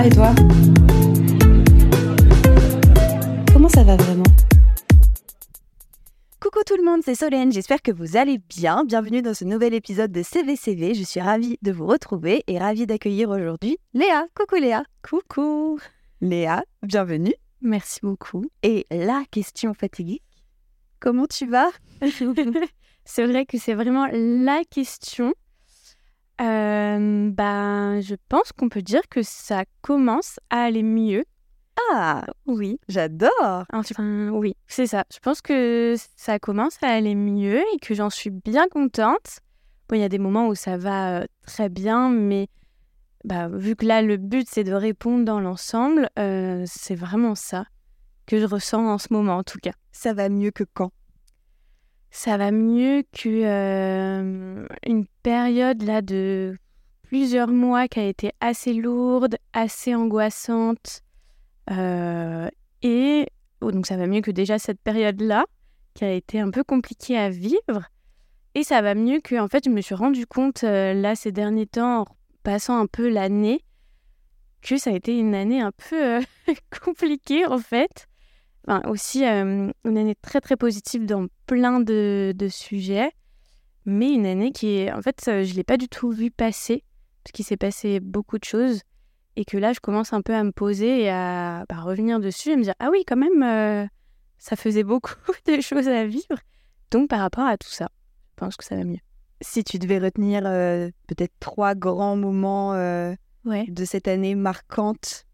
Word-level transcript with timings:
va 0.00 0.06
et 0.06 0.10
toi 0.10 0.34
Comment 3.52 3.68
ça 3.68 3.84
va 3.84 3.96
vraiment 3.96 4.22
Coucou 6.40 6.60
tout 6.66 6.76
le 6.76 6.84
monde, 6.84 7.02
c'est 7.04 7.14
Solène, 7.14 7.52
j'espère 7.52 7.82
que 7.82 7.92
vous 7.92 8.16
allez 8.16 8.38
bien. 8.38 8.84
Bienvenue 8.84 9.20
dans 9.22 9.34
ce 9.34 9.44
nouvel 9.44 9.74
épisode 9.74 10.10
de 10.10 10.22
CVCV. 10.22 10.94
Je 10.94 11.02
suis 11.02 11.20
ravie 11.20 11.58
de 11.62 11.72
vous 11.72 11.86
retrouver 11.86 12.42
et 12.46 12.58
ravie 12.58 12.86
d'accueillir 12.86 13.28
aujourd'hui 13.30 13.78
Léa. 13.92 14.26
Coucou 14.34 14.56
Léa. 14.56 14.84
Coucou. 15.02 15.78
Léa, 16.20 16.64
bienvenue. 16.82 17.34
Merci 17.60 18.00
beaucoup. 18.02 18.46
Et 18.62 18.86
la 18.90 19.22
question 19.30 19.74
fatiguée, 19.74 20.22
comment 20.98 21.26
tu 21.26 21.46
vas 21.46 21.70
C'est 23.04 23.26
vrai 23.26 23.44
que 23.44 23.58
c'est 23.58 23.74
vraiment 23.74 24.06
la 24.12 24.62
question. 24.64 25.34
Euh, 26.40 27.30
bah, 27.30 28.00
je 28.00 28.14
pense 28.28 28.52
qu'on 28.52 28.68
peut 28.68 28.82
dire 28.82 29.02
que 29.10 29.22
ça 29.22 29.64
commence 29.82 30.40
à 30.48 30.62
aller 30.62 30.82
mieux. 30.82 31.24
Ah, 31.92 32.24
Oui, 32.46 32.78
j'adore. 32.88 33.64
enfin 33.72 34.30
oui, 34.30 34.54
c'est 34.66 34.86
ça. 34.86 35.04
Je 35.12 35.18
pense 35.18 35.40
que 35.40 35.96
ça 36.16 36.38
commence 36.38 36.76
à 36.82 36.88
aller 36.88 37.14
mieux 37.14 37.60
et 37.74 37.78
que 37.80 37.94
j'en 37.94 38.10
suis 38.10 38.30
bien 38.30 38.68
contente. 38.68 39.40
Bon, 39.88 39.96
il 39.96 40.00
y 40.00 40.04
a 40.04 40.08
des 40.08 40.18
moments 40.18 40.48
où 40.48 40.54
ça 40.54 40.76
va 40.76 41.20
euh, 41.20 41.24
très 41.46 41.68
bien, 41.68 42.10
mais 42.10 42.48
bah, 43.24 43.48
vu 43.48 43.76
que 43.76 43.84
là, 43.84 44.02
le 44.02 44.16
but, 44.16 44.46
c'est 44.48 44.64
de 44.64 44.72
répondre 44.72 45.24
dans 45.24 45.40
l'ensemble, 45.40 46.08
euh, 46.18 46.64
c'est 46.66 46.94
vraiment 46.94 47.34
ça 47.34 47.66
que 48.26 48.38
je 48.38 48.46
ressens 48.46 48.86
en 48.86 48.98
ce 48.98 49.08
moment, 49.10 49.36
en 49.38 49.42
tout 49.42 49.58
cas. 49.58 49.72
Ça 49.92 50.14
va 50.14 50.28
mieux 50.28 50.52
que 50.52 50.64
quand? 50.72 50.92
Ça 52.10 52.36
va 52.36 52.50
mieux 52.50 53.04
que 53.12 53.44
euh, 53.44 54.66
période 55.22 55.82
là 55.82 56.02
de 56.02 56.56
plusieurs 57.02 57.48
mois 57.48 57.88
qui 57.88 58.00
a 58.00 58.04
été 58.04 58.32
assez 58.40 58.72
lourde, 58.72 59.36
assez 59.52 59.94
angoissante. 59.94 61.02
Euh, 61.70 62.48
et 62.82 63.26
oh, 63.60 63.70
donc 63.70 63.86
ça 63.86 63.96
va 63.96 64.06
mieux 64.06 64.20
que 64.20 64.30
déjà 64.30 64.58
cette 64.58 64.80
période-là, 64.80 65.44
qui 65.94 66.04
a 66.04 66.12
été 66.12 66.40
un 66.40 66.50
peu 66.50 66.64
compliquée 66.64 67.16
à 67.16 67.30
vivre. 67.30 67.88
Et 68.54 68.64
ça 68.64 68.82
va 68.82 68.94
mieux 68.94 69.20
que, 69.20 69.38
en 69.40 69.46
fait, 69.46 69.64
je 69.64 69.70
me 69.70 69.80
suis 69.80 69.94
rendu 69.94 70.26
compte 70.26 70.64
euh, 70.64 70.92
là 70.92 71.14
ces 71.14 71.30
derniers 71.30 71.66
temps, 71.66 72.00
en 72.00 72.06
passant 72.42 72.78
un 72.78 72.86
peu 72.86 73.08
l'année, 73.08 73.60
que 74.62 74.76
ça 74.76 74.90
a 74.90 74.94
été 74.94 75.16
une 75.16 75.34
année 75.34 75.60
un 75.60 75.72
peu 75.72 76.20
compliquée 76.84 77.46
en 77.46 77.58
fait. 77.58 78.08
Enfin, 78.70 78.88
aussi 78.88 79.26
euh, 79.26 79.72
une 79.84 79.98
année 79.98 80.14
très 80.22 80.40
très 80.40 80.56
positive 80.56 81.04
dans 81.04 81.26
plein 81.46 81.80
de, 81.80 82.32
de 82.36 82.46
sujets, 82.46 83.10
mais 83.84 84.12
une 84.12 84.26
année 84.26 84.52
qui 84.52 84.76
est, 84.76 84.92
en 84.92 85.02
fait, 85.02 85.24
euh, 85.26 85.42
je 85.42 85.54
l'ai 85.54 85.64
pas 85.64 85.76
du 85.76 85.88
tout 85.88 86.12
vu 86.12 86.30
passer, 86.30 86.84
parce 87.24 87.32
qu'il 87.32 87.44
s'est 87.44 87.56
passé 87.56 87.98
beaucoup 87.98 88.38
de 88.38 88.44
choses, 88.44 88.82
et 89.34 89.44
que 89.44 89.56
là, 89.56 89.72
je 89.72 89.80
commence 89.80 90.12
un 90.12 90.22
peu 90.22 90.34
à 90.34 90.44
me 90.44 90.52
poser 90.52 91.02
et 91.02 91.10
à 91.10 91.64
bah, 91.68 91.80
revenir 91.80 92.20
dessus 92.20 92.50
et 92.50 92.56
me 92.56 92.62
dire, 92.62 92.74
ah 92.78 92.90
oui, 92.92 93.02
quand 93.04 93.16
même, 93.16 93.42
euh, 93.42 93.88
ça 94.38 94.54
faisait 94.54 94.84
beaucoup 94.84 95.14
de 95.48 95.60
choses 95.60 95.88
à 95.88 96.06
vivre. 96.06 96.38
Donc, 96.92 97.08
par 97.10 97.18
rapport 97.18 97.46
à 97.46 97.56
tout 97.58 97.70
ça, 97.70 97.88
je 98.30 98.36
pense 98.36 98.56
que 98.56 98.64
ça 98.64 98.76
va 98.76 98.84
mieux. 98.84 99.00
Si 99.40 99.64
tu 99.64 99.80
devais 99.80 99.98
retenir 99.98 100.42
euh, 100.44 100.90
peut-être 101.08 101.34
trois 101.40 101.74
grands 101.74 102.14
moments 102.16 102.70
Ouais. 103.46 103.64
de 103.68 103.84
cette 103.86 104.06
année 104.06 104.34
marquante 104.34 105.24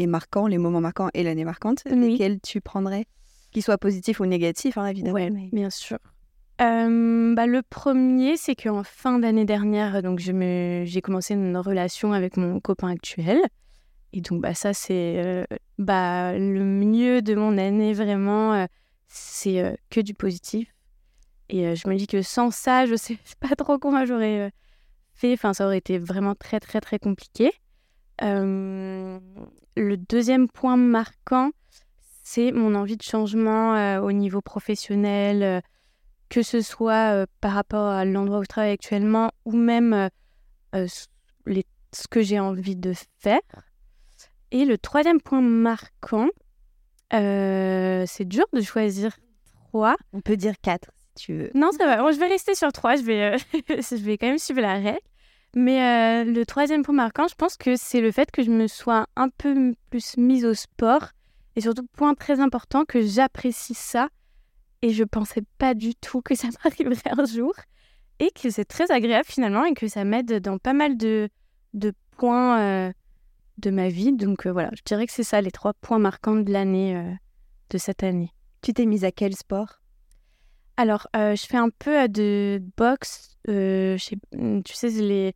et 0.00 0.06
marquants, 0.06 0.46
les 0.46 0.58
moments 0.58 0.80
marquants 0.80 1.08
et 1.14 1.22
l'année 1.22 1.44
marquante, 1.44 1.82
Oui. 1.90 2.12
lesquels 2.12 2.40
tu 2.40 2.60
prendrais 2.60 3.06
Qu'ils 3.52 3.62
soient 3.62 3.78
positifs 3.78 4.20
ou 4.20 4.26
négatifs, 4.26 4.78
hein, 4.78 4.86
évidemment. 4.86 5.18
Mais- 5.18 5.48
bien 5.52 5.70
sûr. 5.70 5.98
Euh, 6.60 7.34
bah, 7.34 7.46
le 7.46 7.62
premier, 7.62 8.36
c'est 8.36 8.54
qu'en 8.54 8.82
fin 8.84 9.18
d'année 9.18 9.44
dernière, 9.44 10.02
donc 10.02 10.20
me, 10.26 10.84
j'ai 10.86 11.00
commencé 11.02 11.34
une 11.34 11.56
relation 11.56 12.12
avec 12.12 12.36
mon 12.36 12.60
copain 12.60 12.88
actuel. 12.88 13.40
Et 14.12 14.20
donc, 14.20 14.40
bah, 14.40 14.54
ça, 14.54 14.72
c'est 14.72 15.22
euh, 15.24 15.44
bah, 15.78 16.38
le 16.38 16.64
mieux 16.64 17.22
de 17.22 17.34
mon 17.34 17.58
année, 17.58 17.92
vraiment. 17.92 18.54
euh, 18.54 18.66
c'est 19.08 19.76
que 19.90 20.00
du 20.00 20.14
positif. 20.14 20.72
Et 21.48 21.74
je 21.74 21.88
me 21.88 21.96
dis 21.96 22.06
que 22.06 22.22
sans 22.22 22.52
ça, 22.52 22.86
je 22.86 22.94
sais 22.94 23.18
pas 23.40 23.56
trop 23.56 23.78
comment 23.78 24.06
j'aurais 24.06 24.52
fait. 25.14 25.32
Enfin, 25.32 25.52
ça 25.54 25.66
aurait 25.66 25.78
été 25.78 25.98
vraiment 25.98 26.34
très, 26.36 26.60
très, 26.60 26.80
très 26.80 26.98
compliqué. 27.00 27.50
Euh, 28.22 29.18
le 29.76 29.96
deuxième 29.96 30.48
point 30.48 30.76
marquant, 30.76 31.50
c'est 32.22 32.52
mon 32.52 32.74
envie 32.74 32.96
de 32.96 33.02
changement 33.02 33.74
euh, 33.74 34.00
au 34.00 34.12
niveau 34.12 34.40
professionnel, 34.40 35.42
euh, 35.42 35.60
que 36.28 36.42
ce 36.42 36.60
soit 36.60 37.12
euh, 37.14 37.26
par 37.40 37.52
rapport 37.52 37.86
à 37.86 38.04
l'endroit 38.04 38.38
où 38.38 38.42
je 38.42 38.48
travaille 38.48 38.70
actuellement 38.72 39.30
ou 39.44 39.52
même 39.52 40.08
les- 41.46 41.66
ce 41.92 42.06
que 42.08 42.22
j'ai 42.22 42.38
envie 42.38 42.76
de 42.76 42.92
faire. 43.18 43.40
Et 44.52 44.64
le 44.64 44.78
troisième 44.78 45.20
point 45.20 45.40
marquant, 45.40 46.28
c'est 47.10 48.24
dur 48.24 48.44
de 48.52 48.60
choisir 48.60 49.16
trois. 49.68 49.96
On 50.12 50.20
peut 50.20 50.36
dire 50.36 50.54
quatre, 50.60 50.90
si 51.16 51.26
tu 51.26 51.34
veux. 51.34 51.50
Non, 51.54 51.70
ça 51.72 51.86
va. 51.86 51.98
Bon, 52.02 52.12
je 52.12 52.18
vais 52.18 52.28
rester 52.28 52.54
sur 52.54 52.72
trois. 52.72 52.96
Je 52.96 53.02
vais, 53.02 53.36
je 53.68 53.96
vais 53.96 54.18
quand 54.18 54.26
même 54.28 54.38
suivre 54.38 54.60
la 54.60 54.74
règle. 54.74 55.00
Mais 55.54 55.82
euh, 55.82 56.24
le 56.24 56.46
troisième 56.46 56.82
point 56.82 56.94
marquant, 56.94 57.26
je 57.26 57.34
pense 57.34 57.56
que 57.56 57.74
c'est 57.76 58.00
le 58.00 58.12
fait 58.12 58.30
que 58.30 58.42
je 58.42 58.50
me 58.50 58.68
sois 58.68 59.06
un 59.16 59.28
peu 59.28 59.74
plus 59.90 60.16
mise 60.16 60.44
au 60.44 60.54
sport. 60.54 61.10
Et 61.56 61.60
surtout, 61.60 61.86
point 61.96 62.14
très 62.14 62.38
important, 62.40 62.84
que 62.84 63.02
j'apprécie 63.02 63.74
ça. 63.74 64.08
Et 64.82 64.90
je 64.90 65.02
pensais 65.04 65.42
pas 65.58 65.74
du 65.74 65.94
tout 65.94 66.22
que 66.22 66.34
ça 66.34 66.48
m'arriverait 66.64 67.12
un 67.18 67.24
jour. 67.24 67.52
Et 68.20 68.30
que 68.30 68.50
c'est 68.50 68.64
très 68.64 68.90
agréable 68.92 69.26
finalement 69.26 69.64
et 69.64 69.74
que 69.74 69.88
ça 69.88 70.04
m'aide 70.04 70.40
dans 70.40 70.58
pas 70.58 70.74
mal 70.74 70.96
de, 70.96 71.30
de 71.74 71.94
points 72.16 72.60
euh, 72.60 72.92
de 73.58 73.70
ma 73.70 73.88
vie. 73.88 74.12
Donc 74.12 74.46
euh, 74.46 74.52
voilà, 74.52 74.70
je 74.76 74.82
dirais 74.84 75.06
que 75.06 75.12
c'est 75.12 75.24
ça 75.24 75.40
les 75.40 75.50
trois 75.50 75.72
points 75.72 75.98
marquants 75.98 76.36
de 76.36 76.52
l'année, 76.52 77.16
de 77.70 77.78
cette 77.78 78.02
année. 78.02 78.30
Tu 78.62 78.74
t'es 78.74 78.84
mise 78.84 79.04
à 79.04 79.10
quel 79.10 79.34
sport? 79.34 79.80
Alors, 80.76 81.08
je 81.14 81.44
fais 81.48 81.56
un 81.56 81.70
peu 81.70 82.08
de 82.08 82.62
boxe. 82.76 83.29
Euh, 83.48 83.96
je 83.96 84.04
sais- 84.04 84.18
mm, 84.36 84.62
tu 84.62 84.74
sais, 84.74 84.88
les, 84.90 85.34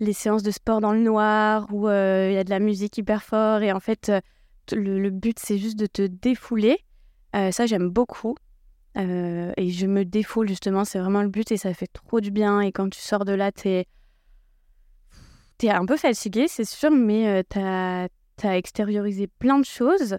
les 0.00 0.12
séances 0.12 0.42
de 0.42 0.50
sport 0.50 0.80
dans 0.80 0.92
le 0.92 1.00
noir 1.00 1.66
où 1.72 1.88
euh, 1.88 2.28
il 2.30 2.34
y 2.34 2.38
a 2.38 2.44
de 2.44 2.50
la 2.50 2.58
musique 2.60 2.98
hyper 2.98 3.22
fort 3.22 3.62
et 3.62 3.72
en 3.72 3.80
fait, 3.80 4.08
euh, 4.08 4.20
le, 4.72 4.98
le 5.00 5.10
but, 5.10 5.38
c'est 5.38 5.58
juste 5.58 5.78
de 5.78 5.86
te 5.86 6.02
défouler. 6.02 6.78
Ça, 7.50 7.66
j'aime 7.66 7.88
beaucoup. 7.90 8.36
Et 8.96 9.70
je 9.70 9.86
me 9.86 10.04
défoule 10.04 10.46
justement, 10.48 10.84
c'est 10.84 11.00
vraiment 11.00 11.22
le 11.22 11.28
but 11.28 11.50
et 11.50 11.56
ça 11.56 11.74
fait 11.74 11.88
trop 11.88 12.20
du 12.20 12.30
bien. 12.30 12.60
Et 12.60 12.70
quand 12.70 12.88
tu 12.88 13.00
sors 13.00 13.24
de 13.24 13.32
là, 13.32 13.50
t'es 13.50 13.86
es 15.62 15.70
un 15.70 15.84
peu 15.84 15.96
fatigué, 15.96 16.46
c'est 16.46 16.64
sûr, 16.64 16.90
mais 16.92 17.42
t'as 17.48 18.06
as 18.44 18.56
extériorisé 18.56 19.26
plein 19.26 19.58
de 19.58 19.64
choses. 19.64 20.16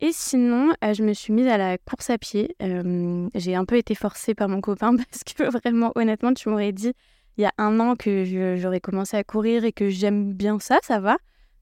Et 0.00 0.10
sinon, 0.12 0.72
euh, 0.84 0.92
je 0.92 1.02
me 1.02 1.14
suis 1.14 1.32
mise 1.32 1.46
à 1.46 1.56
la 1.56 1.78
course 1.78 2.10
à 2.10 2.18
pied. 2.18 2.54
Euh, 2.62 3.28
j'ai 3.34 3.54
un 3.54 3.64
peu 3.64 3.76
été 3.76 3.94
forcée 3.94 4.34
par 4.34 4.48
mon 4.48 4.60
copain 4.60 4.94
parce 4.96 5.24
que 5.24 5.44
vraiment, 5.44 5.92
honnêtement, 5.94 6.34
tu 6.34 6.48
m'aurais 6.48 6.72
dit 6.72 6.92
il 7.38 7.42
y 7.42 7.46
a 7.46 7.52
un 7.58 7.80
an 7.80 7.96
que 7.96 8.56
j'aurais 8.56 8.80
commencé 8.80 9.16
à 9.16 9.24
courir 9.24 9.64
et 9.64 9.72
que 9.72 9.88
j'aime 9.88 10.32
bien 10.32 10.58
ça, 10.58 10.78
ça 10.82 11.00
va. 11.00 11.18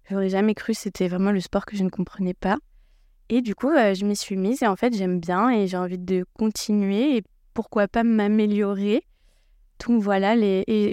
J'aurais 0.08 0.28
jamais 0.28 0.54
cru, 0.54 0.74
c'était 0.74 1.08
vraiment 1.08 1.32
le 1.32 1.40
sport 1.40 1.66
que 1.66 1.76
je 1.76 1.82
ne 1.82 1.88
comprenais 1.88 2.34
pas. 2.34 2.58
Et 3.28 3.40
du 3.40 3.54
coup, 3.54 3.70
euh, 3.70 3.94
je 3.94 4.04
m'y 4.04 4.14
suis 4.14 4.36
mise 4.36 4.62
et 4.62 4.66
en 4.66 4.76
fait, 4.76 4.94
j'aime 4.94 5.18
bien 5.18 5.50
et 5.50 5.66
j'ai 5.66 5.76
envie 5.76 5.98
de 5.98 6.24
continuer 6.34 7.16
et 7.16 7.24
pourquoi 7.54 7.88
pas 7.88 8.04
m'améliorer. 8.04 9.04
Donc 9.84 10.02
voilà, 10.02 10.36
les... 10.36 10.62
et 10.66 10.92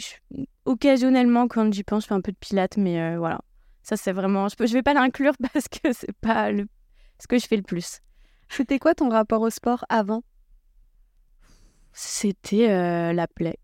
occasionnellement, 0.66 1.47
quand 1.47 1.72
j'y 1.73 1.84
pense, 1.84 2.03
je 2.03 2.08
fais 2.08 2.13
un 2.13 2.22
peu 2.22 2.31
de 2.31 2.38
pilates, 2.38 2.78
mais 2.78 3.18
voilà. 3.18 3.41
Ça, 3.84 3.97
c'est 3.97 4.13
vraiment. 4.13 4.47
Je, 4.47 4.56
peux... 4.56 4.66
je 4.66 4.73
vais 4.73 4.84
pas 4.84 4.94
l'inclure 4.94 5.34
parce 5.53 5.68
que 5.68 5.91
c'est 5.91 6.16
pas 6.22 6.52
le... 6.52 6.68
ce 7.22 7.28
que 7.28 7.38
je 7.38 7.48
fais 7.48 7.56
le 7.58 7.62
plus. 7.64 8.00
C'était 8.50 8.80
quoi 8.80 8.96
ton 8.96 9.09
rapport 9.09 9.42
au 9.42 9.50
sport 9.50 9.86
avant? 9.90 10.24
C'était 11.94 12.70
euh, 12.70 13.14
la 13.14 13.28
plaie. 13.28 13.58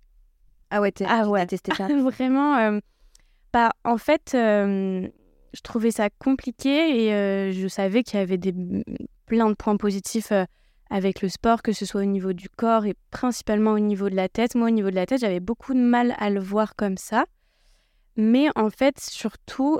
Ah 0.69 0.81
ouais, 0.81 0.91
t'es- 0.91 1.05
Ah 1.07 1.27
ouais. 1.27 1.45
testé 1.45 1.73
ça. 1.75 1.87
Vraiment, 2.01 2.57
euh, 2.57 2.79
bah, 3.53 3.71
en 3.83 3.97
fait, 3.97 4.33
euh, 4.35 5.07
je 5.53 5.61
trouvais 5.61 5.91
ça 5.91 6.09
compliqué 6.09 7.05
et 7.07 7.51
je 7.53 7.67
savais 7.67 8.03
qu'il 8.03 8.19
y 8.19 8.21
avait 8.21 8.37
des, 8.37 8.53
plein 9.25 9.49
de 9.49 9.55
points 9.55 9.77
positifs 9.77 10.31
avec 10.89 11.21
le 11.21 11.29
sport, 11.29 11.61
que 11.61 11.71
ce 11.73 11.85
soit 11.85 12.01
au 12.01 12.05
niveau 12.05 12.33
du 12.33 12.49
corps 12.49 12.85
et 12.85 12.95
principalement 13.11 13.71
au 13.71 13.79
niveau 13.79 14.09
de 14.09 14.15
la 14.15 14.29
tête. 14.29 14.55
Moi, 14.55 14.67
au 14.67 14.71
niveau 14.71 14.89
de 14.89 14.95
la 14.95 15.05
tête, 15.05 15.21
j'avais 15.21 15.39
beaucoup 15.39 15.73
de 15.73 15.79
mal 15.79 16.15
à 16.19 16.29
le 16.29 16.39
voir 16.39 16.75
comme 16.75 16.97
ça. 16.97 17.25
Mais 18.17 18.47
en 18.55 18.69
fait, 18.69 18.99
surtout, 18.99 19.79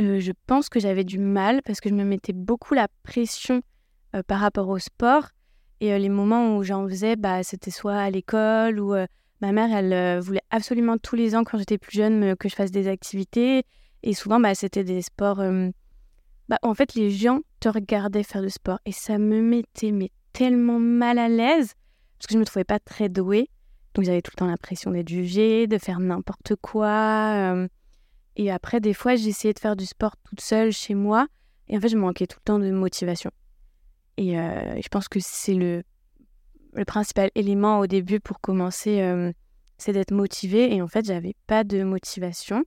euh, 0.00 0.20
je 0.20 0.32
pense 0.46 0.68
que 0.68 0.78
j'avais 0.78 1.04
du 1.04 1.18
mal 1.18 1.62
parce 1.64 1.80
que 1.80 1.88
je 1.88 1.94
me 1.94 2.04
mettais 2.04 2.32
beaucoup 2.32 2.74
la 2.74 2.88
pression 3.02 3.62
euh, 4.14 4.22
par 4.22 4.40
rapport 4.40 4.68
au 4.68 4.78
sport. 4.78 5.28
Et 5.80 5.92
euh, 5.92 5.98
les 5.98 6.08
moments 6.08 6.56
où 6.56 6.62
j'en 6.62 6.86
faisais, 6.88 7.16
bah, 7.16 7.42
c'était 7.42 7.70
soit 7.70 7.96
à 7.96 8.10
l'école 8.10 8.78
ou 8.78 8.94
ma 9.40 9.52
mère, 9.52 9.74
elle 9.74 10.20
voulait 10.20 10.42
absolument 10.50 10.98
tous 10.98 11.16
les 11.16 11.34
ans, 11.34 11.44
quand 11.44 11.58
j'étais 11.58 11.78
plus 11.78 11.96
jeune, 11.96 12.36
que 12.36 12.48
je 12.48 12.54
fasse 12.54 12.70
des 12.70 12.88
activités. 12.88 13.64
Et 14.02 14.14
souvent, 14.14 14.40
bah, 14.40 14.54
c'était 14.54 14.84
des 14.84 15.02
sports. 15.02 15.42
bah, 16.48 16.58
en 16.62 16.74
fait, 16.74 16.94
les 16.94 17.10
gens 17.10 17.40
te 17.60 17.68
regardaient 17.68 18.22
faire 18.22 18.42
du 18.42 18.50
sport. 18.50 18.78
Et 18.86 18.92
ça 18.92 19.18
me 19.18 19.40
mettait 19.40 19.92
mais, 19.92 20.10
tellement 20.32 20.78
mal 20.78 21.18
à 21.18 21.28
l'aise 21.28 21.72
parce 22.18 22.28
que 22.28 22.34
je 22.34 22.38
me 22.38 22.44
trouvais 22.44 22.64
pas 22.64 22.78
très 22.78 23.08
douée. 23.08 23.50
Donc, 23.94 24.04
j'avais 24.04 24.22
tout 24.22 24.30
le 24.34 24.38
temps 24.38 24.46
l'impression 24.46 24.90
d'être 24.90 25.08
jugée, 25.08 25.66
de 25.66 25.78
faire 25.78 26.00
n'importe 26.00 26.54
quoi. 26.56 27.66
Et 28.36 28.50
après, 28.50 28.80
des 28.80 28.92
fois, 28.92 29.16
j'essayais 29.16 29.54
de 29.54 29.58
faire 29.58 29.76
du 29.76 29.86
sport 29.86 30.14
toute 30.28 30.40
seule 30.40 30.70
chez 30.70 30.94
moi. 30.94 31.26
Et 31.68 31.76
en 31.76 31.80
fait, 31.80 31.88
je 31.88 31.96
manquais 31.96 32.26
tout 32.26 32.38
le 32.38 32.44
temps 32.44 32.58
de 32.58 32.70
motivation. 32.70 33.30
Et 34.18 34.38
euh, 34.38 34.80
je 34.80 34.88
pense 34.88 35.08
que 35.08 35.18
c'est 35.20 35.54
le, 35.54 35.82
le 36.74 36.84
principal 36.84 37.30
élément 37.34 37.80
au 37.80 37.86
début 37.86 38.20
pour 38.20 38.40
commencer, 38.40 39.00
euh, 39.00 39.32
c'est 39.78 39.92
d'être 39.92 40.12
motivé. 40.12 40.74
Et 40.74 40.82
en 40.82 40.86
fait, 40.86 41.06
j'avais 41.06 41.34
pas 41.46 41.64
de 41.64 41.82
motivation. 41.82 42.64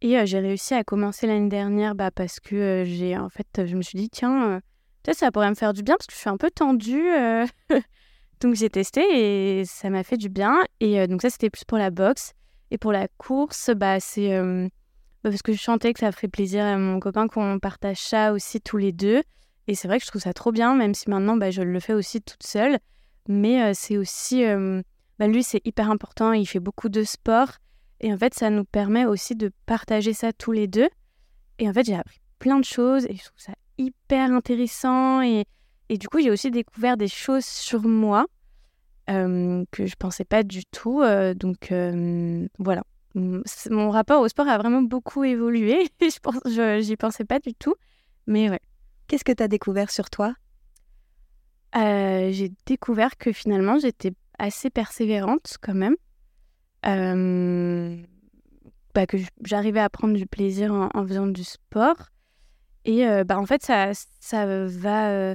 Et 0.00 0.18
euh, 0.18 0.24
j'ai 0.24 0.38
réussi 0.38 0.74
à 0.74 0.84
commencer 0.84 1.26
l'année 1.26 1.48
dernière 1.48 1.96
bah, 1.96 2.12
parce 2.12 2.38
que 2.38 2.84
j'ai 2.86 3.16
en 3.18 3.28
fait, 3.28 3.66
je 3.66 3.76
me 3.76 3.82
suis 3.82 3.98
dit, 3.98 4.08
tiens, 4.08 4.60
peut-être 5.02 5.18
ça 5.18 5.32
pourrait 5.32 5.50
me 5.50 5.56
faire 5.56 5.72
du 5.72 5.82
bien 5.82 5.96
parce 5.96 6.06
que 6.06 6.14
je 6.14 6.18
suis 6.18 6.30
un 6.30 6.36
peu 6.36 6.50
tendue. 6.50 7.08
donc 8.40 8.54
j'ai 8.54 8.70
testé 8.70 9.60
et 9.60 9.64
ça 9.64 9.90
m'a 9.90 10.04
fait 10.04 10.16
du 10.16 10.28
bien. 10.28 10.62
Et 10.78 11.08
donc 11.08 11.22
ça, 11.22 11.30
c'était 11.30 11.50
plus 11.50 11.64
pour 11.64 11.78
la 11.78 11.90
boxe. 11.90 12.34
Et 12.70 12.78
pour 12.78 12.92
la 12.92 13.08
course, 13.18 13.70
bah, 13.76 14.00
c'est 14.00 14.30
parce 15.30 15.42
que 15.42 15.52
je 15.52 15.58
chantais 15.58 15.92
que 15.92 16.00
ça 16.00 16.12
ferait 16.12 16.28
plaisir 16.28 16.64
à 16.64 16.76
mon 16.76 16.98
copain 17.00 17.28
qu'on 17.28 17.58
partage 17.58 17.98
ça 17.98 18.32
aussi 18.32 18.60
tous 18.60 18.76
les 18.76 18.92
deux. 18.92 19.22
Et 19.68 19.74
c'est 19.74 19.86
vrai 19.86 19.98
que 19.98 20.04
je 20.04 20.10
trouve 20.10 20.22
ça 20.22 20.32
trop 20.32 20.50
bien, 20.50 20.74
même 20.74 20.94
si 20.94 21.08
maintenant 21.08 21.36
bah, 21.36 21.50
je 21.50 21.62
le 21.62 21.80
fais 21.80 21.94
aussi 21.94 22.20
toute 22.20 22.42
seule. 22.42 22.78
Mais 23.28 23.62
euh, 23.62 23.72
c'est 23.74 23.96
aussi. 23.96 24.44
Euh, 24.44 24.82
bah, 25.18 25.28
lui, 25.28 25.42
c'est 25.42 25.64
hyper 25.64 25.90
important. 25.90 26.32
Il 26.32 26.46
fait 26.46 26.60
beaucoup 26.60 26.88
de 26.88 27.04
sport. 27.04 27.58
Et 28.00 28.12
en 28.12 28.18
fait, 28.18 28.34
ça 28.34 28.50
nous 28.50 28.64
permet 28.64 29.04
aussi 29.04 29.36
de 29.36 29.52
partager 29.66 30.12
ça 30.12 30.32
tous 30.32 30.50
les 30.50 30.66
deux. 30.66 30.88
Et 31.60 31.68
en 31.68 31.72
fait, 31.72 31.84
j'ai 31.84 31.94
appris 31.94 32.18
plein 32.40 32.58
de 32.58 32.64
choses 32.64 33.06
et 33.06 33.14
je 33.14 33.22
trouve 33.24 33.38
ça 33.38 33.52
hyper 33.78 34.32
intéressant. 34.32 35.22
Et, 35.22 35.44
et 35.88 35.98
du 35.98 36.08
coup, 36.08 36.20
j'ai 36.20 36.32
aussi 36.32 36.50
découvert 36.50 36.96
des 36.96 37.06
choses 37.06 37.44
sur 37.44 37.82
moi 37.82 38.26
euh, 39.08 39.64
que 39.70 39.86
je 39.86 39.94
pensais 39.94 40.24
pas 40.24 40.42
du 40.42 40.64
tout. 40.64 41.04
donc 41.36 41.72
voilà. 42.58 42.82
Mon 43.14 43.90
rapport 43.90 44.20
au 44.20 44.28
sport 44.28 44.48
a 44.48 44.58
vraiment 44.58 44.82
beaucoup 44.82 45.24
évolué. 45.24 45.88
je 46.00 46.18
pense, 46.20 46.84
j'y 46.84 46.96
pensais 46.96 47.24
pas 47.24 47.38
du 47.38 47.54
tout. 47.54 47.74
Mais 48.26 48.48
ouais. 48.48 48.60
Qu'est-ce 49.06 49.24
que 49.24 49.32
tu 49.32 49.42
as 49.42 49.48
découvert 49.48 49.90
sur 49.90 50.08
toi? 50.08 50.34
Euh, 51.76 52.30
J'ai 52.32 52.52
découvert 52.66 53.16
que 53.18 53.32
finalement, 53.32 53.78
j'étais 53.78 54.12
assez 54.38 54.70
persévérante 54.70 55.56
quand 55.60 55.74
même. 55.74 55.96
Euh, 56.86 57.96
bah, 58.94 59.06
que 59.06 59.16
j'arrivais 59.44 59.80
à 59.80 59.88
prendre 59.88 60.14
du 60.14 60.26
plaisir 60.26 60.72
en, 60.72 61.06
faisant 61.06 61.26
du 61.26 61.44
sport. 61.44 62.08
Et 62.84 63.06
euh, 63.06 63.24
bah, 63.24 63.38
en 63.38 63.46
fait, 63.46 63.62
ça, 63.62 63.92
ça 64.20 64.66
va 64.66 65.34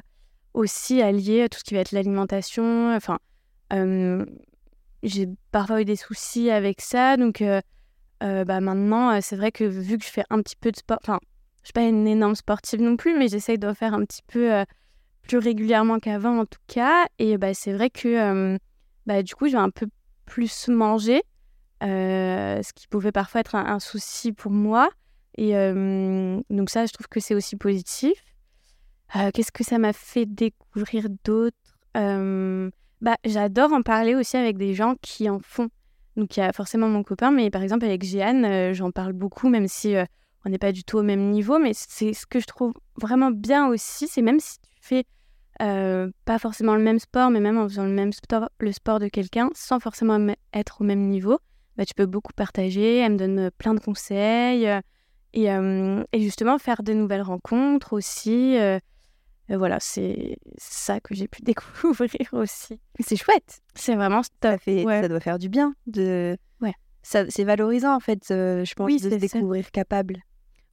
aussi 0.53 1.01
allier 1.01 1.47
tout 1.50 1.59
ce 1.59 1.63
qui 1.63 1.75
va 1.75 1.81
être 1.81 1.91
l'alimentation. 1.91 2.95
Enfin, 2.95 3.19
j'ai 5.03 5.27
parfois 5.51 5.81
eu 5.81 5.85
des 5.85 5.95
soucis 5.95 6.49
avec 6.49 6.81
ça. 6.81 7.17
Donc, 7.17 7.44
bah, 8.21 8.59
maintenant, 8.61 9.19
c'est 9.21 9.35
vrai 9.35 9.51
que 9.51 9.63
vu 9.63 9.97
que 9.97 10.05
je 10.05 10.09
fais 10.09 10.23
un 10.29 10.41
petit 10.41 10.55
peu 10.55 10.71
de 10.71 10.77
sport, 10.77 10.99
enfin, 11.01 11.19
je 11.67 11.71
suis 11.71 11.73
pas 11.73 11.83
une 11.89 12.07
énorme 12.07 12.35
sportive 12.35 12.81
non 12.81 12.95
plus, 12.95 13.13
mais 13.19 13.27
j'essaye 13.27 13.57
de 13.57 13.73
faire 13.73 13.94
un 13.94 14.05
petit 14.05 14.21
peu 14.25 14.53
euh, 14.53 14.63
plus 15.23 15.38
régulièrement 15.38 15.99
qu'avant 15.99 16.39
en 16.39 16.45
tout 16.45 16.61
cas. 16.65 17.07
Et 17.19 17.38
bah, 17.38 17.53
c'est 17.53 17.73
vrai 17.73 17.89
que 17.89 18.07
euh, 18.07 18.57
bah, 19.05 19.21
du 19.21 19.35
coup, 19.35 19.47
je 19.47 19.51
vais 19.51 19.57
un 19.57 19.69
peu 19.69 19.88
plus 20.25 20.69
manger, 20.69 21.23
euh, 21.83 22.63
ce 22.63 22.71
qui 22.71 22.88
pouvait 22.88 23.11
parfois 23.11 23.41
être 23.41 23.55
un, 23.55 23.81
souci 23.81 24.31
pour 24.31 24.50
moi. 24.50 24.89
Et 25.38 25.51
donc 26.50 26.69
ça, 26.69 26.85
je 26.85 26.93
trouve 26.93 27.09
que 27.09 27.19
c'est 27.19 27.35
aussi 27.35 27.57
positif. 27.57 28.17
Qu'est-ce 29.33 29.51
que 29.51 29.65
ça 29.65 29.77
m'a 29.77 29.91
fait 29.91 30.25
découvrir 30.25 31.07
d'autres? 31.25 31.57
Bah, 33.01 33.17
J'adore 33.25 33.73
en 33.73 33.81
parler 33.81 34.15
aussi 34.15 34.38
avec 34.38 34.57
des 34.57 34.73
gens 34.73 34.95
qui 35.01 35.29
en 35.29 35.39
font. 35.39 35.69
Donc 36.15 36.35
il 36.35 36.39
y 36.39 36.44
a 36.44 36.51
forcément 36.51 36.88
mon 36.88 37.03
copain, 37.03 37.31
mais 37.31 37.49
par 37.49 37.61
exemple 37.61 37.85
avec 37.85 38.03
Jeanne, 38.03 38.73
j'en 38.73 38.91
parle 38.91 39.13
beaucoup, 39.13 39.49
même 39.49 39.67
si 39.67 39.95
on 40.45 40.49
n'est 40.49 40.57
pas 40.57 40.71
du 40.71 40.83
tout 40.83 40.97
au 40.97 41.03
même 41.03 41.29
niveau, 41.29 41.59
mais 41.59 41.71
c'est 41.73 42.13
ce 42.13 42.25
que 42.25 42.39
je 42.39 42.45
trouve 42.45 42.73
vraiment 42.99 43.31
bien 43.31 43.67
aussi, 43.67 44.07
c'est 44.07 44.21
même 44.21 44.39
si 44.39 44.59
tu 44.61 44.69
fais 44.81 45.05
euh, 45.61 46.11
pas 46.25 46.38
forcément 46.38 46.75
le 46.75 46.83
même 46.83 46.99
sport, 46.99 47.31
mais 47.31 47.39
même 47.39 47.57
en 47.57 47.67
faisant 47.67 47.85
le 47.85 47.91
même 47.91 48.13
sport, 48.13 48.49
le 48.59 48.71
sport 48.71 49.00
de 49.00 49.07
quelqu'un, 49.07 49.50
sans 49.55 49.79
forcément 49.79 50.33
être 50.53 50.81
au 50.81 50.83
même 50.83 51.07
niveau, 51.07 51.39
bah, 51.77 51.85
tu 51.85 51.93
peux 51.95 52.05
beaucoup 52.05 52.33
partager. 52.33 52.97
Elle 52.97 53.13
me 53.13 53.17
donne 53.17 53.39
euh, 53.39 53.50
plein 53.57 53.73
de 53.73 53.79
conseils 53.79 54.67
euh, 54.67 56.03
et, 56.13 56.21
justement 56.21 56.59
faire 56.59 56.83
de 56.83 56.93
nouvelles 56.93 57.23
rencontres 57.23 57.93
aussi. 57.93 58.57
Voilà, 59.49 59.79
c'est 59.79 60.38
ça 60.57 60.99
que 60.99 61.15
j'ai 61.15 61.27
pu 61.27 61.41
découvrir 61.44 62.27
aussi. 62.33 62.79
C'est 62.99 63.15
chouette. 63.15 63.61
C'est 63.75 63.95
vraiment 63.95 64.21
ça, 64.44 64.57
fait, 64.57 64.83
ça 64.83 65.07
doit 65.07 65.19
faire 65.19 65.39
du 65.39 65.49
bien 65.49 65.73
de. 65.85 66.38
Ouais. 66.61 66.73
C'est 67.03 67.44
valorisant 67.44 67.95
en 67.95 67.99
fait, 67.99 68.25
je 68.29 68.73
pense, 68.73 68.91
de 69.01 69.09
se 69.09 69.15
découvrir 69.15 69.71
capable. 69.71 70.23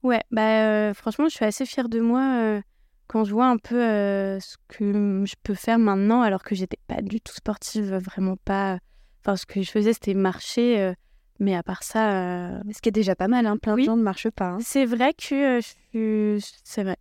Ouais, 0.05 0.21
bah, 0.29 0.67
euh, 0.67 0.93
franchement, 0.93 1.27
je 1.29 1.35
suis 1.35 1.45
assez 1.45 1.65
fière 1.65 1.89
de 1.89 1.99
moi 1.99 2.21
euh, 2.39 2.61
quand 3.07 3.23
je 3.23 3.31
vois 3.33 3.47
un 3.47 3.57
peu 3.57 3.81
euh, 3.81 4.39
ce 4.39 4.55
que 4.67 5.23
je 5.25 5.33
peux 5.41 5.55
faire 5.55 5.79
maintenant, 5.79 6.21
alors 6.21 6.43
que 6.43 6.53
j'étais 6.53 6.77
pas 6.85 7.01
du 7.01 7.19
tout 7.19 7.33
sportive, 7.33 7.95
vraiment 7.95 8.37
pas. 8.37 8.77
Enfin, 9.23 9.35
ce 9.35 9.47
que 9.47 9.63
je 9.63 9.71
faisais, 9.71 9.93
c'était 9.93 10.13
marcher, 10.13 10.93
mais 11.39 11.55
à 11.55 11.63
part 11.63 11.81
ça. 11.81 12.61
Ce 12.71 12.81
qui 12.81 12.89
est 12.89 12.91
déjà 12.91 13.15
pas 13.15 13.27
mal, 13.27 13.47
hein, 13.47 13.57
plein 13.57 13.75
de 13.75 13.81
gens 13.81 13.97
ne 13.97 14.03
marchent 14.03 14.29
pas. 14.29 14.49
Hein. 14.49 14.57
C'est 14.61 14.85
vrai 14.85 15.15
que 15.15 15.59
je 15.59 16.39
suis. 16.39 16.59
C'est 16.63 16.83
vrai. 16.83 16.97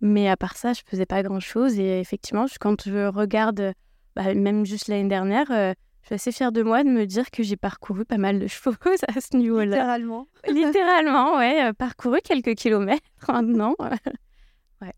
Mais 0.00 0.28
à 0.28 0.36
part 0.36 0.56
ça, 0.56 0.72
je 0.72 0.82
faisais 0.86 1.06
pas 1.06 1.22
grand 1.22 1.40
chose, 1.40 1.78
et 1.78 2.00
effectivement, 2.00 2.46
quand 2.60 2.86
je 2.86 3.08
regarde, 3.08 3.72
bah, 4.14 4.34
même 4.34 4.66
juste 4.66 4.88
l'année 4.88 5.08
dernière, 5.08 5.74
je 6.06 6.10
suis 6.10 6.14
assez 6.14 6.30
fière 6.30 6.52
de 6.52 6.62
moi 6.62 6.84
de 6.84 6.88
me 6.88 7.04
dire 7.04 7.32
que 7.32 7.42
j'ai 7.42 7.56
parcouru 7.56 8.04
pas 8.04 8.16
mal 8.16 8.38
de 8.38 8.46
choses 8.46 8.76
à 9.08 9.20
ce 9.20 9.36
niveau-là. 9.36 9.64
Littéralement. 9.64 10.28
Littéralement, 10.48 11.36
ouais. 11.36 11.64
Euh, 11.64 11.72
parcouru 11.72 12.20
quelques 12.22 12.54
kilomètres 12.54 13.02
maintenant. 13.26 13.74
ouais. 14.82 14.92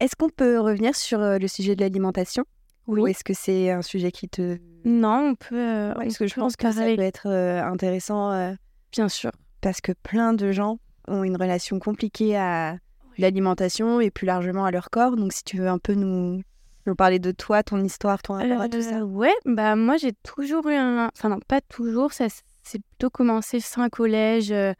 Est-ce 0.00 0.16
qu'on 0.16 0.30
peut 0.30 0.58
revenir 0.58 0.96
sur 0.96 1.20
euh, 1.20 1.38
le 1.38 1.46
sujet 1.46 1.76
de 1.76 1.80
l'alimentation? 1.80 2.44
Oui. 2.88 3.00
Ou 3.00 3.06
est-ce 3.06 3.22
que 3.22 3.34
c'est 3.34 3.70
un 3.70 3.82
sujet 3.82 4.10
qui 4.10 4.28
te... 4.28 4.58
Non, 4.84 5.28
on 5.30 5.34
peut... 5.36 5.54
Euh, 5.54 5.94
parce 5.94 6.18
que 6.18 6.26
je 6.26 6.34
pense 6.34 6.56
que 6.56 6.72
ça 6.72 6.86
peut 6.86 6.98
être 6.98 7.28
intéressant. 7.28 8.56
Bien 8.90 9.08
sûr. 9.08 9.30
Parce 9.60 9.80
que 9.80 9.92
plein 9.92 10.32
de 10.32 10.50
gens 10.50 10.80
ont 11.06 11.22
une 11.22 11.36
relation 11.36 11.78
compliquée 11.78 12.36
à 12.36 12.78
l'alimentation 13.18 14.00
et 14.00 14.10
plus 14.10 14.26
largement 14.26 14.64
à 14.64 14.70
leur 14.70 14.90
corps. 14.90 15.16
Donc 15.16 15.32
si 15.32 15.44
tu 15.44 15.58
veux 15.58 15.68
un 15.68 15.78
peu 15.78 15.94
nous 15.94 16.42
nous 16.86 16.94
parler 16.94 17.18
de 17.18 17.30
toi, 17.30 17.62
ton 17.62 17.82
histoire, 17.82 18.22
ton 18.22 18.34
rapport 18.34 18.60
à 18.60 18.68
tout 18.68 18.82
ça. 18.82 18.98
Euh, 18.98 19.02
ouais, 19.02 19.34
bah 19.44 19.76
moi 19.76 19.96
j'ai 19.96 20.12
toujours 20.12 20.68
eu 20.68 20.74
un. 20.74 21.10
Enfin, 21.16 21.28
non, 21.28 21.38
pas 21.46 21.60
toujours, 21.60 22.12
ça 22.12 22.26
c'est 22.62 22.82
plutôt 22.82 23.10
commencé 23.10 23.60
fin 23.60 23.88
collège 23.88 24.52
euh, 24.52 24.72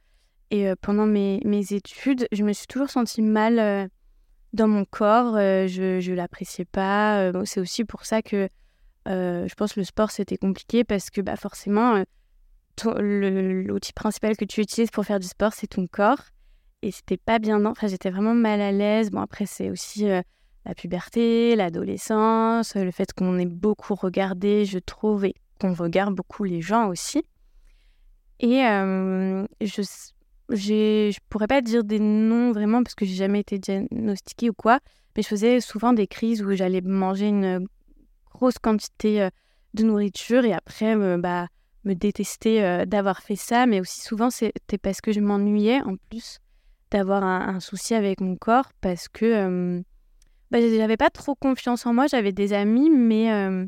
et 0.51 0.69
euh, 0.69 0.75
pendant 0.81 1.07
mes, 1.07 1.41
mes, 1.45 1.73
études. 1.73 2.27
Je 2.33 2.45
me 2.45 2.53
suis 2.53 2.67
toujours 2.67 2.91
sentie 2.91 3.23
mal 3.23 3.89
dans 4.53 4.69
mon 4.69 4.85
corps, 4.85 5.35
je 5.37 6.11
ne 6.11 6.15
l'appréciais 6.15 6.65
pas. 6.65 7.33
c'est 7.45 7.61
aussi 7.61 7.85
pour 7.85 8.05
ça 8.05 8.23
que 8.23 8.49
je 9.07 9.55
pense 9.55 9.75
que 9.75 9.81
le 9.81 9.85
sport 9.85 10.11
c'était 10.11 10.37
compliqué 10.37 10.85
parce 10.85 11.11
que 11.11 11.21
bah, 11.21 11.37
forcément, 11.37 12.03
l'outil 12.85 13.93
principal 13.93 14.37
que 14.37 14.45
tu 14.45 14.61
utilises 14.61 14.91
pour 14.91 15.05
faire 15.05 15.21
du 15.21 15.29
sport 15.29 15.53
c'est 15.53 15.69
ton 15.69 15.87
corps. 15.87 16.23
Et 16.83 16.91
c'était 16.91 17.17
pas 17.17 17.39
bien. 17.39 17.65
Enfin, 17.65 17.87
j'étais 17.87 18.11
vraiment 18.11 18.35
mal 18.35 18.61
à 18.61 18.73
l'aise. 18.73 19.11
Bon, 19.11 19.21
après, 19.21 19.47
c'est 19.47 19.71
aussi 19.71 20.05
la 20.07 20.75
puberté, 20.75 21.57
l'adolescence, 21.57 22.75
le 22.75 22.91
fait 22.91 23.13
qu'on 23.13 23.39
ait 23.39 23.47
beaucoup 23.47 23.95
regardé, 23.95 24.65
je 24.65 24.79
trouve, 24.79 25.25
et 25.25 25.35
qu'on 25.61 25.75
regarde 25.75 26.15
beaucoup 26.15 26.45
les 26.45 26.61
gens 26.61 26.89
aussi. 26.89 27.25
Et 28.41 28.65
euh, 28.67 29.47
je 29.61 29.83
je 30.49 31.19
pourrais 31.29 31.47
pas 31.47 31.63
dire 31.63 31.85
des 31.85 32.01
noms 32.01 32.53
vraiment 32.53 32.83
parce 32.83 32.95
que 32.95 33.07
j'ai 33.07 33.15
jamais 33.15 33.41
été 33.41 33.59
diagnostiquée 33.59 34.51
ou 34.51 34.53
quoi, 34.53 34.81
mais 35.17 35.23
je 35.23 35.29
faisais 35.29 35.61
souvent 35.61 35.93
des 35.93 36.07
crises 36.07 36.43
où 36.43 36.53
j'allais 36.53 36.81
manger 36.83 37.29
une 37.29 37.67
grosse 38.35 38.59
quantité 38.59 39.23
euh, 39.23 39.31
de 39.75 39.85
nourriture 39.85 40.45
et 40.45 40.53
après 40.53 40.97
me, 40.97 41.17
bah, 41.17 41.47
me 41.85 41.95
détester 41.95 42.63
euh, 42.65 42.85
d'avoir 42.85 43.21
fait 43.23 43.37
ça, 43.37 43.67
mais 43.67 43.81
aussi 43.81 44.03
souvent 44.03 44.29
c'était 44.29 44.79
parce 44.79 45.01
que 45.01 45.13
je 45.13 45.21
m'ennuyais 45.21 45.81
en 45.83 45.97
plus 46.11 46.39
d'avoir 46.93 47.25
un, 47.25 47.61
souci 47.61 47.95
avec 47.95 48.21
mon 48.21 48.37
corps 48.37 48.71
parce 48.81 49.09
que 49.09 49.83
bah, 50.53 50.59
j'avais 50.61 50.99
pas 50.99 51.09
trop 51.09 51.35
confiance 51.35 51.87
en 51.87 51.95
moi. 51.95 52.07
J'avais 52.07 52.33
des 52.33 52.53
amis, 52.53 52.91
mais 52.91 53.33
euh, 53.33 53.67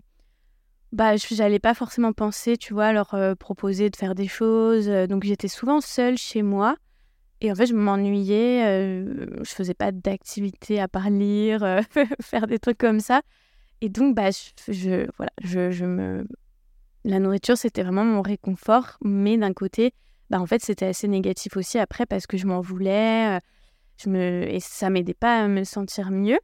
bah, 0.93 1.17
je 1.17 1.35
n'allais 1.35 1.59
pas 1.59 1.73
forcément 1.73 2.13
penser, 2.13 2.59
tu 2.59 2.75
vois, 2.75 2.93
leur 2.93 3.15
euh, 3.15 3.35
proposer 3.35 3.89
de 3.89 3.97
faire 3.97 4.15
des 4.15 4.29
choses. 4.29 4.91
Euh, 4.91 5.07
donc 5.07 5.25
j'étais 5.25 5.49
souvent 5.49 5.81
seule 5.81 6.19
chez 6.19 6.43
moi. 6.43 6.77
Et 7.41 7.51
en 7.51 7.55
fait, 7.55 7.65
je 7.67 7.75
m'ennuyais. 7.75 9.03
je 9.07 9.51
faisais 9.51 9.73
pas 9.73 9.93
d'activité 9.93 10.79
à 10.79 10.87
part 10.87 11.09
lire, 11.09 11.81
faire 12.21 12.47
des 12.47 12.59
trucs 12.59 12.79
comme 12.79 13.01
ça. 13.01 13.23
Et 13.81 13.89
donc, 13.89 14.15
bah, 14.15 14.29
je, 14.69 15.07
voilà, 15.17 15.33
je, 15.43 15.71
je 15.71 15.87
me... 15.87 16.27
la 17.05 17.19
nourriture, 17.19 17.57
c'était 17.57 17.83
vraiment 17.83 18.05
mon 18.05 18.21
réconfort. 18.21 18.99
Mais 19.03 19.39
d'un 19.39 19.55
côté, 19.55 19.95
bah, 20.31 20.41
en 20.41 20.47
fait, 20.47 20.63
c'était 20.63 20.87
assez 20.87 21.09
négatif 21.09 21.57
aussi 21.57 21.79
après 21.79 22.07
parce 22.07 22.27
que 22.27 22.37
je 22.37 22.47
m'en 22.47 22.61
voulais. 22.61 23.39
Je 23.97 24.09
me... 24.09 24.49
Et 24.49 24.61
ça 24.61 24.91
m'aidait 24.91 25.15
pas 25.15 25.45
à 25.45 25.49
me 25.49 25.65
sentir 25.65 26.11
mieux. 26.11 26.39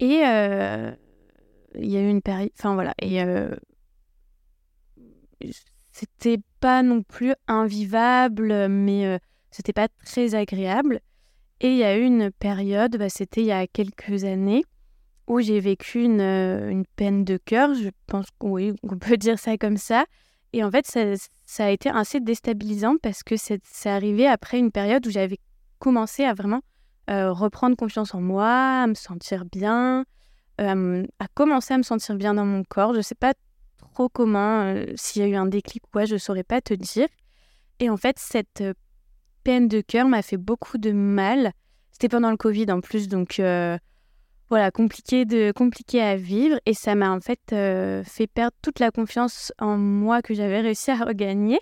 Et 0.00 0.22
euh, 0.26 0.92
il 1.74 1.90
y 1.90 1.96
a 1.96 2.00
eu 2.00 2.08
une 2.08 2.22
période. 2.22 2.50
Enfin 2.58 2.74
voilà. 2.74 2.94
Et 3.00 3.22
euh, 3.22 3.54
c'était 5.90 6.38
pas 6.60 6.82
non 6.82 7.02
plus 7.02 7.34
invivable, 7.46 8.68
mais 8.68 9.06
euh, 9.06 9.18
c'était 9.50 9.72
pas 9.72 9.88
très 10.04 10.34
agréable. 10.34 11.00
Et 11.60 11.70
il 11.70 11.76
y 11.76 11.84
a 11.84 11.96
eu 11.96 12.02
une 12.02 12.30
période, 12.30 12.96
bah, 12.96 13.08
c'était 13.08 13.40
il 13.40 13.46
y 13.46 13.52
a 13.52 13.66
quelques 13.66 14.24
années, 14.24 14.64
où 15.26 15.40
j'ai 15.40 15.58
vécu 15.60 16.04
une, 16.04 16.20
euh, 16.20 16.70
une, 16.70 16.86
peine 16.86 17.24
de 17.24 17.36
cœur, 17.36 17.74
je 17.74 17.90
pense 18.06 18.26
oui, 18.40 18.72
peut 19.00 19.16
dire 19.16 19.38
ça 19.38 19.56
comme 19.58 19.76
ça. 19.76 20.04
Et 20.52 20.62
en 20.62 20.70
fait, 20.70 20.86
ça, 20.86 21.00
ça 21.48 21.64
a 21.64 21.70
été 21.70 21.88
assez 21.88 22.20
déstabilisant 22.20 22.96
parce 23.02 23.22
que 23.22 23.34
c'est 23.38 23.88
arrivé 23.88 24.26
après 24.26 24.58
une 24.58 24.70
période 24.70 25.06
où 25.06 25.10
j'avais 25.10 25.38
commencé 25.78 26.22
à 26.24 26.34
vraiment 26.34 26.60
euh, 27.08 27.32
reprendre 27.32 27.74
confiance 27.74 28.14
en 28.14 28.20
moi, 28.20 28.82
à 28.82 28.86
me 28.86 28.92
sentir 28.92 29.46
bien, 29.46 30.04
euh, 30.60 31.06
à 31.18 31.26
commencer 31.32 31.72
à 31.72 31.78
me 31.78 31.82
sentir 31.82 32.16
bien 32.16 32.34
dans 32.34 32.44
mon 32.44 32.64
corps. 32.64 32.92
Je 32.92 32.98
ne 32.98 33.02
sais 33.02 33.14
pas 33.14 33.32
trop 33.78 34.10
comment, 34.10 34.74
s'il 34.96 35.22
y 35.22 35.24
a 35.24 35.28
eu 35.28 35.36
un 35.36 35.46
déclic 35.46 35.84
ou 35.86 35.88
quoi, 35.90 36.04
je 36.04 36.14
ne 36.14 36.18
saurais 36.18 36.44
pas 36.44 36.60
te 36.60 36.74
dire. 36.74 37.08
Et 37.80 37.88
en 37.88 37.96
fait, 37.96 38.18
cette 38.18 38.62
peine 39.42 39.68
de 39.68 39.80
cœur 39.80 40.06
m'a 40.06 40.20
fait 40.20 40.36
beaucoup 40.36 40.76
de 40.76 40.92
mal. 40.92 41.52
C'était 41.92 42.10
pendant 42.10 42.30
le 42.30 42.36
Covid 42.36 42.70
en 42.70 42.82
plus, 42.82 43.08
donc 43.08 43.40
voilà, 44.50 44.70
compliqué, 44.70 45.24
de, 45.24 45.52
compliqué 45.52 46.00
à 46.00 46.16
vivre. 46.16 46.58
Et 46.66 46.74
ça 46.74 46.94
m'a 46.94 47.10
en 47.10 47.20
fait 47.20 47.52
euh, 47.52 48.02
fait 48.04 48.26
perdre 48.26 48.56
toute 48.62 48.80
la 48.80 48.90
confiance 48.90 49.52
en 49.58 49.76
moi 49.76 50.22
que 50.22 50.34
j'avais 50.34 50.60
réussi 50.60 50.90
à 50.90 50.96
regagner. 50.96 51.60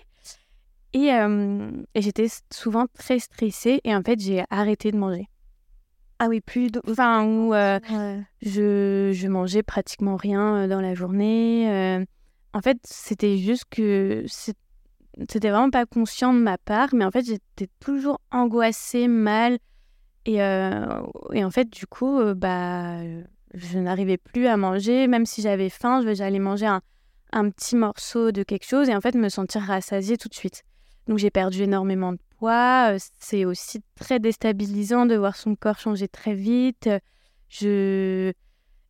Et, 0.93 1.13
euh, 1.13 1.69
et 1.95 2.01
j'étais 2.01 2.27
souvent 2.51 2.85
très 2.93 3.19
stressée. 3.19 3.81
Et 3.83 3.93
en 3.93 4.01
fait, 4.01 4.19
j'ai 4.19 4.43
arrêté 4.49 4.91
de 4.91 4.97
manger. 4.97 5.27
Ah 6.19 6.27
oui, 6.29 6.41
plus 6.41 6.71
de... 6.71 6.81
Enfin, 6.89 7.25
où 7.25 7.53
euh, 7.53 7.79
je, 8.41 9.11
je 9.13 9.27
mangeais 9.27 9.63
pratiquement 9.63 10.15
rien 10.15 10.67
dans 10.67 10.81
la 10.81 10.95
journée. 10.95 12.05
en 12.53 12.61
fait, 12.61 12.79
c'était 12.83 13.37
juste 13.37 13.65
que 13.69 14.25
c'était 14.27 15.49
vraiment 15.49 15.69
pas 15.69 15.85
conscient 15.85 16.33
de 16.33 16.39
ma 16.39 16.57
part. 16.57 16.89
Mais 16.93 17.05
en 17.05 17.11
fait, 17.11 17.25
j'étais 17.25 17.69
toujours 17.79 18.19
angoissée, 18.31 19.07
mal. 19.07 19.59
Euh, 20.27 21.01
et, 21.33 21.43
en 21.43 21.51
fait, 21.51 21.69
du 21.69 21.87
coup, 21.87 22.19
euh, 22.19 22.33
bah, 22.33 22.99
je 23.53 23.79
n'arrivais 23.79 24.17
plus 24.17 24.47
à 24.47 24.57
manger. 24.57 25.07
Même 25.07 25.25
si 25.25 25.41
j'avais 25.41 25.69
faim, 25.69 26.01
j'allais 26.13 26.39
manger 26.39 26.67
un, 26.67 26.81
un, 27.31 27.49
petit 27.49 27.75
morceau 27.75 28.31
de 28.31 28.43
quelque 28.43 28.65
chose 28.65 28.89
et 28.89 28.95
en 28.95 29.01
fait 29.01 29.15
me 29.15 29.29
sentir 29.29 29.61
rassasiée 29.61 30.17
tout 30.17 30.27
de 30.27 30.33
suite. 30.33 30.63
Donc 31.07 31.17
j'ai 31.19 31.31
perdu 31.31 31.63
énormément 31.63 32.11
de 32.11 32.19
poids. 32.37 32.93
Euh, 32.93 32.97
c'est 33.19 33.45
aussi 33.45 33.81
très 33.95 34.19
déstabilisant 34.19 35.05
de 35.05 35.15
voir 35.15 35.35
son 35.35 35.55
corps 35.55 35.79
changer 35.79 36.07
très 36.07 36.33
vite. 36.33 36.89
Je... 37.47 38.33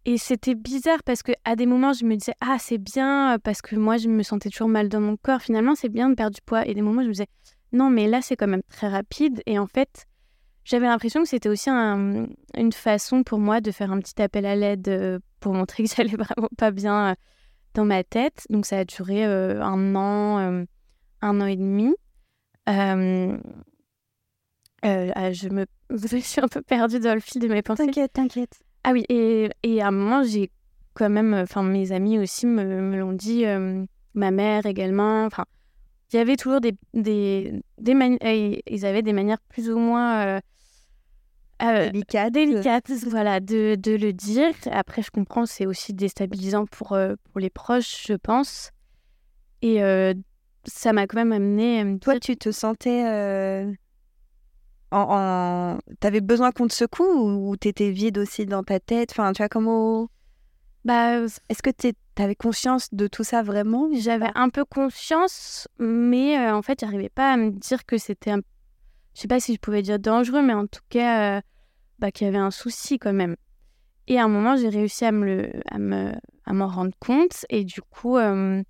Et 0.05 0.17
c'était 0.17 0.55
bizarre 0.55 1.03
parce 1.03 1.21
que 1.21 1.33
à 1.43 1.55
des 1.55 1.65
moments, 1.65 1.93
je 1.93 2.05
me 2.05 2.15
disais 2.15 2.33
Ah, 2.39 2.57
c'est 2.59 2.77
bien 2.77 3.37
parce 3.43 3.61
que 3.61 3.75
moi, 3.75 3.97
je 3.97 4.07
me 4.07 4.23
sentais 4.23 4.49
toujours 4.49 4.69
mal 4.69 4.89
dans 4.89 5.01
mon 5.01 5.17
corps. 5.17 5.41
Finalement, 5.41 5.75
c'est 5.75 5.89
bien 5.89 6.09
de 6.09 6.15
perdre 6.15 6.33
du 6.33 6.41
poids. 6.41 6.65
Et 6.65 6.73
des 6.73 6.81
moments, 6.81 7.01
je 7.01 7.07
me 7.07 7.13
disais 7.13 7.27
Non, 7.73 7.89
mais 7.89 8.07
là, 8.07 8.21
c'est 8.21 8.37
quand 8.37 8.47
même 8.47 8.63
très 8.69 8.87
rapide. 8.87 9.43
Et 9.45 9.59
en 9.59 9.67
fait, 9.67 10.07
j'avais 10.67 10.85
l'impression 10.85 11.23
que 11.23 11.29
c'était 11.29 11.47
aussi 11.47 11.69
une 11.69 12.73
façon 12.73 13.23
pour 13.23 13.39
moi 13.39 13.61
de 13.61 13.71
faire 13.71 13.89
un 13.89 13.99
petit 13.99 14.21
appel 14.21 14.45
à 14.45 14.53
l'aide 14.53 14.89
euh, 14.89 15.17
pour 15.39 15.53
montrer 15.53 15.83
que 15.83 15.89
j'allais 15.95 16.17
vraiment 16.17 16.49
pas 16.57 16.71
bien 16.71 17.11
euh, 17.11 17.15
dans 17.73 17.85
ma 17.85 18.03
tête. 18.03 18.45
Donc 18.49 18.65
ça 18.65 18.79
a 18.79 18.83
duré 18.85 19.25
euh, 19.25 19.61
un 19.61 19.95
an, 19.95 20.65
un 21.21 21.41
an 21.41 21.45
et 21.45 21.55
demi. 21.55 21.95
je, 22.67 23.37
me... 25.49 25.65
je 25.89 26.17
suis 26.17 26.41
un 26.41 26.49
peu 26.49 26.61
perdue 26.61 26.99
dans 26.99 27.13
le 27.13 27.21
fil 27.21 27.41
de 27.41 27.47
mes 27.47 27.61
pensées. 27.61 27.85
T'inquiète, 27.85 28.11
t'inquiète. 28.13 28.59
Ah 28.83 28.91
oui, 28.91 29.05
et, 29.07 29.49
et, 29.63 29.81
à 29.81 29.87
un 29.87 29.91
moment, 29.91 30.23
j'ai 30.23 30.51
quand 30.95 31.09
même, 31.09 31.33
enfin 31.33 31.63
mes 31.63 31.93
amis 31.93 32.19
aussi 32.19 32.45
me, 32.45 32.81
me 32.81 32.97
l'ont 32.97 33.13
dit, 33.13 33.45
ma 34.15 34.31
mère 34.31 34.65
également, 34.65 35.25
enfin 35.25 35.45
il 36.11 36.15
y 36.15 36.19
avait 36.19 36.37
toujours 36.37 36.61
des, 36.61 36.73
des, 36.93 37.61
des 37.77 38.61
ils 38.65 38.85
avaient 38.85 39.01
des 39.01 39.11
manières 39.13 39.41
plus 39.49 39.69
ou 39.69 39.77
moins 39.77 40.39
euh, 41.61 41.89
délicate. 41.89 42.33
délicate, 42.33 42.91
voilà, 43.07 43.39
de, 43.39 43.75
de, 43.75 43.95
le 43.95 44.13
dire. 44.13 44.53
Après, 44.71 45.01
je 45.01 45.09
comprends, 45.09 45.45
c'est 45.45 45.65
aussi 45.65 45.93
déstabilisant 45.93 46.65
pour, 46.65 46.93
euh, 46.93 47.15
pour 47.31 47.39
les 47.39 47.49
proches, 47.49 48.05
je 48.07 48.13
pense. 48.13 48.71
Et 49.61 49.81
euh, 49.81 50.13
ça 50.65 50.93
m'a 50.93 51.07
quand 51.07 51.17
même 51.17 51.31
amené. 51.31 51.97
Toi, 51.99 52.19
tu 52.19 52.37
te 52.37 52.51
sentais. 52.51 53.03
En, 54.89 55.05
en... 55.09 55.79
T'avais 55.99 56.21
besoin 56.21 56.51
qu'on 56.51 56.67
te 56.67 56.73
secoue 56.73 57.03
ou 57.03 57.57
t'étais 57.57 57.89
vide 57.89 58.19
aussi 58.19 58.45
dans 58.45 58.63
ta 58.63 58.79
tête? 58.79 59.11
Enfin, 59.11 59.33
tu 59.33 59.41
vois, 59.41 59.49
comment. 59.49 60.09
Bah, 60.85 61.23
Est-ce 61.49 61.61
que 61.61 61.71
t'avais 62.15 62.35
conscience 62.35 62.87
de 62.93 63.07
tout 63.07 63.23
ça 63.23 63.41
vraiment 63.41 63.89
J'avais 63.93 64.29
un 64.35 64.49
peu 64.49 64.63
conscience, 64.63 65.67
mais 65.79 66.37
en 66.51 66.61
fait, 66.61 66.79
j'arrivais 66.79 67.09
pas 67.09 67.33
à 67.33 67.37
me 67.37 67.49
dire 67.49 67.85
que 67.85 67.97
c'était 67.97 68.31
un 68.31 68.41
je 69.17 69.23
sais 69.23 69.27
pas 69.27 69.39
si 69.39 69.55
je 69.55 69.59
pouvais 69.59 69.81
dire 69.81 69.97
dangereux, 69.97 70.43
mais 70.43 70.53
en 70.53 70.67
tout 70.67 70.83
cas, 70.89 71.37
euh, 71.37 71.41
bah, 71.97 72.11
qu'il 72.11 72.25
y 72.25 72.27
avait 72.27 72.37
un 72.37 72.51
souci 72.51 72.99
quand 72.99 73.13
même. 73.13 73.35
Et 74.05 74.19
à 74.19 74.25
un 74.25 74.27
moment, 74.27 74.55
j'ai 74.55 74.69
réussi 74.69 75.05
à 75.05 75.11
me, 75.11 75.25
le, 75.25 75.51
à 75.71 75.79
me 75.79 76.11
à 76.45 76.53
m'en 76.53 76.67
rendre 76.67 76.93
compte. 76.99 77.43
Et 77.49 77.63
du 77.63 77.81
coup, 77.81 78.17
euh, 78.17 78.61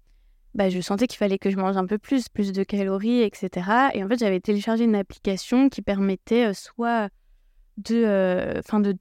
bah, 0.56 0.70
je 0.70 0.80
sentais 0.80 1.08
qu'il 1.08 1.18
fallait 1.18 1.38
que 1.38 1.50
je 1.50 1.58
mange 1.58 1.76
un 1.76 1.86
peu 1.86 1.98
plus, 1.98 2.30
plus 2.30 2.54
de 2.54 2.64
calories, 2.64 3.24
etc. 3.24 3.90
Et 3.94 4.06
en 4.06 4.08
fait, 4.08 4.20
j'avais 4.20 4.40
téléchargé 4.40 4.86
une 4.86 4.96
application 4.96 5.68
qui 5.68 5.82
permettait 5.82 6.46
euh, 6.46 6.54
soit 6.54 7.10
de, 7.76 8.58
enfin 8.58 8.80
de, 8.80 8.94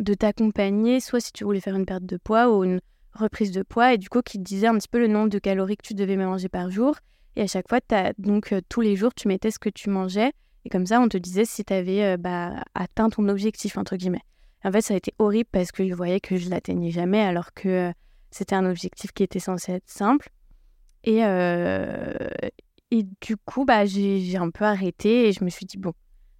de 0.00 0.14
t'accompagner, 0.14 0.98
soit 0.98 1.20
si 1.20 1.30
tu 1.32 1.44
voulais 1.44 1.60
faire 1.60 1.76
une 1.76 1.86
perte 1.86 2.04
de 2.04 2.16
poids 2.16 2.52
ou 2.52 2.64
une 2.64 2.80
reprise 3.12 3.52
de 3.52 3.62
poids, 3.62 3.94
et 3.94 3.98
du 3.98 4.08
coup, 4.08 4.22
qui 4.22 4.38
te 4.38 4.42
disait 4.42 4.66
un 4.66 4.76
petit 4.76 4.88
peu 4.88 4.98
le 4.98 5.06
nombre 5.06 5.28
de 5.28 5.38
calories 5.38 5.76
que 5.76 5.86
tu 5.86 5.94
devais 5.94 6.16
manger 6.16 6.48
par 6.48 6.68
jour. 6.68 6.96
Et 7.36 7.42
à 7.42 7.46
chaque 7.46 7.68
fois, 7.68 7.80
as, 7.92 8.12
donc 8.18 8.52
euh, 8.52 8.60
tous 8.68 8.80
les 8.80 8.96
jours, 8.96 9.14
tu 9.14 9.28
mettais 9.28 9.50
ce 9.50 9.58
que 9.58 9.68
tu 9.68 9.90
mangeais. 9.90 10.32
Et 10.64 10.68
comme 10.68 10.86
ça, 10.86 11.00
on 11.00 11.08
te 11.08 11.16
disait 11.16 11.44
si 11.44 11.64
tu 11.64 11.72
avais 11.72 12.04
euh, 12.04 12.16
bah, 12.16 12.62
atteint 12.74 13.08
ton 13.08 13.28
objectif, 13.28 13.78
entre 13.78 13.96
guillemets. 13.96 14.22
En 14.64 14.72
fait, 14.72 14.82
ça 14.82 14.94
a 14.94 14.96
été 14.96 15.14
horrible 15.18 15.48
parce 15.50 15.72
que 15.72 15.88
je 15.88 15.94
voyais 15.94 16.20
que 16.20 16.36
je 16.36 16.50
l'atteignais 16.50 16.90
jamais 16.90 17.20
alors 17.20 17.54
que 17.54 17.68
euh, 17.68 17.92
c'était 18.30 18.54
un 18.54 18.68
objectif 18.68 19.12
qui 19.12 19.22
était 19.22 19.38
censé 19.38 19.72
être 19.72 19.88
simple. 19.88 20.28
Et, 21.04 21.20
et 22.90 23.02
du 23.22 23.38
coup, 23.38 23.64
bah, 23.64 23.86
j'ai 23.86 24.36
un 24.36 24.50
peu 24.50 24.66
arrêté 24.66 25.28
et 25.28 25.32
je 25.32 25.42
me 25.42 25.48
suis 25.48 25.64
dit, 25.64 25.78
bon, 25.78 25.94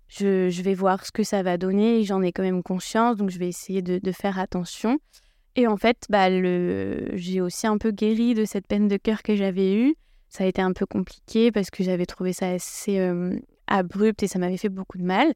je, 0.07 0.51
je 0.51 0.63
vais 0.63 0.75
voir 0.75 1.07
ce 1.07 1.13
que 1.13 1.23
ça 1.23 1.43
va 1.43 1.57
donner. 1.57 2.05
J'en 2.05 2.21
ai 2.21 2.31
quand 2.31 2.43
même 2.43 2.63
conscience, 2.63 3.17
donc 3.17 3.31
je 3.31 3.39
vais 3.39 3.49
essayer 3.49 3.81
de, 3.81 4.13
faire 4.13 4.39
attention. 4.39 4.99
Et 5.57 5.67
en 5.67 5.79
fait, 5.79 6.05
bah, 6.11 6.29
j'ai 7.15 7.41
aussi 7.41 7.67
un 7.67 7.79
peu 7.79 7.91
guéri 7.91 8.35
de 8.35 8.45
cette 8.45 8.67
peine 8.67 8.87
de 8.87 8.99
cœur 8.99 9.23
que 9.23 9.35
j'avais 9.35 9.73
eue 9.75 9.95
ça 10.31 10.45
a 10.45 10.47
été 10.47 10.63
un 10.63 10.73
peu 10.73 10.87
compliqué 10.87 11.51
parce 11.51 11.71
que 11.71 11.83
j'avais 11.83 12.07
trouvé 12.07 12.33
ça 12.33 12.49
assez 12.51 12.99
euh, 13.01 13.37
abrupt 13.67 14.23
et 14.23 14.29
ça 14.29 14.39
m'avait 14.39 14.57
fait 14.57 14.69
beaucoup 14.69 14.97
de 14.97 15.03
mal. 15.03 15.35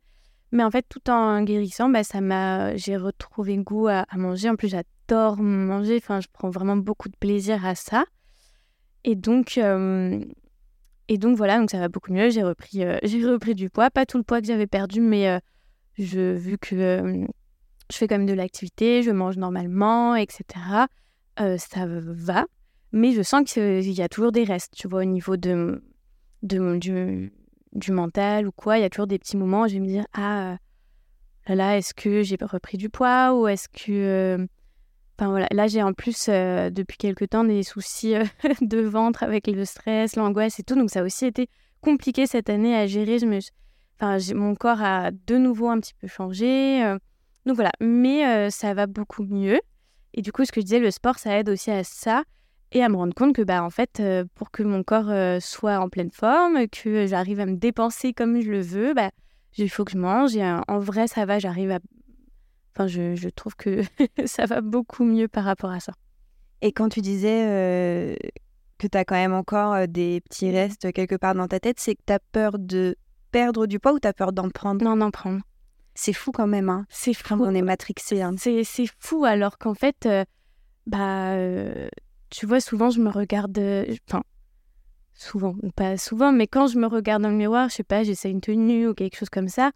Mais 0.53 0.63
en 0.63 0.71
fait, 0.71 0.87
tout 0.89 1.11
en 1.11 1.43
guérissant, 1.43 1.89
bah, 1.89 2.05
ça 2.05 2.21
m'a, 2.21 2.77
j'ai 2.77 2.97
retrouvé 2.97 3.59
goût 3.59 3.89
à, 3.89 4.07
manger. 4.17 4.49
En 4.49 4.55
plus, 4.55 4.69
j'adore 4.69 5.37
manger. 5.37 5.97
Enfin, 5.97 6.21
je 6.21 6.29
prends 6.33 6.49
vraiment 6.49 6.77
beaucoup 6.77 7.09
de 7.09 7.17
plaisir 7.17 7.67
à 7.67 7.75
ça. 7.75 8.05
Et 9.03 9.17
donc, 9.17 9.59
et 9.59 11.19
donc 11.19 11.37
voilà, 11.37 11.59
donc 11.59 11.71
ça 11.71 11.81
va 11.81 11.89
beaucoup 11.89 12.13
mieux. 12.13 12.31
J'ai 12.31 12.45
repris, 12.45 12.85
j'ai 13.03 13.27
repris 13.27 13.57
du 13.57 13.69
poids, 13.69 13.91
pas 13.91 14.07
tout 14.07 14.17
le 14.17 14.23
poids 14.23 14.41
que 14.41 14.47
j'avais 14.47 14.69
perdu, 14.69 15.01
mais 15.01 15.41
vu 15.99 16.57
que 16.57 17.27
je 17.91 17.97
fais 17.97 18.07
quand 18.07 18.17
même 18.17 18.27
de 18.27 18.33
l'activité, 18.33 19.03
je 19.03 19.11
mange 19.11 19.37
normalement, 19.37 20.15
etc. 20.15 20.87
ça 21.37 21.87
va 21.87 22.47
mais 22.95 23.11
je 23.11 23.23
sens 23.23 23.43
qu'il 23.53 23.91
y 23.91 24.03
a 24.03 24.09
toujours 24.09 24.31
des 24.31 24.45
restes, 24.45 24.73
tu 24.77 24.87
vois, 24.87 25.01
au 25.01 25.05
niveau 25.05 25.37
de, 25.37 25.83
du, 26.43 27.33
mental 27.91 28.47
ou 28.47 28.53
quoi. 28.53 28.79
Il 28.79 28.83
y 28.83 28.85
a 28.85 28.89
toujours 28.89 29.09
des 29.09 29.19
petits 29.19 29.37
moments 29.37 29.63
où 29.63 29.69
je 29.69 29.75
vais 29.75 29.81
me 29.81 29.87
dire 29.89 30.07
Ah, 30.13 30.59
là, 31.49 31.55
là 31.57 31.77
est-ce 31.77 31.93
que 31.93 32.23
j'ai 32.23 32.39
repris 32.41 32.79
du 32.79 32.89
poids 32.89 33.35
ou 33.35 33.49
est-ce 33.49 33.69
que. 33.69 33.91
Euh, 33.91 34.47
enfin 35.19 35.29
voilà, 35.29 35.49
là 35.51 35.67
j'ai 35.67 35.83
en 35.83 35.93
plus 35.93 36.27
euh, 36.29 36.71
depuis 36.71 36.97
quelques 36.97 37.31
temps 37.31 37.43
des 37.43 37.65
soucis 37.65 38.15
euh, 38.15 38.25
de 38.61 38.83
ventre 38.83 39.25
avec 39.25 39.49
le 39.49 39.65
stress, 39.65 40.15
l'angoisse 40.15 40.61
et 40.61 40.63
tout, 40.63 40.77
donc 40.77 40.91
ça 40.91 41.01
a 41.01 41.03
aussi 41.03 41.27
été 41.27 41.49
compliqué 41.81 42.29
cette 42.29 42.49
année 42.49 42.77
à 42.77 42.87
gérer. 42.87 43.19
Je 43.19 43.27
me... 43.27 43.41
enfin, 43.99 44.19
mon 44.37 44.55
corps 44.55 44.83
a 44.83 45.11
de 45.11 45.37
nouveau 45.37 45.69
un 45.69 45.81
petit 45.81 45.95
peu 45.95 46.07
changé, 46.07 46.81
donc 47.45 47.57
voilà, 47.57 47.73
mais 47.81 48.51
ça 48.51 48.73
va 48.73 48.87
beaucoup 48.87 49.25
mieux. 49.25 49.61
Et 50.17 50.23
du 50.23 50.31
coup, 50.31 50.45
ce 50.45 50.53
que 50.53 50.61
je 50.61 50.67
disais, 50.67 50.79
le 50.79 50.93
sport, 50.93 51.19
ça 51.19 51.37
aide 51.37 51.49
aussi 51.49 51.73
à 51.73 51.83
ça 51.83 52.23
et 52.75 52.83
à 52.83 52.89
me 52.89 52.97
rendre 52.97 53.15
compte 53.15 53.35
que 53.35 53.43
bah 53.43 53.63
en 53.63 53.71
fait 53.71 54.01
euh, 54.01 54.25
pour 54.35 54.51
que 54.51 54.65
mon 54.65 54.83
corps 54.83 55.09
euh, 55.09 55.39
soit 55.41 55.79
en 55.79 55.89
pleine 55.89 56.11
forme, 56.11 56.69
que 56.69 57.07
j'arrive 57.07 57.41
à 57.41 57.47
me 57.47 57.57
dépenser 57.57 58.13
comme 58.13 58.41
je 58.41 58.51
le 58.51 58.61
veux, 58.61 58.93
bah 58.95 59.11
il 59.57 59.71
faut 59.71 59.85
que 59.85 59.93
je 59.93 59.99
mange 59.99 60.37
et 60.37 60.43
en 60.45 60.79
vrai 60.81 61.07
ça 61.07 61.25
va, 61.25 61.39
j'arrive 61.39 61.71
à 61.71 61.79
enfin 62.75 62.89
je, 62.89 63.15
je 63.15 63.29
trouve 63.29 63.55
que 63.55 63.83
ça 64.27 64.47
va 64.47 64.61
beaucoup 64.61 65.05
mieux 65.05 65.29
par 65.29 65.45
rapport 65.45 65.71
à 65.71 65.79
ça. 65.79 65.93
Et 66.61 66.73
quand 66.73 66.89
tu 66.89 67.01
disais 67.01 67.47
euh, 67.47 68.17
que 68.79 68.89
tu 68.89 68.99
as 68.99 69.05
quand 69.05 69.15
même 69.15 69.35
encore 69.35 69.87
des 69.87 70.21
petits 70.23 70.51
restes 70.51 70.93
quelque 70.93 71.15
part 71.15 71.37
dans 71.37 71.47
ta 71.47 71.61
tête, 71.61 71.79
c'est 71.79 71.95
que 71.95 72.03
tu 72.05 72.13
as 72.13 72.19
peur 72.33 72.59
de 72.59 72.97
perdre 73.31 73.67
du 73.67 73.79
poids 73.79 73.93
ou 73.93 74.01
tu 74.01 74.09
as 74.09 74.13
peur 74.13 74.33
d'en 74.33 74.51
prendre? 74.51 74.85
Non, 74.85 74.97
d'en 74.97 75.13
prendre. 75.13 75.41
C'est 75.95 76.13
fou 76.13 76.33
quand 76.33 76.49
même, 76.49 76.69
hein. 76.69 76.87
C'est 76.89 77.15
fou. 77.15 77.37
on 77.39 77.55
est 77.55 77.63
matrixé. 77.63 78.23
Hein. 78.23 78.35
C'est 78.37 78.65
fou 78.99 79.25
alors 79.25 79.59
qu'en 79.59 79.75
fait, 79.75 80.09
bah, 80.87 81.37
tu 82.37 82.47
vois, 82.47 82.61
souvent, 82.61 82.91
je 82.91 83.01
me 83.01 83.11
regarde. 83.11 83.57
Euh, 83.59 83.85
enfin, 84.09 84.23
souvent, 85.15 85.55
pas 85.77 85.97
souvent, 85.97 86.33
mais 86.33 86.47
quand 86.47 86.67
je 86.67 86.79
me 86.79 86.87
regarde 86.87 87.23
dans 87.23 87.31
le 87.31 87.37
miroir, 87.37 87.69
je 87.69 87.77
sais 87.77 87.85
pas, 87.85 88.03
j'essaie 88.03 88.31
une 88.31 88.41
tenue 88.41 88.89
ou 88.89 88.95
quelque 88.95 89.17
chose 89.17 89.31
comme 89.31 89.49
ça, 89.49 89.71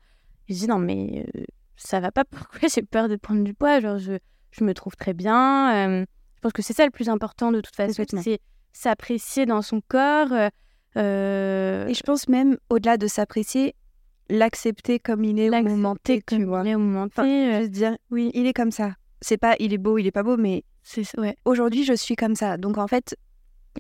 je 0.49 0.55
dis 0.55 0.67
non 0.67 0.79
mais 0.79 1.25
euh, 1.37 1.45
ça 1.77 2.01
va 2.01 2.11
pas, 2.11 2.25
pourquoi 2.31 2.69
j'ai 2.69 2.83
peur 2.83 3.09
de 3.09 3.17
prendre 3.17 3.45
du 3.45 3.55
poids 3.55 3.81
Genre 3.81 3.99
je, 3.99 4.15
je 4.51 4.65
me 4.65 4.75
trouve 4.75 4.97
très 4.97 5.15
bien. 5.15 5.73
euh, 6.01 6.05
je 6.37 6.41
pense 6.41 6.53
que 6.53 6.63
c'est 6.63 6.73
ça 6.73 6.85
le 6.85 6.91
plus 6.91 7.09
important 7.09 7.53
de 7.53 7.61
toute 7.61 7.77
façon, 7.77 8.03
c'est 8.23 8.41
s'apprécier 8.73 9.47
dans 9.47 9.63
son 9.63 9.81
corps. 9.87 10.33
euh, 10.97 11.87
Et 11.87 11.95
je 11.95 12.03
pense 12.03 12.29
même, 12.29 12.57
au-delà 12.71 12.97
de 12.97 13.07
s'apprécier, 13.07 13.75
l'accepter 14.31 14.99
comme 14.99 15.25
il 15.25 15.39
est 15.39 15.49
au 15.49 15.53
l'accepter 15.53 15.77
moment 15.77 15.97
T, 15.97 16.19
tu 16.19 16.37
comme 16.37 16.45
vois. 16.45 16.63
il 16.65 16.69
est 16.69 16.75
au 16.75 16.79
moment 16.81 17.09
T, 17.09 17.13
Enfin, 17.21 17.29
euh, 17.29 17.59
juste 17.61 17.71
dire, 17.73 17.97
oui, 18.11 18.31
il 18.35 18.47
est 18.47 18.53
comme 18.53 18.71
ça. 18.71 18.95
C'est 19.21 19.39
pas, 19.39 19.57
il 19.59 19.73
est 19.73 19.79
beau, 19.79 19.99
il 19.99 20.07
est 20.07 20.13
pas 20.13 20.23
beau, 20.23 20.37
mais 20.37 20.65
c'est 20.89 21.19
ouais, 21.19 21.37
aujourd'hui, 21.45 21.85
je 21.85 21.95
suis 21.95 22.17
comme 22.17 22.35
ça. 22.35 22.57
Donc, 22.57 22.79
en 22.79 22.87
fait, 22.87 23.17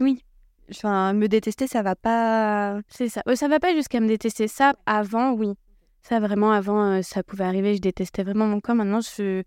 oui, 0.01 0.25
enfin, 0.71 1.13
me 1.13 1.27
détester, 1.27 1.67
ça 1.67 1.83
va 1.83 1.97
pas... 1.97 2.81
c'est 2.89 3.09
ça. 3.09 3.23
Ça 3.35 3.49
va 3.49 3.59
pas 3.61 3.75
jusqu'à 3.75 4.01
me 4.01 4.09
détester. 4.09 4.49
Ça, 4.49 4.75
avant, 4.87 5.33
oui. 5.33 5.55
Ça, 6.03 6.21
vraiment, 6.21 6.53
avant, 6.53 6.93
euh, 6.93 7.03
ça 7.03 7.23
pouvait 7.23 7.45
arriver. 7.45 7.75
Je 7.75 7.81
détestais 7.81 8.23
vraiment 8.23 8.47
mon 8.47 8.61
corps. 8.61 8.75
Maintenant, 8.75 9.01
je 9.01 9.43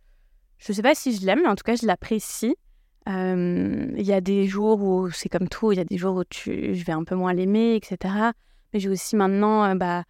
je 0.62 0.74
sais 0.74 0.84
pas 0.84 0.94
si 0.94 1.16
je 1.16 1.26
l'aime, 1.26 1.42
mais 1.42 1.50
en 1.50 1.56
tout 1.56 1.64
cas, 1.64 1.76
je 1.76 1.88
l'apprécie. 1.88 2.56
Euh, 3.10 3.92
Il 3.98 4.06
y 4.06 4.14
a 4.14 4.22
des 4.22 4.46
jours 4.46 4.82
où 4.84 5.10
c'est 5.10 5.28
comme 5.28 5.48
tout. 5.48 5.72
Il 5.72 5.78
y 5.78 5.82
a 5.82 5.86
des 5.86 5.98
jours 5.98 6.18
où 6.18 6.24
tu, 6.24 6.76
je 6.76 6.86
vais 6.86 6.94
un 6.94 7.04
peu 7.04 7.16
moins 7.16 7.34
l'aimer, 7.34 7.76
etc. 7.76 8.14
Mais 8.72 8.80
j'ai 8.80 8.90
aussi 8.90 9.16
maintenant 9.16 9.64
euh, 9.66 9.74
bah, 9.74 10.04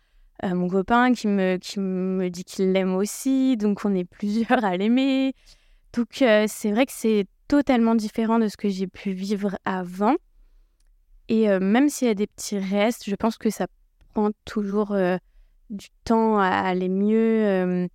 euh, 0.44 0.54
mon 0.54 0.68
copain 0.68 1.14
qui 1.14 1.28
me, 1.28 1.56
qui 1.56 1.80
me 1.80 2.30
dit 2.30 2.44
qu'il 2.44 2.74
l'aime 2.74 2.94
aussi. 2.96 3.56
Donc, 3.56 3.86
on 3.86 3.96
est 3.96 4.04
plusieurs 4.04 4.66
à 4.66 4.76
l'aimer. 4.76 5.34
Donc, 5.94 6.08
c'est 6.12 6.72
vrai 6.72 6.86
que 6.86 6.92
c'est 6.94 7.26
totalement 7.52 7.96
différent 7.96 8.40
de 8.40 8.48
ce 8.48 8.56
que 8.56 8.70
j'ai 8.70 8.88
pu 8.88 9.12
vivre 9.12 9.58
avant. 9.66 10.16
Et 11.28 11.50
euh, 11.50 11.60
même 11.60 11.90
s'il 11.90 12.08
y 12.08 12.12
a 12.12 12.14
des 12.14 12.28
petits 12.28 12.58
restes, 12.58 13.04
je 13.10 13.16
pense 13.16 13.38
que 13.38 13.50
ça 13.50 13.68
prend 14.14 14.30
toujours 14.46 14.94
euh, 14.94 15.18
du 15.70 15.88
temps 16.06 16.40
à 16.40 16.48
aller 16.48 16.88
mieux 16.88 17.46
euh, 17.46 17.88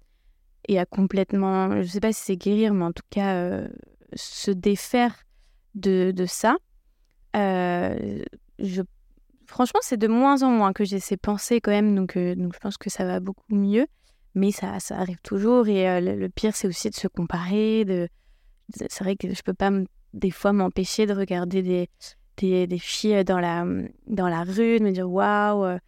et 0.69 0.79
à 0.79 0.85
complètement, 0.85 1.81
je 1.81 1.89
sais 1.89 2.01
pas 2.01 2.13
si 2.13 2.23
c'est 2.23 2.37
guérir, 2.37 2.75
mais 2.75 2.85
en 2.85 2.93
tout 2.93 3.07
cas 3.09 3.63
se 4.15 4.51
défaire 4.51 5.23
de, 5.75 6.13
de 6.15 6.27
ça. 6.27 6.57
Je, 7.35 8.83
franchement, 9.47 9.81
c'est 9.81 9.97
de 9.97 10.07
moins 10.07 10.43
en 10.43 10.51
moins 10.51 10.75
que 10.75 10.85
j'ai 10.85 11.01
ces 11.01 11.17
pensées 11.17 11.63
quand 11.63 11.71
même, 11.71 11.95
donc, 11.95 12.19
donc 12.19 12.53
je 12.53 12.59
pense 12.59 12.77
que 12.77 12.91
ça 12.91 13.07
va 13.07 13.21
beaucoup 13.21 13.55
mieux. 13.55 13.87
Mais 14.35 14.51
ça, 14.51 14.81
ça 14.81 14.99
arrive 14.99 15.21
toujours 15.23 15.67
et 15.67 15.99
le, 16.03 16.15
le 16.15 16.29
pire, 16.29 16.55
c'est 16.55 16.69
aussi 16.69 16.91
de 16.91 16.95
se 16.95 17.09
comparer. 17.09 17.87
De... 17.87 18.07
C'est 18.75 19.03
vrai 19.05 19.17
que 19.17 19.33
je 19.35 19.43
peux 19.43 19.55
pas 19.55 19.71
des 20.13 20.31
fois 20.31 20.53
m'empêcher 20.53 21.07
de 21.07 21.13
regarder 21.15 21.63
des, 21.63 21.89
des, 22.39 22.67
des 22.67 22.79
filles 22.79 23.25
dans 23.25 23.39
la, 23.41 23.65
dans 24.07 24.29
la 24.29 24.43
rue, 24.43 24.79
de 24.79 24.85
me 24.85 24.91
dire 24.93 25.11
waouh, 25.11 25.65
euh, 25.65 25.79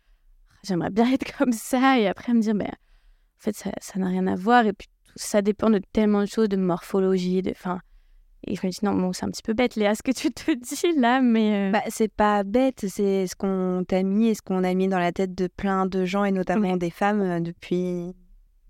j'aimerais 0.64 0.90
bien 0.90 1.10
être 1.12 1.36
comme 1.36 1.52
ça. 1.52 1.98
Et 1.98 2.06
après, 2.06 2.32
me 2.34 2.40
dire, 2.40 2.54
ben, 2.54 2.66
en 2.68 3.40
fait, 3.40 3.56
ça 3.56 3.70
ça 3.80 3.98
n'a 3.98 4.06
rien 4.08 4.26
à 4.26 4.34
voir. 4.36 4.66
Et 4.66 4.72
puis, 4.72 4.88
ça 5.16 5.42
dépend 5.42 5.70
de 5.70 5.80
tellement 5.92 6.20
de 6.20 6.26
choses, 6.26 6.48
de 6.48 6.56
morphologie. 6.56 7.42
De, 7.42 7.52
fin, 7.54 7.80
et 8.46 8.54
je 8.54 8.64
me 8.64 8.70
dis, 8.70 8.78
non, 8.82 8.94
bon, 8.94 9.12
c'est 9.12 9.24
un 9.24 9.30
petit 9.30 9.42
peu 9.42 9.52
bête, 9.54 9.74
Léa, 9.74 9.94
ce 9.96 10.02
que 10.02 10.12
tu 10.12 10.30
te 10.30 10.52
dis 10.54 11.00
là, 11.00 11.20
mais. 11.20 11.68
euh, 11.68 11.72
Bah, 11.72 11.82
c'est 11.88 12.12
pas 12.12 12.44
bête, 12.44 12.84
c'est 12.88 13.26
ce 13.26 13.34
qu'on 13.34 13.84
t'a 13.86 14.02
mis 14.04 14.28
et 14.28 14.34
ce 14.34 14.42
qu'on 14.42 14.62
a 14.62 14.72
mis 14.74 14.86
dans 14.88 15.00
la 15.00 15.10
tête 15.10 15.34
de 15.34 15.48
plein 15.48 15.86
de 15.86 16.04
gens 16.04 16.22
et 16.24 16.30
notamment 16.30 16.76
des 16.76 16.90
femmes 16.90 17.20
euh, 17.22 17.40
depuis 17.40 18.14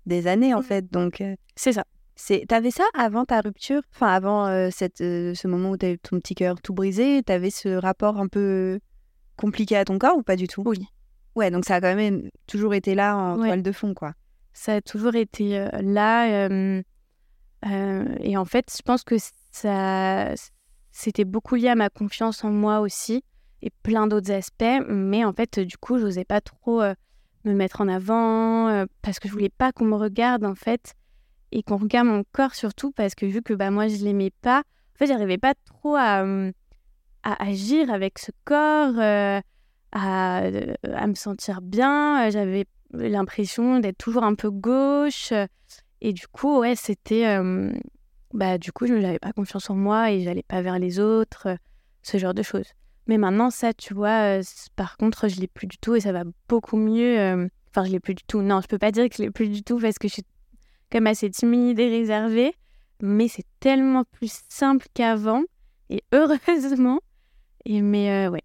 des 0.07 0.25
années 0.25 0.53
en 0.55 0.59
Mhm. 0.59 0.63
fait. 0.63 0.91
Donc, 0.91 1.21
euh, 1.21 1.35
c'est 1.55 1.73
ça. 1.73 1.83
C'est 2.21 2.45
t'avais 2.47 2.69
ça 2.69 2.83
avant 2.97 3.23
ta 3.23 3.39
rupture, 3.39 3.81
enfin 3.95 4.07
avant 4.07 4.45
euh, 4.47 4.67
cette, 4.71 4.99
euh, 4.99 5.33
ce 5.33 5.47
moment 5.47 5.71
où 5.71 5.77
t'as 5.77 5.91
eu 5.91 5.97
ton 5.99 6.19
petit 6.19 6.35
cœur 6.35 6.61
tout 6.61 6.73
brisé, 6.73 7.23
t'avais 7.23 7.49
ce 7.49 7.69
rapport 7.69 8.17
un 8.19 8.27
peu 8.27 8.79
compliqué 9.37 9.77
à 9.77 9.85
ton 9.85 9.97
corps 9.97 10.17
ou 10.17 10.21
pas 10.21 10.35
du 10.35 10.47
tout? 10.47 10.61
Oui. 10.65 10.85
Ouais, 11.35 11.49
donc 11.49 11.63
ça 11.63 11.75
a 11.75 11.81
quand 11.81 11.95
même 11.95 12.29
toujours 12.45 12.73
été 12.73 12.93
là 12.93 13.15
en 13.15 13.39
Ouais. 13.39 13.47
toile 13.47 13.63
de 13.63 13.71
fond 13.71 13.93
quoi. 13.93 14.13
ça 14.51 14.75
a 14.75 14.81
toujours 14.81 15.15
été 15.15 15.57
euh, 15.59 15.69
là. 15.81 16.49
et 18.21 18.37
en 18.37 18.45
fait, 18.45 18.73
je 18.77 18.81
pense 18.81 19.03
que 19.03 19.15
ça, 19.51 20.33
c'était 20.91 21.25
beaucoup 21.25 21.55
lié 21.55 21.69
à 21.69 21.75
ma 21.75 21.89
confiance 21.89 22.43
en 22.43 22.51
moi 22.51 22.81
aussi 22.81 23.23
et 23.61 23.69
plein 23.83 24.07
d'autres 24.07 24.31
aspects. 24.31 24.83
Mais 24.89 25.23
en 25.23 25.31
fait, 25.31 25.59
du 25.59 25.77
coup, 25.77 25.97
je 25.97 26.03
n'osais 26.05 26.25
pas 26.25 26.41
trop 26.41 26.81
me 27.45 27.53
mettre 27.53 27.79
en 27.79 27.87
avant 27.87 28.85
parce 29.01 29.19
que 29.19 29.29
je 29.29 29.33
voulais 29.33 29.49
pas 29.57 29.71
qu'on 29.71 29.85
me 29.85 29.95
regarde 29.95 30.43
en 30.43 30.55
fait 30.55 30.95
et 31.51 31.63
qu'on 31.63 31.77
regarde 31.77 32.07
mon 32.07 32.23
corps 32.31 32.55
surtout 32.55 32.91
parce 32.91 33.15
que 33.15 33.25
vu 33.25 33.41
que 33.41 33.53
bah, 33.53 33.71
moi, 33.71 33.87
je 33.87 34.03
l'aimais 34.03 34.31
pas, 34.41 34.59
en 34.59 34.97
fait, 34.97 35.07
j'arrivais 35.07 35.37
pas 35.37 35.53
trop 35.65 35.95
à, 35.95 36.23
à 37.23 37.43
agir 37.43 37.91
avec 37.91 38.19
ce 38.19 38.31
corps, 38.45 38.93
euh, 38.97 39.39
à, 39.91 40.37
à 40.83 41.07
me 41.07 41.15
sentir 41.15 41.61
bien. 41.61 42.29
J'avais 42.29 42.65
l'impression 42.93 43.79
d'être 43.79 43.97
toujours 43.97 44.23
un 44.23 44.35
peu 44.35 44.49
gauche. 44.49 45.33
Et 46.01 46.13
du 46.13 46.27
coup, 46.27 46.59
ouais, 46.59 46.75
c'était. 46.75 47.37
bah, 48.33 48.57
du 48.57 48.71
coup, 48.71 48.87
je 48.87 48.93
n'avais 48.93 49.19
pas 49.19 49.31
confiance 49.31 49.69
en 49.69 49.75
moi 49.75 50.11
et 50.11 50.21
j'allais 50.21 50.43
pas 50.43 50.61
vers 50.61 50.79
les 50.79 50.99
autres, 50.99 51.47
ce 52.03 52.17
genre 52.17 52.33
de 52.33 52.43
choses. 52.43 52.71
Mais 53.07 53.17
maintenant, 53.17 53.49
ça, 53.49 53.73
tu 53.73 53.93
vois, 53.93 54.39
par 54.75 54.97
contre, 54.97 55.27
je 55.29 55.39
l'ai 55.39 55.47
plus 55.47 55.67
du 55.67 55.77
tout 55.77 55.95
et 55.95 56.01
ça 56.01 56.11
va 56.11 56.23
beaucoup 56.47 56.77
mieux. 56.77 57.49
Enfin, 57.71 57.85
je 57.85 57.91
l'ai 57.91 57.99
plus 57.99 58.15
du 58.15 58.23
tout. 58.23 58.41
Non, 58.41 58.61
je 58.61 58.67
peux 58.67 58.77
pas 58.77 58.91
dire 58.91 59.07
que 59.09 59.15
je 59.15 59.23
l'ai 59.23 59.31
plus 59.31 59.49
du 59.49 59.63
tout 59.63 59.79
parce 59.79 59.97
que 59.97 60.07
je 60.07 60.13
suis 60.13 60.25
même 60.97 61.07
assez 61.07 61.29
timide 61.29 61.79
et 61.79 61.89
réservée. 61.89 62.53
Mais 63.01 63.27
c'est 63.27 63.45
tellement 63.59 64.03
plus 64.03 64.41
simple 64.49 64.85
qu'avant 64.93 65.43
et 65.89 66.03
heureusement. 66.11 66.99
Et 67.65 67.81
mais 67.81 68.27
euh, 68.27 68.29
ouais. 68.29 68.43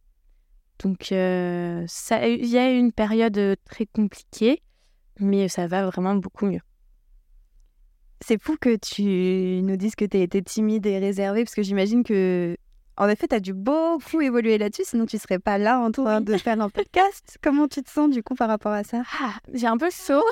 Donc, 0.82 1.12
euh, 1.12 1.84
ça, 1.86 2.26
il 2.26 2.46
y 2.46 2.58
a 2.58 2.70
eu 2.70 2.76
une 2.76 2.92
période 2.92 3.38
euh, 3.38 3.54
très 3.64 3.86
compliquée, 3.86 4.60
mais 5.18 5.48
ça 5.48 5.66
va 5.66 5.86
vraiment 5.86 6.14
beaucoup 6.16 6.46
mieux. 6.46 6.60
C'est 8.20 8.42
fou 8.42 8.56
que 8.60 8.76
tu 8.76 9.62
nous 9.62 9.76
dises 9.76 9.94
que 9.94 10.04
tu 10.04 10.18
été 10.18 10.42
timide 10.42 10.86
et 10.86 10.98
réservée 10.98 11.44
parce 11.44 11.54
que 11.54 11.62
j'imagine 11.62 12.04
que 12.04 12.56
en 12.96 13.08
effet, 13.08 13.26
tu 13.26 13.34
as 13.34 13.40
dû 13.40 13.52
beaucoup 13.52 14.20
évoluer 14.20 14.56
là-dessus, 14.56 14.84
sinon 14.84 15.04
tu 15.04 15.18
serais 15.18 15.40
pas 15.40 15.58
là 15.58 15.80
en 15.80 15.90
train 15.90 16.20
de 16.20 16.36
faire 16.36 16.60
un 16.60 16.70
podcast. 16.70 17.38
Comment 17.42 17.66
tu 17.66 17.82
te 17.82 17.90
sens 17.90 18.08
du 18.08 18.22
coup 18.22 18.36
par 18.36 18.48
rapport 18.48 18.72
à 18.72 18.84
ça? 18.84 19.02
Ah, 19.20 19.34
j'ai 19.52 19.66
un 19.66 19.76
peu 19.76 19.90
chaud. 19.90 20.22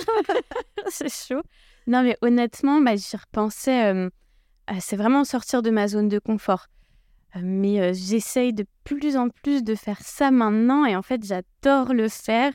c'est 0.88 1.12
chaud. 1.12 1.42
Non, 1.86 2.02
mais 2.02 2.16
honnêtement, 2.22 2.80
bah, 2.80 2.96
j'y 2.96 3.16
repensais. 3.16 3.92
euh, 3.92 4.08
c'est 4.80 4.96
vraiment 4.96 5.24
sortir 5.24 5.62
de 5.62 5.70
ma 5.70 5.88
zone 5.88 6.08
de 6.08 6.18
confort. 6.18 6.66
Euh, 7.36 7.40
mais 7.42 7.80
euh, 7.80 7.92
j'essaye 7.92 8.52
de 8.52 8.64
plus 8.84 9.16
en 9.16 9.28
plus 9.28 9.62
de 9.64 9.74
faire 9.74 10.00
ça 10.00 10.30
maintenant. 10.30 10.84
Et 10.84 10.96
en 10.96 11.02
fait, 11.02 11.24
j'adore 11.24 11.94
le 11.94 12.08
faire. 12.08 12.52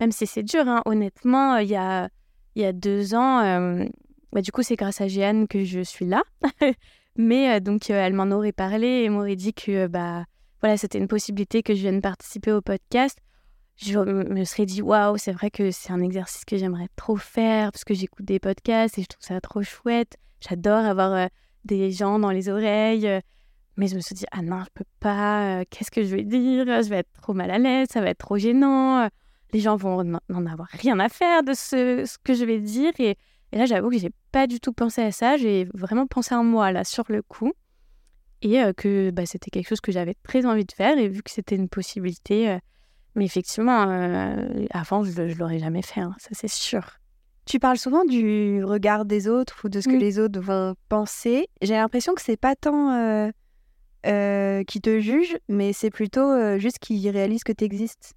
Même 0.00 0.12
si 0.12 0.26
c'est 0.26 0.42
dur, 0.42 0.66
hein, 0.68 0.82
honnêtement. 0.86 1.58
Il 1.58 1.68
y, 1.68 1.76
a, 1.76 2.08
il 2.54 2.62
y 2.62 2.64
a 2.64 2.72
deux 2.72 3.14
ans, 3.14 3.86
bah, 4.32 4.40
du 4.40 4.50
coup, 4.50 4.62
c'est 4.62 4.76
grâce 4.76 5.00
à 5.00 5.08
Jeanne 5.08 5.46
que 5.46 5.64
je 5.64 5.80
suis 5.80 6.06
là. 6.06 6.22
mais 7.16 7.60
donc, 7.60 7.90
elle 7.90 8.14
m'en 8.14 8.30
aurait 8.30 8.52
parlé 8.52 9.02
et 9.04 9.08
m'aurait 9.10 9.36
dit 9.36 9.52
que 9.52 9.86
bah, 9.86 10.24
voilà, 10.60 10.76
c'était 10.76 10.98
une 10.98 11.08
possibilité 11.08 11.62
que 11.62 11.74
je 11.74 11.80
vienne 11.80 12.00
participer 12.00 12.52
au 12.52 12.62
podcast 12.62 13.18
je 13.76 13.98
me 13.98 14.44
serais 14.44 14.66
dit 14.66 14.82
waouh, 14.82 15.16
c'est 15.16 15.32
vrai 15.32 15.50
que 15.50 15.70
c'est 15.70 15.92
un 15.92 16.00
exercice 16.00 16.44
que 16.44 16.56
j'aimerais 16.56 16.88
trop 16.96 17.16
faire 17.16 17.72
parce 17.72 17.84
que 17.84 17.94
j'écoute 17.94 18.24
des 18.24 18.38
podcasts 18.38 18.98
et 18.98 19.02
je 19.02 19.08
trouve 19.08 19.24
ça 19.24 19.40
trop 19.40 19.62
chouette. 19.62 20.16
J'adore 20.40 20.84
avoir 20.84 21.12
euh, 21.12 21.26
des 21.64 21.90
gens 21.90 22.18
dans 22.18 22.30
les 22.30 22.48
oreilles. 22.48 23.06
euh, 23.08 23.20
mais 23.76 23.86
je 23.86 23.96
me 23.96 24.00
suis 24.00 24.14
dit 24.14 24.26
ah 24.30 24.42
non, 24.42 24.62
je 24.64 24.70
peux 24.74 24.84
pas. 25.00 25.60
euh, 25.60 25.64
Qu'est-ce 25.70 25.90
que 25.90 26.04
je 26.04 26.14
vais 26.14 26.24
dire? 26.24 26.66
Je 26.82 26.88
vais 26.90 26.98
être 26.98 27.12
trop 27.20 27.32
mal 27.32 27.50
à 27.50 27.58
l'aise, 27.58 27.88
ça 27.90 28.00
va 28.00 28.10
être 28.10 28.18
trop 28.18 28.36
gênant. 28.36 29.08
Les 29.52 29.60
gens 29.60 29.76
vont 29.76 30.04
n'en 30.04 30.46
avoir 30.46 30.68
rien 30.68 30.98
à 31.00 31.08
faire 31.08 31.42
de 31.42 31.54
ce, 31.54 32.06
que 32.22 32.34
je 32.34 32.44
vais 32.44 32.60
dire. 32.60 32.92
Et, 32.98 33.16
là, 33.52 33.66
j'avoue 33.66 33.90
que 33.90 33.98
j'ai 33.98 34.10
pas 34.30 34.46
du 34.46 34.60
tout 34.60 34.72
pensé 34.72 35.02
à 35.02 35.12
ça. 35.12 35.36
J'ai 35.36 35.66
vraiment 35.74 36.06
pensé 36.06 36.34
à 36.34 36.42
moi 36.42 36.72
là 36.72 36.84
sur 36.84 37.04
le 37.08 37.22
coup 37.22 37.52
et 38.42 38.60
que 38.76 39.10
bah, 39.10 39.24
c'était 39.24 39.50
quelque 39.50 39.68
chose 39.68 39.80
que 39.80 39.92
j'avais 39.92 40.14
très 40.22 40.46
envie 40.46 40.64
de 40.64 40.72
faire 40.72 40.98
et 40.98 41.08
vu 41.08 41.22
que 41.22 41.30
c'était 41.30 41.56
une 41.56 41.68
possibilité. 41.68 42.58
Mais 43.14 43.24
effectivement, 43.24 43.88
euh, 43.88 44.66
avant, 44.70 45.04
je 45.04 45.22
ne 45.22 45.34
l'aurais 45.34 45.58
jamais 45.58 45.82
fait, 45.82 46.00
hein, 46.00 46.14
ça 46.18 46.30
c'est 46.32 46.48
sûr. 46.48 46.98
Tu 47.44 47.58
parles 47.58 47.78
souvent 47.78 48.04
du 48.04 48.64
regard 48.64 49.04
des 49.04 49.26
autres 49.26 49.62
ou 49.64 49.68
de 49.68 49.80
ce 49.80 49.88
que 49.88 49.96
les 49.96 50.18
autres 50.18 50.40
vont 50.40 50.74
penser. 50.88 51.48
J'ai 51.60 51.74
l'impression 51.74 52.14
que 52.14 52.22
c'est 52.22 52.36
pas 52.36 52.54
tant 52.54 52.92
euh, 52.92 53.30
euh, 54.06 54.62
qui 54.64 54.80
te 54.80 55.00
jugent, 55.00 55.36
mais 55.48 55.72
c'est 55.72 55.90
plutôt 55.90 56.30
euh, 56.30 56.58
juste 56.58 56.78
qu'ils 56.78 57.08
réalisent 57.10 57.42
que 57.42 57.52
tu 57.52 57.64
existes. 57.64 58.14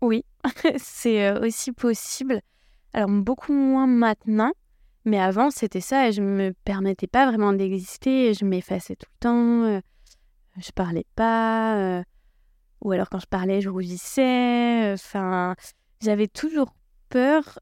Oui, 0.00 0.24
c'est 0.78 1.38
aussi 1.40 1.72
possible. 1.72 2.40
Alors, 2.94 3.10
beaucoup 3.10 3.52
moins 3.52 3.86
maintenant, 3.86 4.52
mais 5.04 5.20
avant, 5.20 5.50
c'était 5.50 5.82
ça 5.82 6.08
et 6.08 6.12
je 6.12 6.22
me 6.22 6.54
permettais 6.64 7.06
pas 7.06 7.26
vraiment 7.26 7.52
d'exister. 7.52 8.32
Je 8.32 8.46
m'effaçais 8.46 8.96
tout 8.96 9.10
le 9.12 9.20
temps, 9.20 9.80
je 10.56 10.70
parlais 10.74 11.06
pas, 11.16 12.02
ou 12.80 12.92
alors 12.92 13.08
quand 13.08 13.18
je 13.18 13.26
parlais, 13.26 13.60
je 13.60 13.68
rougissais. 13.68 14.92
Enfin, 14.92 15.54
j'avais 16.00 16.28
toujours 16.28 16.74
peur 17.08 17.58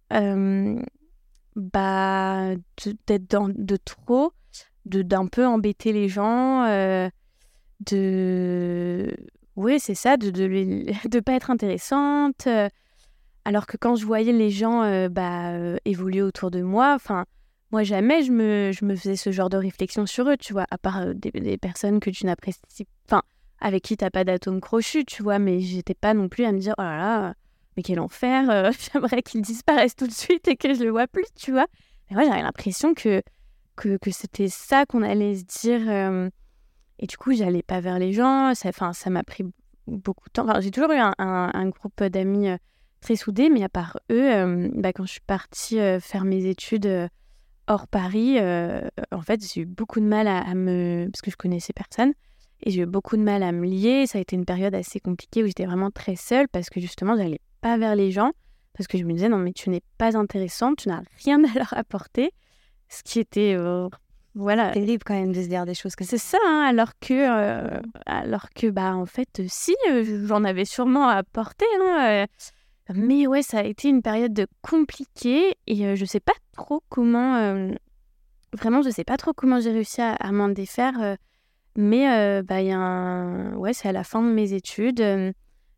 bah, 1.57 2.55
d'être 3.07 3.31
dans 3.31 3.49
de 3.49 3.77
trop, 3.77 4.33
de 4.85 5.03
d'un 5.03 5.27
peu 5.27 5.47
embêter 5.47 5.93
les 5.93 6.09
gens, 6.09 6.65
de 7.91 9.15
oui, 9.57 9.81
c'est 9.81 9.95
ça, 9.95 10.17
de 10.17 10.31
de, 10.31 11.21
pas 11.21 11.33
être 11.33 11.51
intéressante. 11.51 12.47
alors 13.45 13.67
que 13.67 13.77
quand 13.77 13.97
je 13.97 14.05
voyais 14.05 14.33
les 14.33 14.51
gens 14.51 15.09
bah, 15.09 15.53
évoluer 15.85 16.23
autour 16.23 16.51
de 16.51 16.61
moi, 16.61 16.93
enfin, 16.95 17.25
moi 17.71 17.83
jamais 17.85 18.23
je 18.23 18.33
me, 18.33 18.73
je 18.73 18.85
me 18.85 18.95
faisais 18.95 19.17
ce 19.17 19.31
genre 19.31 19.49
de 19.49 19.57
réflexion 19.57 20.05
sur 20.05 20.29
eux, 20.29 20.37
tu 20.37 20.53
vois, 20.53 20.67
à 20.71 20.79
part 20.79 21.15
des, 21.15 21.31
des 21.31 21.57
personnes 21.57 22.01
que 22.01 22.11
tu 22.11 22.27
n'apprécies, 22.27 22.87
enfin, 23.07 23.23
avec 23.61 23.83
qui 23.83 23.97
t'as 23.97 24.11
pas 24.11 24.25
d'atome 24.25 24.61
crochu, 24.61 25.05
tu 25.05 25.23
vois, 25.23 25.39
mais 25.39 25.61
j'étais 25.61 25.95
pas 25.95 26.15
non 26.15 26.29
plus 26.29 26.45
à 26.45 26.53
me 26.53 26.59
dire, 26.59 26.75
oh 26.79 26.83
là 26.83 26.97
là, 26.97 27.35
mais 27.77 27.83
quel 27.83 28.01
enfer, 28.01 28.51
euh, 28.51 28.71
j'aimerais 28.93 29.23
qu'il 29.23 29.43
disparaisse 29.43 29.95
tout 29.97 30.07
de 30.07 30.13
suite 30.13 30.49
et 30.49 30.57
que 30.57 30.75
je 30.75 30.83
le 30.83 30.91
vois 30.91 31.07
plus, 31.07 31.27
tu 31.35 31.53
vois. 31.53 31.67
Mais 32.09 32.17
moi 32.17 32.25
j'avais 32.25 32.43
l'impression 32.43 32.95
que, 32.95 33.23
que, 33.77 33.99
c'était 34.11 34.49
ça 34.49 34.87
qu'on 34.87 35.03
allait 35.03 35.37
se 35.37 35.45
dire. 35.45 35.89
euh, 35.89 36.31
et 36.99 37.07
du 37.07 37.19
coup, 37.19 37.35
j'allais 37.35 37.63
pas 37.63 37.81
vers 37.81 37.99
les 37.99 38.13
gens. 38.13 38.55
Ça, 38.55 38.71
enfin, 38.71 38.95
ça 38.95 39.11
m'a 39.11 39.23
pris 39.23 39.45
beaucoup 39.87 40.29
de 40.29 40.33
temps. 40.33 40.45
Enfin, 40.49 40.61
j'ai 40.61 40.71
toujours 40.71 40.93
eu 40.93 40.99
un, 40.99 41.69
groupe 41.69 42.03
d'amis 42.05 42.49
euh, 42.49 42.57
très 43.03 43.17
soudés, 43.17 43.51
mais 43.51 43.63
à 43.63 43.69
part 43.69 43.99
eux, 44.11 44.71
bah, 44.75 44.95
quand 44.95 45.05
je 45.05 45.13
suis 45.13 45.21
partie 45.21 45.79
faire 46.01 46.25
mes 46.25 46.47
études 46.47 47.11
hors 47.67 47.87
Paris, 47.87 48.39
en 48.41 49.21
fait, 49.21 49.45
j'ai 49.47 49.63
eu 49.63 49.67
beaucoup 49.67 50.01
de 50.01 50.07
mal 50.07 50.27
à, 50.27 50.39
à 50.39 50.55
me... 50.55 51.09
Parce 51.13 51.21
que 51.21 51.31
je 51.31 51.37
connaissais 51.37 51.75
personne. 51.75 52.15
Et 52.63 52.71
j'ai 52.71 52.83
eu 52.83 52.87
beaucoup 52.87 53.17
de 53.17 53.23
mal 53.23 53.43
à 53.43 53.53
me 53.53 53.67
lier. 53.67 54.07
Ça 54.07 54.19
a 54.19 54.21
été 54.21 54.37
une 54.37 54.45
période 54.45 54.75
assez 54.75 55.01
compliquée 55.01 55.43
où 55.43 55.47
j'étais 55.47 55.67
vraiment 55.67 55.91
très 55.91 56.17
seule 56.17 56.49
parce 56.49 56.71
que 56.71 56.81
justement, 56.81 57.17
j'allais 57.17 57.41
pas 57.61 57.77
vers 57.77 57.95
les 57.97 58.11
gens. 58.11 58.33
Parce 58.75 58.87
que 58.87 58.99
je 58.99 59.05
me 59.05 59.13
disais, 59.13 59.29
non, 59.29 59.39
mais 59.39 59.53
tu 59.53 59.71
n'es 59.71 59.83
pas 59.97 60.17
intéressante, 60.19 60.79
tu 60.79 60.89
n'as 60.89 61.03
rien 61.25 61.43
à 61.45 61.53
leur 61.55 61.73
apporter. 61.77 62.33
Ce 62.89 63.03
qui 63.03 63.21
était... 63.21 63.55
euh, 63.57 63.89
voilà, 64.37 64.71
terrible 64.73 65.03
quand 65.03 65.15
même 65.15 65.33
de 65.33 65.43
se 65.43 65.49
dire 65.49 65.65
des 65.65 65.73
choses 65.73 65.97
comme 65.97 66.07
ça. 66.07 66.19
c'est 66.19 66.37
ça, 66.37 66.39
hein, 66.47 66.67
alors 66.69 66.91
que, 67.01 67.15
euh, 67.15 67.81
alors 68.05 68.51
que 68.55 68.67
bah, 68.67 68.95
en 68.95 69.07
fait, 69.07 69.41
euh, 69.41 69.47
si, 69.49 69.75
j'en 70.27 70.45
avais 70.45 70.67
sûrement 70.67 71.09
à 71.09 71.15
apporter. 71.15 71.65
hein, 71.81 72.27
euh, 72.27 72.27
mais 72.95 73.27
ouais, 73.27 73.41
ça 73.41 73.61
a 73.61 73.65
été 73.65 73.89
une 73.89 74.03
période 74.03 74.47
compliquée 74.61 75.55
et 75.67 75.97
je 75.97 76.05
sais 76.05 76.21
pas 76.21 76.35
trop 76.53 76.83
comment. 76.91 77.71
vraiment, 78.53 78.83
je 78.83 78.91
sais 78.91 79.05
pas 79.05 79.17
trop 79.17 79.33
comment 79.33 79.59
j'ai 79.59 79.73
réussi 79.73 80.03
à, 80.03 80.13
à 80.13 80.31
m'en 80.33 80.51
défaire. 80.51 81.17
Mais 81.77 82.11
euh, 82.11 82.43
bah, 82.43 83.57
ouais, 83.57 83.73
c'est 83.73 83.89
à 83.89 83.93
la 83.93 84.05
fin 84.05 84.23
de 84.23 84.29
mes 84.33 84.53
études. 84.53 85.01
euh, 85.01 85.33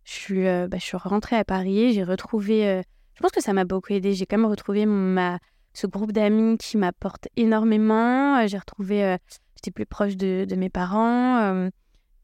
je, 0.05 0.13
suis, 0.13 0.47
euh, 0.47 0.69
bah, 0.69 0.79
je 0.79 0.85
suis 0.85 0.97
rentrée 0.97 1.37
à 1.37 1.45
Paris. 1.45 1.93
J'ai 1.93 2.05
retrouvé. 2.05 2.83
je 3.15 3.21
pense 3.21 3.31
que 3.31 3.43
ça 3.43 3.53
m'a 3.53 3.65
beaucoup 3.65 3.93
aidé. 3.93 4.15
J'ai 4.15 4.27
quand 4.27 4.39
même 4.39 4.51
retrouvé 4.51 4.87
ma, 4.87 5.39
ce 5.75 5.87
groupe 5.87 6.13
d'amis 6.13 6.59
qui 6.59 6.77
m'apporte 6.77 7.29
énormément. 7.37 8.47
J'ai 8.47 8.59
retrouvé. 8.59 9.17
J'étais 9.57 9.71
plus 9.71 9.87
proche 9.87 10.17
de, 10.17 10.47
de 10.49 10.57
mes 10.57 10.71
parents. 10.71 11.69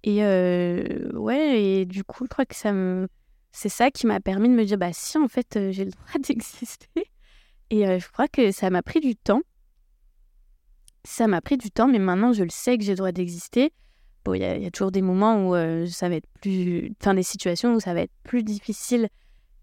et 0.04 0.22
ouais, 1.14 1.62
et 1.62 1.84
du 1.84 2.04
coup, 2.04 2.24
je 2.24 2.28
crois 2.28 2.46
que 2.46 2.56
ça 2.56 2.72
c'est 3.56 3.68
ça 3.68 3.92
qui 3.92 4.08
m'a 4.08 4.18
permis 4.18 4.48
de 4.48 4.54
me 4.54 4.64
dire 4.64 4.78
bah 4.78 4.92
si, 4.92 5.16
en 5.16 5.28
fait, 5.28 5.58
j'ai 5.70 5.84
le 5.84 5.90
droit 5.92 6.06
d'exister. 6.26 7.04
Et 7.70 7.84
je 8.00 8.12
crois 8.12 8.28
que 8.28 8.50
ça 8.50 8.70
m'a 8.70 8.82
pris 8.82 9.00
du 9.00 9.14
temps. 9.16 9.42
Ça 11.04 11.26
m'a 11.26 11.40
pris 11.40 11.56
du 11.58 11.70
temps, 11.70 11.86
mais 11.88 11.98
maintenant, 11.98 12.32
je 12.32 12.42
le 12.44 12.50
sais 12.50 12.78
que 12.78 12.84
j'ai 12.84 12.92
le 12.92 12.96
droit 12.96 13.12
d'exister. 13.12 13.72
Bon, 14.24 14.32
il 14.34 14.40
y, 14.40 14.44
a- 14.44 14.56
il 14.56 14.62
y 14.62 14.66
a 14.66 14.70
toujours 14.70 14.90
des 14.90 15.02
moments 15.02 15.48
où 15.48 15.54
euh, 15.54 15.86
ça 15.86 16.08
va 16.08 16.14
être 16.16 16.26
plus. 16.40 16.92
Enfin, 17.00 17.14
des 17.14 17.22
situations 17.22 17.74
où 17.74 17.80
ça 17.80 17.92
va 17.92 18.00
être 18.00 18.12
plus 18.22 18.42
difficile 18.42 19.08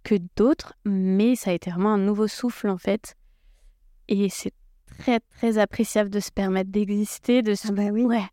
que 0.04 0.16
d'autres, 0.36 0.74
mais 0.86 1.36
ça 1.36 1.50
a 1.52 1.54
été 1.54 1.72
vraiment 1.72 1.94
un 1.94 1.98
nouveau 1.98 2.28
souffle, 2.28 2.70
en 2.70 2.78
fait. 2.78 3.16
Et 4.08 4.30
c'est 4.30 4.54
très, 5.00 5.20
très 5.20 5.58
appréciable 5.58 6.10
de 6.12 6.20
se 6.20 6.32
permettre 6.32 6.70
d'exister, 6.70 7.42
de 7.42 7.56
se 7.56 7.70
Ah 7.70 7.72
bah 7.72 7.88
oui. 7.92 8.04
Ouais. 8.04 8.24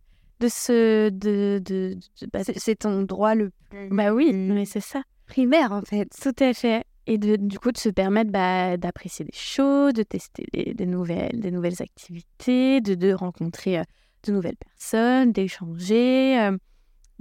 De 0.41 0.49
se. 0.49 1.09
De, 1.09 1.61
de, 1.65 1.95
de- 2.21 2.27
bah, 2.33 2.45
C'est 2.45 2.59
c'est 2.59 2.77
ton 2.77 3.03
droit 3.03 3.35
le 3.35 3.51
plus 3.71 3.89
bah 3.91 4.13
oui, 4.13 4.33
mais 4.35 4.65
c'est 4.67 4.81
ça. 4.81 5.03
primaire 5.27 5.73
en 5.73 5.83
fait. 5.83 6.09
Tout 6.23 6.35
à 6.41 6.53
fait. 6.55 6.85
Et 7.11 7.17
de, 7.17 7.37
du 7.37 7.59
coup, 7.59 7.73
de 7.73 7.79
se 7.79 7.89
permettre 7.89 8.31
bah, 8.31 8.77
d'apprécier 8.77 9.25
des 9.25 9.33
choses, 9.33 9.95
de 9.95 10.03
tester 10.03 10.45
des, 10.53 10.75
des 10.75 10.85
nouvelles, 10.85 11.41
des 11.41 11.51
nouvelles 11.51 11.81
activités, 11.81 12.83
de, 12.83 12.95
de 12.95 13.15
rencontrer 13.15 13.79
euh, 13.79 13.83
de 14.25 14.33
nouvelles 14.33 14.59
personnes, 14.59 15.33
d'échanger, 15.33 16.39
euh, 16.39 16.59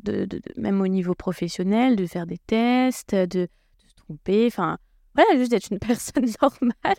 de, 0.03 0.27
même 0.57 0.81
au 0.81 0.87
niveau 0.87 1.15
professionnel, 1.15 1.95
de 1.95 2.05
faire 2.05 2.27
des 2.27 2.37
tests, 2.37 3.15
de, 3.15 3.25
de 3.25 3.47
se 3.87 3.95
tromper. 3.95 4.47
Enfin, 4.47 4.77
voilà, 5.15 5.39
juste 5.39 5.51
d'être 5.51 5.71
une 5.71 5.79
personne 5.87 6.25
normale. 6.41 6.97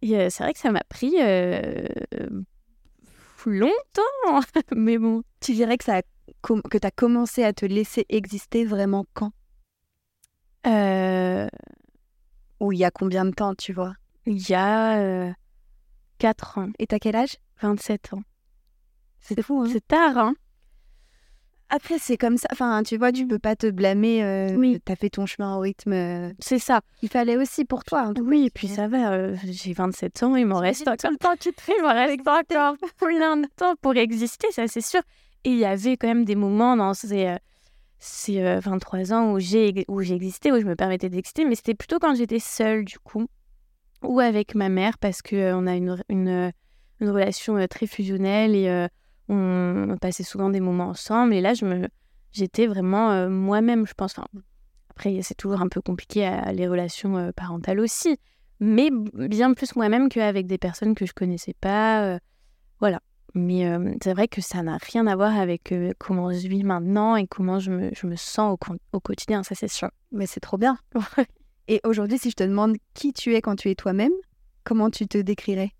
Et 0.00 0.16
euh, 0.16 0.28
c'est 0.30 0.44
vrai 0.44 0.52
que 0.52 0.60
ça 0.60 0.70
m'a 0.70 0.84
pris 0.88 1.16
euh, 1.20 1.84
longtemps, 3.44 4.40
mais 4.76 4.98
bon. 4.98 5.24
Tu 5.40 5.52
dirais 5.52 5.78
que 5.78 5.84
ça 5.84 5.98
a 5.98 6.02
com- 6.42 6.62
que 6.62 6.78
tu 6.78 6.86
as 6.86 6.92
commencé 6.92 7.42
à 7.42 7.52
te 7.52 7.66
laisser 7.66 8.06
exister 8.08 8.64
vraiment 8.64 9.04
quand? 9.14 9.32
Euh, 10.66 11.48
Ou 12.60 12.72
il 12.72 12.78
y 12.78 12.84
a 12.84 12.90
combien 12.90 13.24
de 13.24 13.30
temps, 13.32 13.54
tu 13.54 13.72
vois? 13.72 13.94
Il 14.26 14.48
y 14.48 14.54
a 14.54 14.98
euh, 14.98 15.32
4 16.18 16.58
ans, 16.58 16.68
Et 16.78 16.86
t'as 16.86 16.98
quel 16.98 17.16
âge? 17.16 17.36
27 17.60 18.14
ans. 18.14 18.22
C'est 19.20 19.40
fou, 19.42 19.60
hein 19.62 19.68
C'est 19.72 19.86
tard, 19.86 20.18
hein 20.18 20.34
Après, 21.70 21.98
c'est 21.98 22.16
comme 22.16 22.36
ça. 22.36 22.46
Enfin, 22.52 22.82
tu 22.82 22.96
vois, 22.98 23.10
tu 23.10 23.26
peux 23.26 23.38
pas 23.38 23.56
te 23.56 23.70
blâmer. 23.70 24.22
euh, 24.22 24.54
Oui. 24.56 24.80
T'as 24.84 24.96
fait 24.96 25.08
ton 25.10 25.26
chemin 25.26 25.56
au 25.56 25.60
rythme 25.60 25.92
euh, 25.92 26.32
C'est 26.38 26.58
ça. 26.58 26.80
qu'il 27.00 27.08
fallait 27.08 27.36
aussi 27.36 27.64
pour 27.64 27.84
toi. 27.84 28.12
tout 28.14 28.22
Oui, 28.22 28.46
et 28.46 28.50
puis 28.50 28.68
ça 28.68 28.86
va, 28.86 29.12
euh, 29.12 29.36
j'ai 29.44 29.72
27 29.72 30.22
ans, 30.22 30.36
il 30.36 30.46
m'en 30.46 30.58
reste 30.58 30.86
encore 30.86 31.10
le 31.10 31.16
temps 31.16 31.36
qui 31.36 31.50
il 31.68 31.82
m'en 31.82 31.88
reste 31.92 32.20
encore 32.26 32.76
plein 32.98 33.36
de 33.38 33.48
temps 33.56 33.74
pour 33.80 33.96
exister, 33.96 34.46
ça 34.52 34.68
c'est 34.68 34.80
sûr. 34.82 35.00
Et 35.44 35.50
il 35.50 35.56
y 35.58 35.64
avait 35.64 35.96
quand 35.96 36.06
même 36.08 36.24
des 36.24 36.36
moments 36.36 36.76
dans 36.76 36.94
ces, 36.94 37.26
euh, 37.26 37.36
ces 38.04 38.42
euh, 38.42 38.60
23 38.60 39.12
ans 39.12 39.32
où 39.32 39.38
j'ai 39.38 39.84
où 39.88 40.00
existé, 40.02 40.52
où 40.52 40.60
je 40.60 40.66
me 40.66 40.76
permettais 40.76 41.08
d'exister, 41.08 41.44
mais 41.44 41.54
c'était 41.54 41.74
plutôt 41.74 41.98
quand 41.98 42.14
j'étais 42.14 42.38
seule 42.38 42.84
du 42.84 42.98
coup, 42.98 43.26
ou 44.02 44.20
avec 44.20 44.54
ma 44.54 44.68
mère, 44.68 44.98
parce 44.98 45.22
qu'on 45.22 45.66
a 45.66 45.74
une, 45.74 45.96
une, 46.10 46.52
une 47.00 47.08
relation 47.08 47.56
euh, 47.56 47.66
très 47.66 47.86
fusionnelle 47.86 48.54
et 48.54 48.68
euh, 48.68 48.88
on, 49.28 49.88
on 49.90 49.96
passait 49.96 50.22
souvent 50.22 50.50
des 50.50 50.60
moments 50.60 50.88
ensemble. 50.88 51.32
Et 51.34 51.40
là, 51.40 51.54
je 51.54 51.64
me, 51.64 51.88
j'étais 52.30 52.66
vraiment 52.66 53.10
euh, 53.10 53.28
moi-même, 53.30 53.86
je 53.86 53.94
pense. 53.94 54.18
Enfin, 54.18 54.28
après, 54.90 55.20
c'est 55.22 55.34
toujours 55.34 55.62
un 55.62 55.68
peu 55.68 55.80
compliqué 55.80 56.30
les 56.52 56.68
relations 56.68 57.16
euh, 57.16 57.32
parentales 57.32 57.80
aussi, 57.80 58.18
mais 58.60 58.90
bien 59.14 59.54
plus 59.54 59.74
moi-même 59.76 60.10
qu'avec 60.10 60.46
des 60.46 60.58
personnes 60.58 60.94
que 60.94 61.06
je 61.06 61.14
connaissais 61.14 61.54
pas. 61.58 62.04
euh, 62.04 62.18
voilà. 62.80 63.00
Mais 63.34 63.66
euh, 63.66 63.92
c'est 64.02 64.14
vrai 64.14 64.28
que 64.28 64.40
ça 64.40 64.62
n'a 64.62 64.78
rien 64.78 65.08
à 65.08 65.16
voir 65.16 65.36
avec 65.36 65.72
euh, 65.72 65.92
comment 65.98 66.30
je 66.30 66.46
vis 66.46 66.62
maintenant 66.62 67.16
et 67.16 67.26
comment 67.26 67.58
je 67.58 67.72
me, 67.72 67.90
je 67.92 68.06
me 68.06 68.14
sens 68.14 68.56
au, 68.92 69.00
quotidien, 69.00 69.42
ça 69.42 69.56
c'est 69.56 69.68
sûr. 69.68 69.90
Mais 70.12 70.26
c'est 70.26 70.40
trop 70.40 70.56
bien. 70.56 70.78
Et 71.68 71.80
aujourd'hui, 71.84 72.18
si 72.18 72.30
je 72.30 72.36
te 72.36 72.44
demande 72.44 72.76
qui 72.92 73.12
tu 73.12 73.34
es 73.34 73.42
quand 73.42 73.56
tu 73.56 73.70
es 73.70 73.74
toi-même, 73.74 74.12
comment 74.62 74.90
tu 74.90 75.08
te 75.08 75.18
décrirais? 75.18 75.72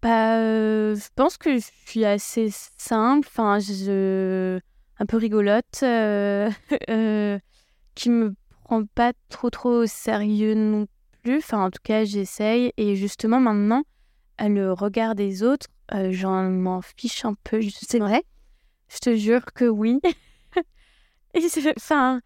Bah, 0.00 0.38
euh, 0.38 0.94
je 0.94 1.08
pense 1.14 1.36
que 1.36 1.58
je 1.58 1.66
suis 1.84 2.06
assez 2.06 2.48
simple, 2.50 3.28
enfin, 3.30 3.58
je... 3.58 4.58
un 4.98 5.06
peu 5.06 5.18
rigolote, 5.18 5.66
qui 7.94 8.10
me 8.10 8.34
prend 8.64 8.84
pas 8.94 9.12
trop 9.28 9.50
trop 9.50 9.82
au 9.82 9.86
sérieux 9.86 10.54
non 10.54 10.86
plus. 11.22 11.38
Enfin, 11.38 11.66
en 11.66 11.70
tout 11.70 11.82
cas, 11.82 12.04
j'essaye. 12.04 12.72
Et 12.78 12.96
justement, 12.96 13.40
maintenant, 13.40 13.82
à 14.38 14.48
le 14.48 14.72
regard 14.72 15.14
des 15.14 15.42
autres, 15.42 15.66
euh, 15.94 16.12
j'en 16.12 16.42
m'en 16.50 16.80
fiche 16.82 17.24
un 17.24 17.34
peu. 17.44 17.60
C'est 17.80 17.98
vrai 17.98 18.22
Je 18.88 18.98
te 18.98 19.14
jure 19.16 19.44
que 19.54 19.64
oui. 19.64 20.00
et 21.34 21.40
enfin, 21.76 22.20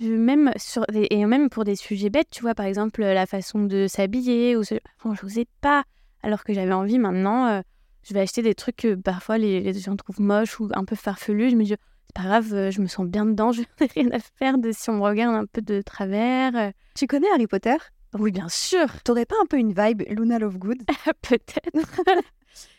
même 0.00 0.52
sur 0.56 0.84
des- 0.86 1.06
et 1.10 1.24
même 1.26 1.48
pour 1.48 1.64
des 1.64 1.76
sujets 1.76 2.10
bêtes, 2.10 2.28
tu 2.30 2.42
vois, 2.42 2.54
par 2.54 2.66
exemple 2.66 3.00
la 3.02 3.26
façon 3.26 3.64
de 3.64 3.86
s'habiller 3.86 4.56
ou 4.56 4.64
ce, 4.64 4.74
enfin, 4.98 5.14
je 5.14 5.24
n'osais 5.24 5.46
pas, 5.60 5.84
alors 6.22 6.44
que 6.44 6.52
j'avais 6.52 6.72
envie. 6.72 6.98
Maintenant, 6.98 7.46
euh, 7.46 7.60
je 8.02 8.14
vais 8.14 8.20
acheter 8.20 8.42
des 8.42 8.54
trucs 8.54 8.76
que 8.76 8.94
parfois 8.94 9.38
les, 9.38 9.60
les 9.60 9.72
gens 9.78 9.96
trouvent 9.96 10.20
moches 10.20 10.58
ou 10.60 10.68
un 10.74 10.84
peu 10.84 10.96
farfelus. 10.96 11.50
Je 11.50 11.56
me 11.56 11.64
dis, 11.64 11.70
c'est 11.70 12.14
pas 12.14 12.22
grave, 12.24 12.52
euh, 12.52 12.70
je 12.70 12.80
me 12.80 12.86
sens 12.86 13.06
bien 13.06 13.24
dedans, 13.26 13.52
je 13.52 13.60
n'ai 13.62 13.86
rien 13.94 14.10
à 14.12 14.18
faire 14.38 14.58
de 14.58 14.72
si 14.72 14.90
on 14.90 14.94
me 14.94 15.02
regarde 15.02 15.34
un 15.34 15.46
peu 15.46 15.62
de 15.62 15.80
travers. 15.82 16.54
Euh, 16.56 16.70
Tu 16.94 17.06
connais 17.06 17.28
Harry 17.32 17.46
Potter? 17.46 17.76
Oui, 18.18 18.30
bien 18.30 18.48
sûr, 18.50 19.02
T'aurais 19.04 19.24
pas 19.24 19.36
un 19.42 19.46
peu 19.46 19.56
une 19.56 19.72
vibe 19.72 20.02
Luna 20.10 20.38
Lovegood? 20.38 20.82
Peut-être. 21.22 21.70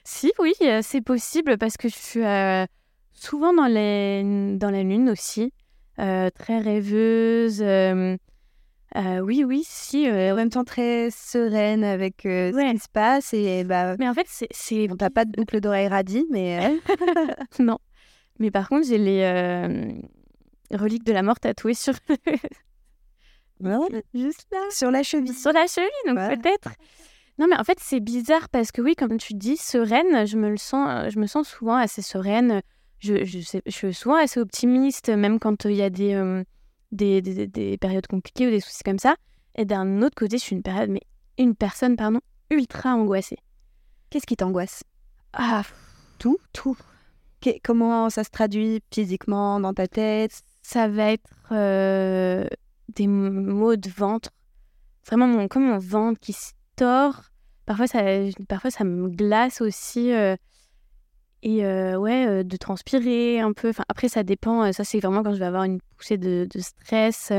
Si, 0.03 0.31
oui, 0.39 0.53
euh, 0.61 0.81
c'est 0.83 1.01
possible 1.01 1.57
parce 1.57 1.77
que 1.77 1.87
je 1.89 1.95
suis 1.95 2.23
euh, 2.23 2.65
souvent 3.13 3.53
dans, 3.53 3.67
les, 3.67 4.55
dans 4.57 4.69
la 4.69 4.83
lune 4.83 5.09
aussi, 5.09 5.53
euh, 5.99 6.29
très 6.29 6.59
rêveuse. 6.59 7.61
euh, 7.61 8.17
oui, 9.21 9.43
oui, 9.43 9.63
si. 9.65 10.07
En 10.09 10.35
même 10.35 10.49
temps, 10.49 10.63
très 10.63 11.09
sereine 11.11 11.83
avec 11.83 12.25
euh, 12.25 12.51
ce 12.51 12.55
Ouais. 12.57 12.73
qui 12.73 12.79
se 12.79 12.89
passe. 12.91 13.33
Et 13.33 13.63
bah, 13.63 13.95
Mais 13.97 14.07
en 14.09 14.13
fait, 14.13 14.27
c'est. 14.29 14.87
t'as 14.97 15.09
pas 15.09 15.25
de 15.25 15.31
boucle 15.31 15.59
d'oreille 15.61 15.87
radie, 15.87 16.25
mais. 16.29 16.77
non. 17.59 17.79
Mais 18.39 18.51
par 18.51 18.67
contre, 18.69 18.87
j'ai 18.87 18.97
les 18.97 19.23
reliques 20.71 21.05
de 21.05 21.13
la 21.13 21.21
mort 21.23 21.39
tatouées 21.39 21.73
sur, 21.75 21.93
juste 24.13 24.47
là, 24.51 24.59
Sur 24.71 24.91
la 24.91 25.03
cheville. 25.03 25.33
sur 25.33 25.51
la 25.53 25.67
cheville, 25.67 25.89
donc 26.07 26.17
Ouais. 26.17 26.37
peut-être. 26.37 26.69
Non, 27.39 27.47
mais 27.49 27.57
en 27.57 27.63
fait, 27.63 27.79
c'est 27.79 27.99
bizarre 27.99 28.49
parce 28.49 28.71
que 28.71 28.81
oui, 28.81 28.95
comme 28.95 29.17
tu 29.17 29.33
dis, 29.33 29.57
sereine, 29.57 30.27
je 30.27 30.37
me 30.37 30.49
le 30.49 30.57
sens, 30.57 30.87
euh, 30.89 31.09
je 31.09 31.19
me 31.19 31.25
sens 31.25 31.47
souvent 31.47 31.75
assez 31.75 32.01
sereine. 32.01 32.61
je, 32.99 33.25
je, 33.25 33.39
sais, 33.39 33.61
je 33.65 33.71
suis 33.71 33.93
souvent 33.93 34.15
assez 34.15 34.39
optimiste, 34.39 35.09
même 35.09 35.39
quand 35.39 35.65
il 35.65 35.75
y 35.75 35.81
a 35.81 35.89
des, 35.89 36.43
des, 36.91 37.21
des, 37.21 37.47
des, 37.47 37.77
périodes 37.77 38.07
compliquées 38.07 38.47
ou 38.47 38.51
des 38.51 38.59
soucis 38.59 38.83
comme 38.83 38.99
ça. 38.99 39.15
Et 39.55 39.65
d'un 39.65 40.01
autre 40.03 40.15
côté, 40.15 40.37
je 40.37 40.43
suis 40.43 40.55
une, 40.55 40.63
période, 40.63 40.89
mais 40.89 41.01
une 41.37 41.55
personne 41.55 41.95
pardon, 41.95 42.19
ultra 42.51 42.93
angoissée. 42.93 43.39
Qu'est-ce 44.09 44.27
qui 44.27 44.37
t'angoisse? 44.37 44.83
Ah, 45.33 45.63
tout? 46.19 46.37
Tout. 46.53 46.77
comment 47.63 48.11
ça 48.11 48.23
se 48.23 48.29
traduit 48.29 48.81
physiquement 48.91 49.59
dans 49.59 49.73
ta 49.73 49.87
tête? 49.87 50.43
Ça 50.61 50.87
va 50.87 51.11
être 51.11 51.29
des 52.89 53.07
maux 53.07 53.75
de 53.75 53.89
ventre. 53.89 54.29
Vraiment, 55.07 55.27
mon, 55.27 55.47
comme 55.47 55.65
mon 55.65 55.79
ventre 55.79 56.19
qui 56.19 56.35
se 56.73 56.83
tord. 56.83 57.23
Parfois, 57.65 57.87
ça, 57.87 58.01
parfois, 58.47 58.71
ça 58.71 58.83
me 58.83 59.09
glace 59.09 59.61
aussi. 59.61 60.09
et 61.43 61.65
ouais, 61.95 62.43
de 62.43 62.57
transpirer 62.57 63.39
un 63.39 63.53
peu. 63.53 63.69
Enfin, 63.69 63.83
après, 63.87 64.09
ça 64.09 64.23
dépend. 64.23 64.71
Ça, 64.73 64.83
c'est 64.83 64.99
vraiment 64.99 65.23
quand 65.23 65.33
je 65.33 65.39
vais 65.39 65.45
avoir 65.45 65.63
une 65.63 65.79
poussée 65.97 66.17
de, 66.17 66.47
de 66.53 66.59
stress. 66.59 67.31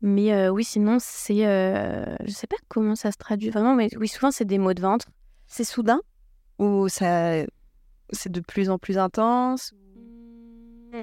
mais 0.00 0.48
oui, 0.48 0.64
sinon, 0.64 0.98
c'est. 1.00 1.44
je 2.24 2.30
sais 2.32 2.46
pas 2.46 2.56
comment 2.68 2.96
ça 2.96 3.12
se 3.12 3.18
traduit 3.18 3.50
vraiment, 3.50 3.74
mais 3.74 3.88
oui, 3.96 4.08
souvent, 4.08 4.30
c'est 4.30 4.44
des 4.44 4.58
maux 4.58 4.74
de 4.74 4.82
ventre. 4.82 5.06
C'est 5.46 5.64
soudain? 5.64 6.00
Ou 6.58 6.88
ça. 6.88 7.44
C'est 8.10 8.32
de 8.32 8.40
plus 8.40 8.70
en 8.70 8.78
plus 8.78 8.98
intense? 8.98 9.74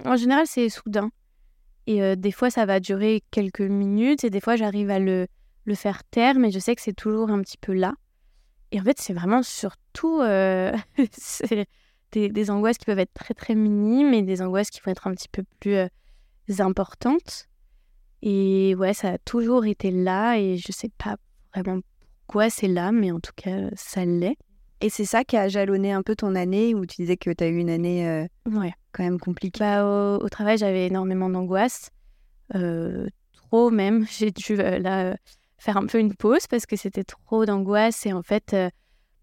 En 0.04 0.16
général, 0.18 0.48
c'est 0.48 0.70
soudain. 0.70 1.12
Et 1.88 2.16
des 2.16 2.32
fois, 2.32 2.50
ça 2.50 2.66
va 2.66 2.80
durer 2.80 3.24
quelques 3.32 3.62
minutes 3.62 4.24
et 4.24 4.30
des 4.30 4.42
fois, 4.42 4.56
j'arrive 4.56 4.90
à 4.90 5.00
le, 5.00 5.28
le 5.66 5.76
faire 5.76 6.04
taire, 6.04 6.36
mais 6.36 6.52
je 6.52 6.60
sais 6.60 6.76
que 6.76 6.82
c'est 6.82 6.94
toujours 6.94 7.30
un 7.30 7.42
petit 7.42 7.58
peu 7.58 7.74
là. 7.74 7.94
Et 8.72 8.80
en 8.80 8.84
fait, 8.84 9.00
c'est 9.00 9.14
vraiment 9.14 9.44
surtout 9.44 10.22
c'est 11.12 11.68
des, 12.12 12.30
des, 12.30 12.52
angoisses 12.52 12.78
qui 12.78 12.86
peuvent 12.86 13.00
être 13.00 13.14
très 13.14 13.34
très 13.34 13.56
minimes 13.56 14.14
et 14.14 14.22
des 14.22 14.42
angoisses 14.42 14.70
qui 14.70 14.80
vont 14.82 14.92
être 14.92 15.08
un 15.08 15.14
petit 15.14 15.30
peu 15.30 15.44
plus 15.60 15.90
importantes. 16.60 17.48
Et 18.22 18.76
ouais, 18.76 18.94
ça 18.94 19.12
a 19.12 19.18
toujours 19.20 19.66
été 19.66 19.92
là 19.92 20.38
et 20.38 20.58
je 20.58 20.72
sais 20.72 20.90
pas 20.98 21.18
vraiment 21.54 21.82
pourquoi 22.26 22.50
c'est 22.50 22.68
là, 22.68 22.92
mais 22.92 23.12
en 23.12 23.20
tout 23.20 23.34
cas, 23.36 23.70
ça 23.76 24.04
l'est. 24.06 24.38
Et 24.82 24.90
c'est 24.90 25.06
ça 25.06 25.24
qui 25.24 25.38
a 25.38 25.48
jalonné 25.48 25.92
un 25.92 26.02
peu 26.02 26.16
ton 26.16 26.36
année 26.36 26.76
où 26.76 26.86
tu 26.86 26.98
disais 26.98 27.18
que 27.18 27.30
tu 27.30 27.44
as 27.44 27.48
eu 27.48 27.58
une 27.58 27.70
année 27.70 28.28
ouais. 28.52 28.74
quand 28.92 29.04
même 29.04 29.20
compliquée? 29.20 29.60
Bah, 29.60 29.86
au, 30.18 30.30
travail, 30.30 30.58
j'avais 30.58 30.88
énormément 30.88 31.30
d'angoisse. 31.30 31.92
Euh, 32.56 33.08
trop 33.34 33.70
même. 33.70 34.06
J'ai 34.12 34.32
dû 34.32 34.56
là 34.56 35.16
faire 35.58 35.78
un 35.78 35.86
peu 35.86 36.00
une 36.00 36.16
pause 36.16 36.48
parce 36.48 36.66
que 36.66 36.76
c'était 36.76 37.04
trop 37.04 37.46
d'angoisse 37.46 38.06
et 38.06 38.14
en 38.14 38.24
fait, 38.24 38.56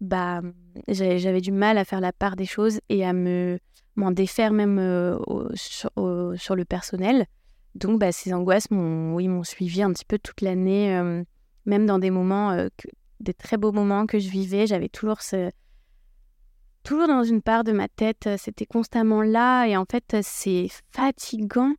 bah, 0.01 0.41
j'avais 0.87 1.41
du 1.41 1.51
mal 1.51 1.77
à 1.77 1.85
faire 1.85 2.01
la 2.01 2.11
part 2.11 2.35
des 2.35 2.45
choses 2.45 2.79
et 2.89 3.05
à 3.05 3.13
me 3.13 3.59
m'en 3.95 4.09
défaire 4.09 4.51
même 4.51 4.79
sur, 5.53 5.91
sur, 6.35 6.55
le 6.55 6.65
personnel. 6.65 7.27
Donc, 7.75 7.99
bah, 7.99 8.11
ces 8.11 8.33
angoisses 8.33 8.71
m'ont 8.71 9.13
oui, 9.13 9.29
suivi 9.43 9.83
un 9.83 9.93
petit 9.93 10.05
peu 10.05 10.17
toute 10.17 10.41
l'année, 10.41 10.99
même 11.65 11.85
dans 11.85 11.99
des 11.99 12.09
moments 12.09 12.67
des 13.23 13.33
très 13.33 13.57
beaux 13.57 13.71
moments 13.71 14.05
que 14.05 14.19
je 14.19 14.29
vivais. 14.29 14.67
J'avais 14.67 14.89
toujours 14.89 15.21
ce. 15.21 15.51
Toujours 16.83 17.07
dans 17.07 17.23
une 17.23 17.41
part 17.41 17.63
de 17.63 17.71
ma 17.71 17.87
tête, 17.87 18.27
euh, 18.27 18.35
c'était 18.37 18.65
constamment 18.65 19.21
là. 19.21 19.65
Et 19.65 19.77
en 19.77 19.85
fait, 19.89 20.17
c'est 20.21 20.67
fatigant. 20.91 21.73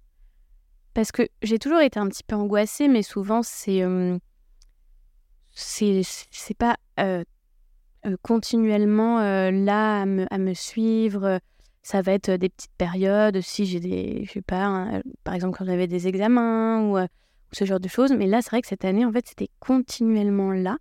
Parce 0.94 1.12
que 1.12 1.28
j'ai 1.42 1.58
toujours 1.58 1.80
été 1.80 2.00
un 2.00 2.08
petit 2.08 2.22
peu 2.24 2.34
angoissée, 2.34 2.88
mais 2.88 3.02
souvent, 3.02 3.42
c'est. 3.42 3.82
Euh, 3.82 4.18
c'est 5.54 6.04
pas 6.58 6.76
euh, 7.00 7.24
continuellement 8.22 9.18
là 9.50 10.02
à 10.02 10.06
me, 10.06 10.26
à 10.32 10.38
me, 10.38 10.54
suivre. 10.54 11.40
Ça 11.82 12.02
va 12.02 12.12
être 12.12 12.30
des 12.30 12.48
petites 12.48 12.74
périodes, 12.78 13.40
si 13.40 13.66
j'ai 13.66 13.80
des. 13.80 14.24
Je 14.26 14.32
sais 14.32 14.42
pas, 14.42 14.64
hein, 14.64 15.02
par 15.22 15.34
exemple, 15.34 15.56
quand 15.58 15.64
j'avais 15.64 15.86
des 15.86 16.08
examens 16.08 16.82
ou, 16.82 16.98
ou, 16.98 17.06
ce 17.52 17.64
genre 17.64 17.80
de 17.80 17.88
choses. 17.88 18.12
Mais 18.12 18.26
là, 18.26 18.40
c'est 18.42 18.50
vrai 18.50 18.62
que 18.62 18.68
cette 18.68 18.84
année, 18.84 19.04
en 19.04 19.12
fait, 19.12 19.28
c'était 19.28 19.50
continuellement 19.60 20.52
là. 20.52 20.78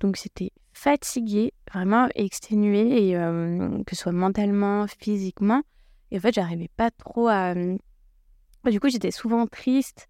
Donc 0.00 0.16
c'était 0.16 0.50
fatigué, 0.72 1.52
vraiment 1.70 2.08
exténué, 2.14 3.10
et 3.10 3.12
que 3.12 3.94
ce 3.94 4.02
soit 4.02 4.12
mentalement, 4.12 4.86
physiquement. 4.86 5.62
Et 6.10 6.16
en 6.16 6.20
fait, 6.20 6.34
j'arrivais 6.34 6.70
pas 6.76 6.90
trop 6.90 7.28
à. 7.28 7.54
Du 7.54 8.80
coup, 8.80 8.88
j'étais 8.88 9.10
souvent 9.10 9.46
triste. 9.46 10.08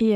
Et, 0.00 0.14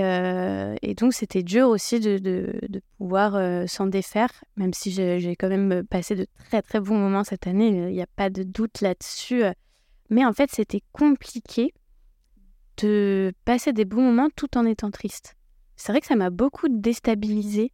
et 0.83 0.95
donc, 0.95 1.13
c'était 1.13 1.43
dur 1.43 1.69
aussi 1.69 2.01
de, 2.01 2.17
de, 2.17 2.59
de 2.69 2.81
pouvoir 2.97 3.69
s'en 3.69 3.87
défaire, 3.87 4.31
même 4.57 4.73
si 4.73 4.91
j'ai 4.91 5.37
quand 5.37 5.51
même 5.51 5.85
passé 5.87 6.17
de 6.17 6.27
très 6.49 6.63
très 6.63 6.81
bons 6.81 6.97
moments 6.97 7.23
cette 7.23 7.47
année, 7.47 7.69
il 7.69 7.95
n'y 7.95 8.01
a 8.01 8.07
pas 8.07 8.31
de 8.31 8.43
doute 8.43 8.81
là-dessus. 8.81 9.43
Mais 10.09 10.25
en 10.25 10.33
fait, 10.33 10.51
c'était 10.51 10.83
compliqué 10.93 11.75
de 12.79 13.33
passer 13.45 13.73
des 13.73 13.85
bons 13.85 14.03
moments 14.03 14.31
tout 14.35 14.57
en 14.57 14.65
étant 14.65 14.91
triste. 14.91 15.37
C'est 15.77 15.93
vrai 15.93 16.01
que 16.01 16.07
ça 16.07 16.17
m'a 16.17 16.31
beaucoup 16.31 16.69
déstabilisée 16.69 17.73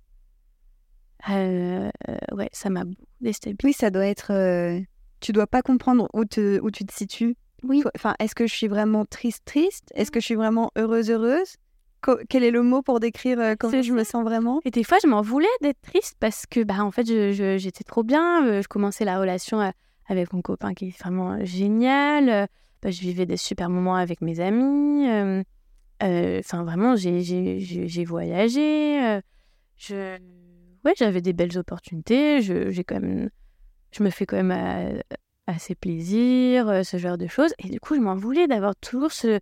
euh, 1.29 1.91
ouais, 2.33 2.49
ça 2.53 2.71
m'a 2.71 2.85
déstabilisé. 3.21 3.59
Oui, 3.65 3.73
ça 3.73 3.91
doit 3.91 4.07
être. 4.07 4.33
Euh, 4.33 4.81
tu 5.21 5.33
dois 5.33 5.47
pas 5.47 5.63
comprendre 5.63 6.09
où, 6.15 6.25
te, 6.25 6.61
où 6.61 6.71
tu 6.71 6.85
te 6.85 6.95
situes. 6.95 7.37
Oui. 7.63 7.83
Enfin, 7.95 8.15
est-ce 8.19 8.35
que 8.35 8.47
je 8.47 8.55
suis 8.55 8.69
vraiment 8.69 9.05
triste, 9.05 9.45
triste? 9.45 9.91
Est-ce 9.95 10.11
que 10.11 10.21
je 10.21 10.25
suis 10.25 10.35
vraiment 10.35 10.71
heureuse, 10.77 11.11
heureuse? 11.11 11.57
Quel 12.29 12.45
est 12.45 12.51
le 12.51 12.63
mot 12.63 12.83
pour 12.83 13.01
décrire 13.01 13.39
euh, 13.41 13.55
comment 13.59 13.83
je 13.83 13.93
me 13.93 14.05
sens 14.05 14.25
vraiment? 14.25 14.61
Et 14.65 14.71
des 14.71 14.85
fois, 14.85 14.99
je 15.03 15.09
m'en 15.09 15.23
voulais 15.23 15.47
d'être 15.61 15.81
triste 15.83 16.17
parce 16.19 16.47
que, 16.47 16.63
bah, 16.65 16.83
en 16.85 16.91
fait, 16.91 17.07
j'étais 17.59 17.85
trop 17.85 18.03
bien. 18.03 18.61
Je 18.61 18.69
commençais 18.69 19.05
la 19.05 19.19
relation 19.19 19.73
avec 20.07 20.33
mon 20.33 20.43
copain 20.43 20.75
qui 20.75 20.89
est 20.89 20.99
vraiment 20.99 21.45
génial. 21.45 22.49
Bah, 22.83 22.91
je 22.91 23.01
vivais 23.01 23.27
des 23.27 23.37
super 23.37 23.69
moments 23.69 23.97
avec 23.97 24.21
mes 24.21 24.41
amis. 24.41 25.07
Enfin, 26.01 26.65
vraiment, 26.65 26.97
j'ai 26.97 28.05
voyagé. 28.05 29.21
je 29.77 30.19
ouais, 30.85 30.95
j'avais 30.97 31.21
des 31.21 31.33
belles 31.33 31.57
opportunités. 31.59 32.43
Je, 32.43 32.83
quand 32.83 33.01
même, 33.01 33.31
je 33.93 34.03
me 34.03 34.11
fais 34.11 34.27
quand 34.27 34.37
même 34.37 34.53
euh, 34.53 35.01
assez 35.47 35.75
plaisir, 35.75 36.69
euh, 36.69 36.83
ce 36.83 36.97
genre 36.97 37.19
de 37.19 37.27
choses. 37.27 37.53
Et 37.59 37.69
du 37.69 37.81
coup, 37.81 37.95
je 37.95 38.01
m'en 38.01 38.15
voulais 38.15 38.47
d'avoir 38.47 38.77
toujours 38.77 39.13
ce, 39.13 39.41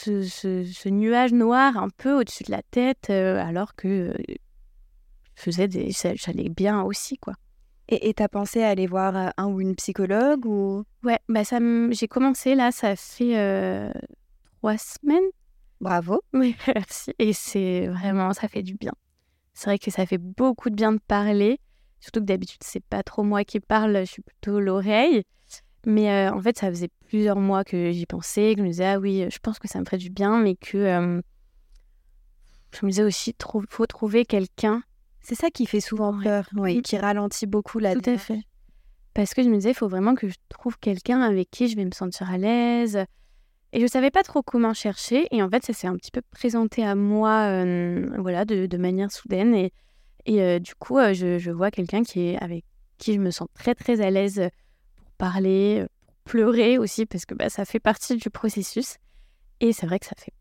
ce, 0.00 0.22
ce, 0.22 0.88
nuage 0.88 1.32
noir 1.32 1.76
un 1.76 1.88
peu 1.88 2.18
au-dessus 2.18 2.44
de 2.44 2.50
la 2.50 2.62
tête, 2.62 3.08
euh, 3.10 3.38
alors 3.38 3.74
que 3.74 4.14
je 5.34 5.42
faisais 5.42 5.68
des, 5.68 5.90
j'allais 6.14 6.48
bien 6.48 6.82
aussi, 6.82 7.18
quoi. 7.18 7.34
Et 7.88 8.14
tu 8.14 8.22
as 8.22 8.28
pensé 8.28 8.62
à 8.62 8.68
aller 8.68 8.86
voir 8.86 9.32
un 9.36 9.46
ou 9.46 9.60
une 9.60 9.74
psychologue 9.74 10.46
ou? 10.46 10.84
Ouais, 11.02 11.18
bah 11.28 11.42
ça 11.42 11.58
j'ai 11.90 12.06
commencé 12.06 12.54
là, 12.54 12.70
ça 12.70 12.94
fait 12.94 13.92
trois 14.58 14.76
semaines. 14.78 15.28
Bravo. 15.80 16.20
Oui, 16.32 16.54
merci. 16.74 17.12
Et 17.18 17.32
c'est 17.32 17.88
vraiment, 17.88 18.32
ça 18.32 18.48
fait 18.48 18.62
du 18.62 18.74
bien. 18.74 18.92
C'est 19.54 19.70
vrai 19.70 19.78
que 19.78 19.90
ça 19.90 20.06
fait 20.06 20.18
beaucoup 20.18 20.70
de 20.70 20.74
bien 20.74 20.92
de 20.92 21.00
parler, 21.06 21.58
surtout 22.00 22.20
que 22.20 22.26
d'habitude, 22.26 22.62
c'est 22.62 22.84
pas 22.84 23.02
trop 23.02 23.22
moi 23.22 23.44
qui 23.44 23.60
parle, 23.60 23.98
je 24.00 24.12
suis 24.12 24.22
plutôt 24.22 24.60
l'oreille. 24.60 25.24
Mais 25.86 26.10
euh, 26.10 26.32
en 26.32 26.40
fait, 26.40 26.58
ça 26.58 26.68
faisait 26.68 26.90
plusieurs 27.06 27.38
mois 27.38 27.64
que 27.64 27.90
j'y 27.90 28.06
pensais, 28.06 28.54
que 28.54 28.60
je 28.60 28.64
me 28.64 28.70
disais, 28.70 28.86
ah 28.86 28.98
oui, 28.98 29.26
je 29.30 29.38
pense 29.38 29.58
que 29.58 29.68
ça 29.68 29.80
me 29.80 29.84
ferait 29.84 29.98
du 29.98 30.10
bien, 30.10 30.38
mais 30.38 30.56
que 30.56 30.76
euh, 30.76 31.20
je 32.72 32.86
me 32.86 32.90
disais 32.90 33.02
aussi, 33.02 33.30
il 33.30 33.66
faut 33.68 33.86
trouver 33.86 34.24
quelqu'un. 34.24 34.82
C'est 35.22 35.34
ça 35.34 35.50
qui 35.50 35.66
fait 35.66 35.80
souvent 35.80 36.18
peur, 36.18 36.48
oui, 36.54 36.82
qui 36.82 36.96
ralentit 36.96 37.46
beaucoup 37.46 37.78
la 37.78 37.94
Tout 37.94 38.08
à 38.10 38.18
fait. 38.18 38.40
Parce 39.14 39.34
que 39.34 39.42
je 39.42 39.48
me 39.48 39.56
disais, 39.56 39.70
il 39.70 39.74
faut 39.74 39.88
vraiment 39.88 40.14
que 40.14 40.28
je 40.28 40.36
trouve 40.48 40.78
quelqu'un 40.78 41.20
avec 41.20 41.50
qui 41.50 41.68
je 41.68 41.76
vais 41.76 41.84
me 41.84 41.92
sentir 41.92 42.30
à 42.30 42.38
l'aise, 42.38 43.04
et 43.72 43.80
je 43.80 43.86
savais 43.86 44.10
pas 44.10 44.22
trop 44.22 44.42
comment 44.42 44.74
chercher. 44.74 45.26
Et 45.30 45.42
en 45.42 45.48
fait, 45.48 45.64
ça 45.64 45.72
s'est 45.72 45.86
un 45.86 45.96
petit 45.96 46.10
peu 46.10 46.22
présenté 46.32 46.84
à 46.84 46.94
moi 46.94 47.46
euh, 47.48 48.06
voilà, 48.18 48.44
de, 48.44 48.66
de, 48.66 48.76
manière 48.76 49.12
soudaine. 49.12 49.54
Et, 49.54 49.72
et 50.26 50.42
euh, 50.42 50.58
du 50.58 50.74
coup, 50.74 50.98
euh, 50.98 51.14
je, 51.14 51.38
je, 51.38 51.50
vois 51.50 51.70
quelqu'un 51.70 52.02
qui 52.02 52.28
est 52.28 52.38
avec 52.38 52.64
qui 52.98 53.14
je 53.14 53.20
me 53.20 53.30
sens 53.30 53.48
très 53.54 53.74
très 53.74 54.00
à 54.00 54.10
l'aise 54.10 54.48
parler, 55.20 55.86
pour 56.06 56.32
pleurer 56.32 56.78
aussi, 56.78 57.06
parce 57.06 57.26
que 57.26 57.34
bah, 57.34 57.48
ça 57.48 57.64
fait 57.64 57.80
partie 57.80 58.16
du 58.16 58.30
processus. 58.30 58.96
Et 59.60 59.72
c'est 59.72 59.86
vrai 59.86 59.98
que 59.98 60.06
ça 60.06 60.16
fait 60.18 60.32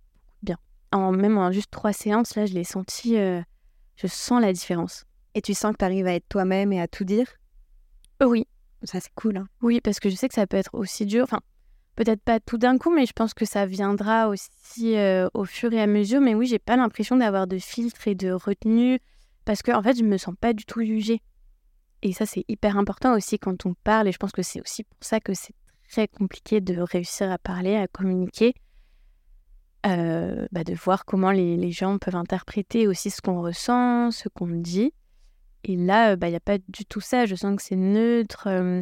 bien. 0.42 0.58
En, 0.92 1.12
même 1.12 1.38
en 1.38 1.52
juste 1.52 1.72
trois 1.72 1.94
séances, 1.94 2.36
là, 2.36 2.46
je 2.46 2.54
l'ai 2.54 2.64
senti, 2.64 3.16
je 3.16 4.08
sens 4.08 4.42
la 4.42 4.54
différence. 4.54 5.06
Et 5.36 5.42
tu 5.42 5.54
sens 5.54 5.74
que 5.74 5.78
tu 5.78 5.86
arrives 5.86 6.08
à 6.08 6.14
être 6.14 6.28
toi-même 6.30 6.74
et 6.74 6.82
à 6.82 6.88
tout 6.88 7.04
dire? 7.04 7.28
Oui. 8.22 8.48
Ça, 8.84 9.00
c'est 9.00 9.14
cool. 9.16 9.38
Hein. 9.38 9.48
Oui, 9.62 9.82
parce 9.82 10.00
que 10.00 10.10
je 10.10 10.16
sais 10.16 10.28
que 10.28 10.34
ça 10.34 10.48
peut 10.48 10.58
être 10.58 10.74
aussi 10.74 11.06
dur. 11.06 11.24
Enfin, 11.24 11.42
peut-être 11.96 12.22
pas 12.22 12.40
tout 12.40 12.58
d'un 12.58 12.78
coup, 12.78 12.94
mais 12.94 13.06
je 13.06 13.14
pense 13.14 13.34
que 13.34 13.46
ça 13.46 13.66
viendra 13.66 14.30
aussi 14.30 14.96
euh, 14.96 15.28
au 15.34 15.46
fur 15.46 15.74
et 15.74 15.82
à 15.82 15.88
mesure. 15.88 16.22
Mais 16.22 16.34
oui, 16.34 16.48
j'ai 16.48 16.60
pas 16.60 16.78
l'impression 16.78 17.18
d'avoir 17.18 17.46
de 17.46 17.58
filtre 17.58 18.08
et 18.08 18.16
de 18.16 18.32
retenue 18.32 19.00
parce 19.46 19.62
que 19.62 19.72
en 19.72 19.82
fait, 19.84 19.98
je 19.98 20.04
me 20.04 20.18
sens 20.18 20.36
pas 20.40 20.54
du 20.54 20.64
tout 20.66 20.82
jugée. 20.82 21.22
Et 22.02 22.14
ça, 22.14 22.26
c'est 22.26 22.46
hyper 22.48 22.78
important 22.78 23.16
aussi 23.16 23.40
quand 23.40 23.66
on 23.66 23.74
parle. 23.84 24.08
Et 24.08 24.12
je 24.12 24.18
pense 24.18 24.32
que 24.32 24.42
c'est 24.42 24.62
aussi 24.62 24.84
pour 24.84 24.98
ça 25.02 25.20
que 25.20 25.34
c'est 25.34 25.54
très 25.90 26.08
compliqué 26.08 26.62
de 26.62 26.80
réussir 26.82 27.32
à 27.32 27.38
parler, 27.38 27.76
à 27.76 27.88
communiquer, 27.88 28.54
euh, 29.86 30.48
bah, 30.52 30.64
de 30.64 30.74
voir 30.74 31.06
comment 31.06 31.32
les, 31.32 31.72
gens 31.72 31.98
peuvent 31.98 32.16
interpréter 32.16 32.88
aussi 32.88 33.10
ce 33.10 33.22
qu'on 33.22 33.42
ressent, 33.42 34.12
ce 34.12 34.30
qu'on 34.30 34.48
dit. 34.48 34.94
Et 35.64 35.76
là, 35.76 36.16
bah, 36.16 36.28
il 36.28 36.32
n'y 36.32 36.38
a 36.38 36.42
pas 36.42 36.58
du 36.58 36.86
tout 36.86 37.02
ça. 37.02 37.26
Je 37.26 37.36
sens 37.36 37.56
que 37.56 37.62
c'est 37.62 37.76
neutre. 37.76 38.48
Euh, 38.48 38.82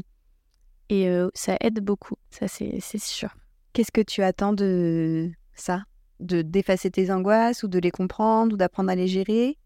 Et 0.89 1.09
euh, 1.09 1.29
ça 1.33 1.57
aide 1.59 1.81
beaucoup, 1.81 2.15
ça 2.29 2.47
c'est 2.47 2.79
c'est 2.79 3.01
sûr. 3.01 3.35
Qu'est-ce 3.73 3.91
que 3.91 4.01
tu 4.01 4.23
attends 4.23 4.53
de 4.53 5.31
ça? 5.53 5.83
De 6.19 6.41
d'effacer 6.41 6.89
tes 6.89 7.11
angoisses 7.11 7.63
ou 7.63 7.67
de 7.67 7.79
les 7.79 7.91
comprendre 7.91 8.53
ou 8.53 8.57
d'apprendre 8.57 8.89
à 8.89 8.95
les 8.95 9.07
gérer? 9.07 9.57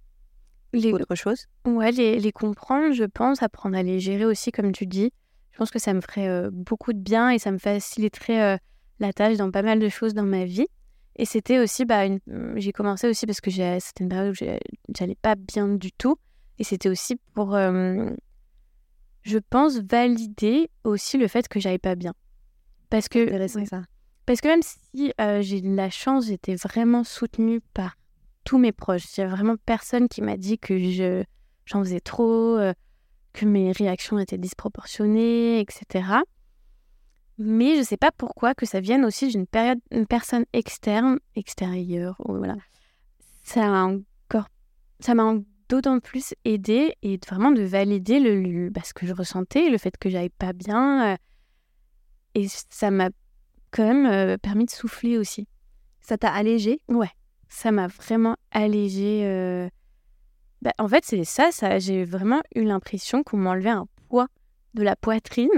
Les, 0.73 0.93
autre 0.93 1.15
chose? 1.15 1.47
Ouais, 1.65 1.91
les, 1.91 2.19
les 2.19 2.31
comprendre, 2.31 2.93
je 2.93 3.03
pense, 3.03 3.43
apprendre 3.43 3.77
à 3.77 3.83
les 3.83 3.99
gérer 3.99 4.25
aussi, 4.25 4.51
comme 4.51 4.71
tu 4.71 4.85
dis. 4.87 5.11
Je 5.51 5.57
pense 5.57 5.69
que 5.71 5.79
ça 5.79 5.93
me 5.93 6.01
ferait 6.01 6.27
euh, 6.29 6.49
beaucoup 6.51 6.93
de 6.93 6.99
bien 6.99 7.29
et 7.29 7.39
ça 7.39 7.51
me 7.51 7.57
faciliterait 7.57 8.55
euh, 8.55 8.57
la 8.99 9.11
tâche 9.13 9.37
dans 9.37 9.51
pas 9.51 9.61
mal 9.63 9.79
de 9.79 9.89
choses 9.89 10.13
dans 10.13 10.23
ma 10.23 10.45
vie. 10.45 10.67
Et 11.17 11.25
c'était 11.25 11.59
aussi, 11.59 11.83
bah, 11.85 12.05
une- 12.05 12.19
euh, 12.29 12.53
j'ai 12.55 12.71
commencé 12.71 13.07
aussi 13.09 13.25
parce 13.25 13.41
que 13.41 13.51
c'était 13.51 14.03
une 14.03 14.09
période 14.09 14.31
où 14.33 14.45
j'allais 14.97 15.17
pas 15.21 15.35
bien 15.35 15.67
du 15.67 15.91
tout. 15.91 16.15
Et 16.57 16.63
c'était 16.63 16.89
aussi 16.89 17.17
pour, 17.33 17.53
euh, 17.55 18.09
je 19.23 19.37
pense, 19.37 19.77
valider 19.79 20.69
aussi 20.83 21.17
le 21.17 21.27
fait 21.27 21.47
que 21.47 21.59
j'allais 21.59 21.77
pas 21.79 21.95
bien. 21.95 22.13
Parce 22.89 23.07
que, 23.07 23.19
ouais. 23.31 23.65
ça. 23.65 23.81
parce 24.25 24.41
que 24.41 24.47
même 24.47 24.61
si 24.63 25.13
euh, 25.19 25.41
j'ai 25.41 25.61
de 25.61 25.75
la 25.75 25.89
chance, 25.89 26.27
j'étais 26.27 26.55
vraiment 26.55 27.03
soutenue 27.03 27.61
par 27.73 27.95
tous 28.43 28.57
mes 28.57 28.71
proches. 28.71 29.17
Il 29.17 29.21
y 29.21 29.23
a 29.23 29.27
vraiment 29.27 29.55
personne 29.65 30.07
qui 30.07 30.21
m'a 30.21 30.37
dit 30.37 30.57
que 30.57 30.77
je, 30.77 31.23
j'en 31.65 31.83
faisais 31.83 31.99
trop, 31.99 32.57
euh, 32.57 32.73
que 33.33 33.45
mes 33.45 33.71
réactions 33.71 34.19
étaient 34.19 34.37
disproportionnées, 34.37 35.59
etc. 35.59 36.21
Mais 37.37 37.77
je 37.77 37.83
sais 37.83 37.97
pas 37.97 38.11
pourquoi 38.11 38.53
que 38.53 38.65
ça 38.65 38.79
vienne 38.81 39.05
aussi 39.05 39.27
d'une 39.29 39.47
période, 39.47 39.79
une 39.91 40.05
personne 40.05 40.45
externe, 40.53 41.19
extérieure, 41.35 42.15
voilà. 42.25 42.55
Ça 43.43 43.67
m'a 43.67 43.83
encore, 43.85 44.47
ça 44.99 45.15
m'a 45.15 45.33
d'autant 45.67 45.99
plus 45.99 46.33
aidé 46.45 46.93
et 47.01 47.17
vraiment 47.27 47.51
de 47.51 47.61
valider 47.63 48.19
le, 48.19 48.41
le- 48.41 48.71
ce 48.83 48.93
que 48.93 49.07
je 49.07 49.13
ressentais, 49.13 49.69
le 49.69 49.77
fait 49.77 49.97
que 49.97 50.09
j'aille 50.09 50.29
pas 50.29 50.53
bien. 50.53 51.13
euh, 51.13 51.17
et 52.35 52.47
ça 52.69 52.91
m'a 52.91 53.09
quand 53.71 53.85
même 53.87 54.05
euh, 54.05 54.37
permis 54.37 54.65
de 54.65 54.71
souffler 54.71 55.17
aussi. 55.17 55.47
Ça 56.01 56.17
t'a 56.17 56.29
allégé? 56.31 56.81
Ça 57.53 57.71
m'a 57.71 57.87
vraiment 57.87 58.37
allégé. 58.51 59.23
euh, 59.25 59.69
bah, 60.61 60.71
en 60.79 60.87
fait, 60.87 61.03
c'est 61.05 61.23
ça, 61.25 61.51
ça 61.51 61.79
j'ai 61.79 62.05
vraiment 62.05 62.41
eu 62.55 62.63
l'impression 62.63 63.23
qu'on 63.23 63.37
m'enlevait 63.37 63.69
un 63.69 63.87
poids 64.07 64.27
de 64.73 64.83
la 64.83 64.95
poitrine. 64.95 65.49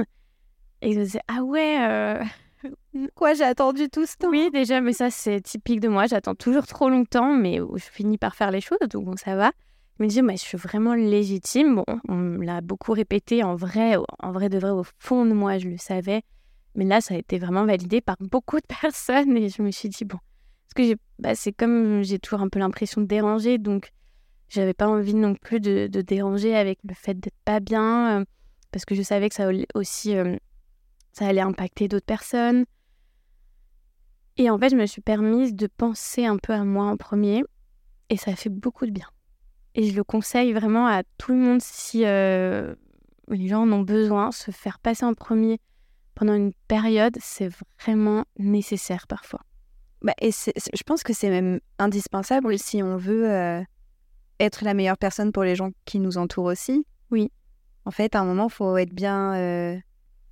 Et 0.82 0.94
je 0.94 1.00
me 1.00 1.06
disais, 1.06 1.22
ah 1.28 1.44
ouais, 1.44 1.78
euh, 1.88 2.24
Quoi, 3.16 3.34
j'ai 3.34 3.44
attendu 3.44 3.90
tout 3.90 4.06
ce 4.06 4.18
temps? 4.18 4.30
oui, 4.30 4.50
déjà, 4.52 4.82
mais 4.82 4.94
ça, 4.94 5.10
c'est 5.10 5.42
typique 5.42 5.80
de 5.80 5.88
moi. 5.88 6.08
J'attends 6.08 6.36
toujours 6.36 6.66
trop 6.66 6.90
longtemps, 6.90 7.34
mais 7.36 7.60
je 7.76 7.84
finis 7.84 8.18
par 8.18 8.36
faire 8.36 8.52
les 8.52 8.62
choses, 8.62 8.80
donc 8.90 9.06
bon, 9.06 9.16
ça 9.18 9.36
va. 9.36 9.52
Je 10.00 10.04
me 10.04 10.10
dis, 10.10 10.22
mais 10.22 10.38
je 10.38 10.42
suis 10.42 10.58
vraiment 10.58 10.96
légitime. 10.96 11.76
Bon, 11.76 11.86
on 12.08 12.16
me 12.16 12.44
l'a 12.44 12.62
beaucoup 12.62 12.94
répété 12.94 13.44
en 13.44 13.56
vrai, 13.56 13.96
en 14.20 14.32
vrai 14.32 14.50
de 14.50 14.58
vrai, 14.58 14.72
au 14.72 14.84
fond 15.00 15.26
de 15.26 15.34
moi, 15.34 15.58
je 15.60 15.70
le 15.70 15.78
savais. 15.78 16.24
Mais 16.76 16.86
là, 16.86 17.02
ça 17.02 17.14
a 17.14 17.18
été 17.18 17.38
vraiment 17.38 17.66
validé 17.66 18.02
par 18.02 18.16
beaucoup 18.20 18.58
de 18.58 18.66
personnes 18.82 19.38
et 19.38 19.50
je 19.50 19.62
me 19.62 19.72
suis 19.72 19.90
dit, 19.90 20.06
bon, 20.06 20.18
parce 20.74 20.90
que 20.90 20.96
bah, 21.20 21.36
c'est 21.36 21.52
comme 21.52 22.04
j'ai 22.04 22.20
toujours 22.20 22.42
un 22.42 22.50
peu 22.50 22.60
l'impression 22.60 23.02
de 23.02 23.06
déranger, 23.06 23.58
donc 23.58 23.92
j'avais 24.50 24.74
pas 24.74 24.88
envie 24.88 25.14
non 25.14 25.36
plus 25.36 25.60
de, 25.60 25.88
déranger 25.88 26.56
avec 26.56 26.80
le 26.88 26.94
fait 26.94 27.20
d'être 27.20 27.38
pas 27.46 27.60
bien, 27.60 28.22
euh, 28.22 28.26
parce 28.72 28.86
que 28.86 28.96
je 28.96 29.02
savais 29.02 29.30
que 29.30 29.36
ça 29.36 29.50
aussi, 29.76 30.16
euh, 30.16 30.36
ça 31.12 31.28
allait 31.28 31.42
impacter 31.42 31.88
d'autres 31.88 32.06
personnes. 32.06 32.66
Et 34.38 34.50
en 34.50 34.58
fait, 34.58 34.70
je 34.70 34.76
me 34.76 34.88
suis 34.88 35.02
permise 35.02 35.54
de 35.54 35.68
penser 35.68 36.26
un 36.26 36.38
peu 36.38 36.54
à 36.54 36.64
moi 36.64 36.86
en 36.86 36.98
premier, 36.98 37.44
et 38.10 38.18
ça 38.18 38.36
fait 38.36 38.50
beaucoup 38.50 38.86
de 38.86 38.92
bien. 38.92 39.08
Et 39.76 39.90
je 39.90 39.96
le 39.96 40.04
conseille 40.04 40.54
vraiment 40.54 40.88
à 40.88 41.04
tout 41.18 41.32
le 41.34 41.40
monde 41.40 41.62
si 41.62 42.06
euh, 42.06 42.76
les 43.28 43.48
gens 43.48 43.64
en 43.64 43.72
ont 43.72 43.82
besoin, 43.82 44.32
se 44.32 44.52
faire 44.52 44.80
passer 44.80 45.06
en 45.06 45.14
premier 45.14 45.60
pendant 46.16 46.34
une 46.34 46.54
période, 46.68 47.18
c'est 47.20 47.50
vraiment 47.80 48.26
nécessaire 48.38 49.08
parfois. 49.08 49.42
Bah, 50.04 50.14
et 50.20 50.32
c'est- 50.32 50.54
je 50.76 50.84
pense 50.84 51.04
que 51.04 51.14
c'est 51.14 51.30
même 51.30 51.60
indispensable 51.80 52.58
si 52.60 52.84
on 52.84 52.98
veut 52.98 53.30
euh, 53.32 53.62
être 54.40 54.64
la 54.66 54.74
meilleure 54.74 54.98
personne 54.98 55.32
pour 55.32 55.44
les 55.44 55.56
gens 55.56 55.72
qui 55.86 56.00
nous 56.00 56.18
entourent 56.18 56.46
aussi. 56.46 56.86
Oui. 57.12 57.32
En 57.86 57.92
fait, 57.92 58.16
à 58.16 58.20
un 58.20 58.26
moment, 58.26 58.50
faut 58.50 58.78
être 58.78 58.94
bien. 58.94 59.34
euh, 59.36 59.78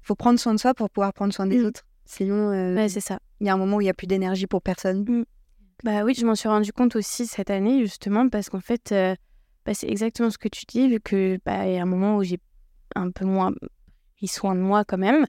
faut 0.01 0.15
prendre 0.15 0.39
soin 0.39 0.53
de 0.53 0.59
soi 0.59 0.73
pour 0.73 0.89
pouvoir 0.89 1.13
prendre 1.13 1.33
soin 1.33 1.45
des 1.45 1.59
Mm. 1.59 1.65
autres. 1.65 1.83
Sinon, 2.05 2.51
euh, 2.51 2.75
Ouais, 2.75 2.89
c'est 2.89 2.99
ça. 3.01 3.19
il 3.39 3.47
y 3.47 3.49
a 3.49 3.53
un 3.53 3.57
moment 3.57 3.77
où 3.77 3.81
il 3.81 3.85
n'y 3.85 3.89
a 3.89 3.93
plus 3.93 4.07
d'énergie 4.07 4.47
pour 4.47 4.61
personne. 4.61 5.05
Bah 5.83 6.03
oui, 6.03 6.13
je 6.15 6.25
m'en 6.25 6.35
suis 6.35 6.49
rendu 6.49 6.73
compte 6.73 6.95
aussi 6.95 7.25
cette 7.27 7.49
année, 7.49 7.79
justement, 7.81 8.27
parce 8.27 8.49
qu'en 8.49 8.59
fait, 8.59 8.91
euh, 8.91 9.15
bah, 9.65 9.73
c'est 9.73 9.87
exactement 9.87 10.29
ce 10.31 10.37
que 10.37 10.47
tu 10.49 10.65
dis, 10.67 10.89
vu 10.89 10.99
que 10.99 11.39
bah, 11.45 11.67
il 11.67 11.73
y 11.75 11.77
a 11.77 11.81
un 11.83 11.85
moment 11.85 12.17
où 12.17 12.23
j'ai 12.23 12.39
un 12.95 13.11
peu 13.11 13.25
moins 13.25 13.51
pris 14.17 14.27
soin 14.27 14.55
de 14.55 14.59
moi 14.59 14.83
quand 14.85 14.97
même. 14.97 15.25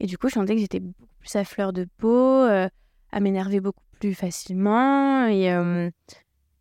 Et 0.00 0.06
du 0.06 0.16
coup, 0.18 0.28
je 0.28 0.34
sentais 0.34 0.54
que 0.54 0.60
j'étais 0.60 0.80
beaucoup 0.80 1.06
plus 1.18 1.34
à 1.36 1.44
fleur 1.44 1.72
de 1.72 1.86
peau, 1.98 2.08
euh, 2.44 2.68
à 3.12 3.20
m'énerver 3.20 3.60
beaucoup 3.60 3.84
plus 4.00 4.14
facilement. 4.14 5.26
Et, 5.26 5.52
euh, 5.52 5.90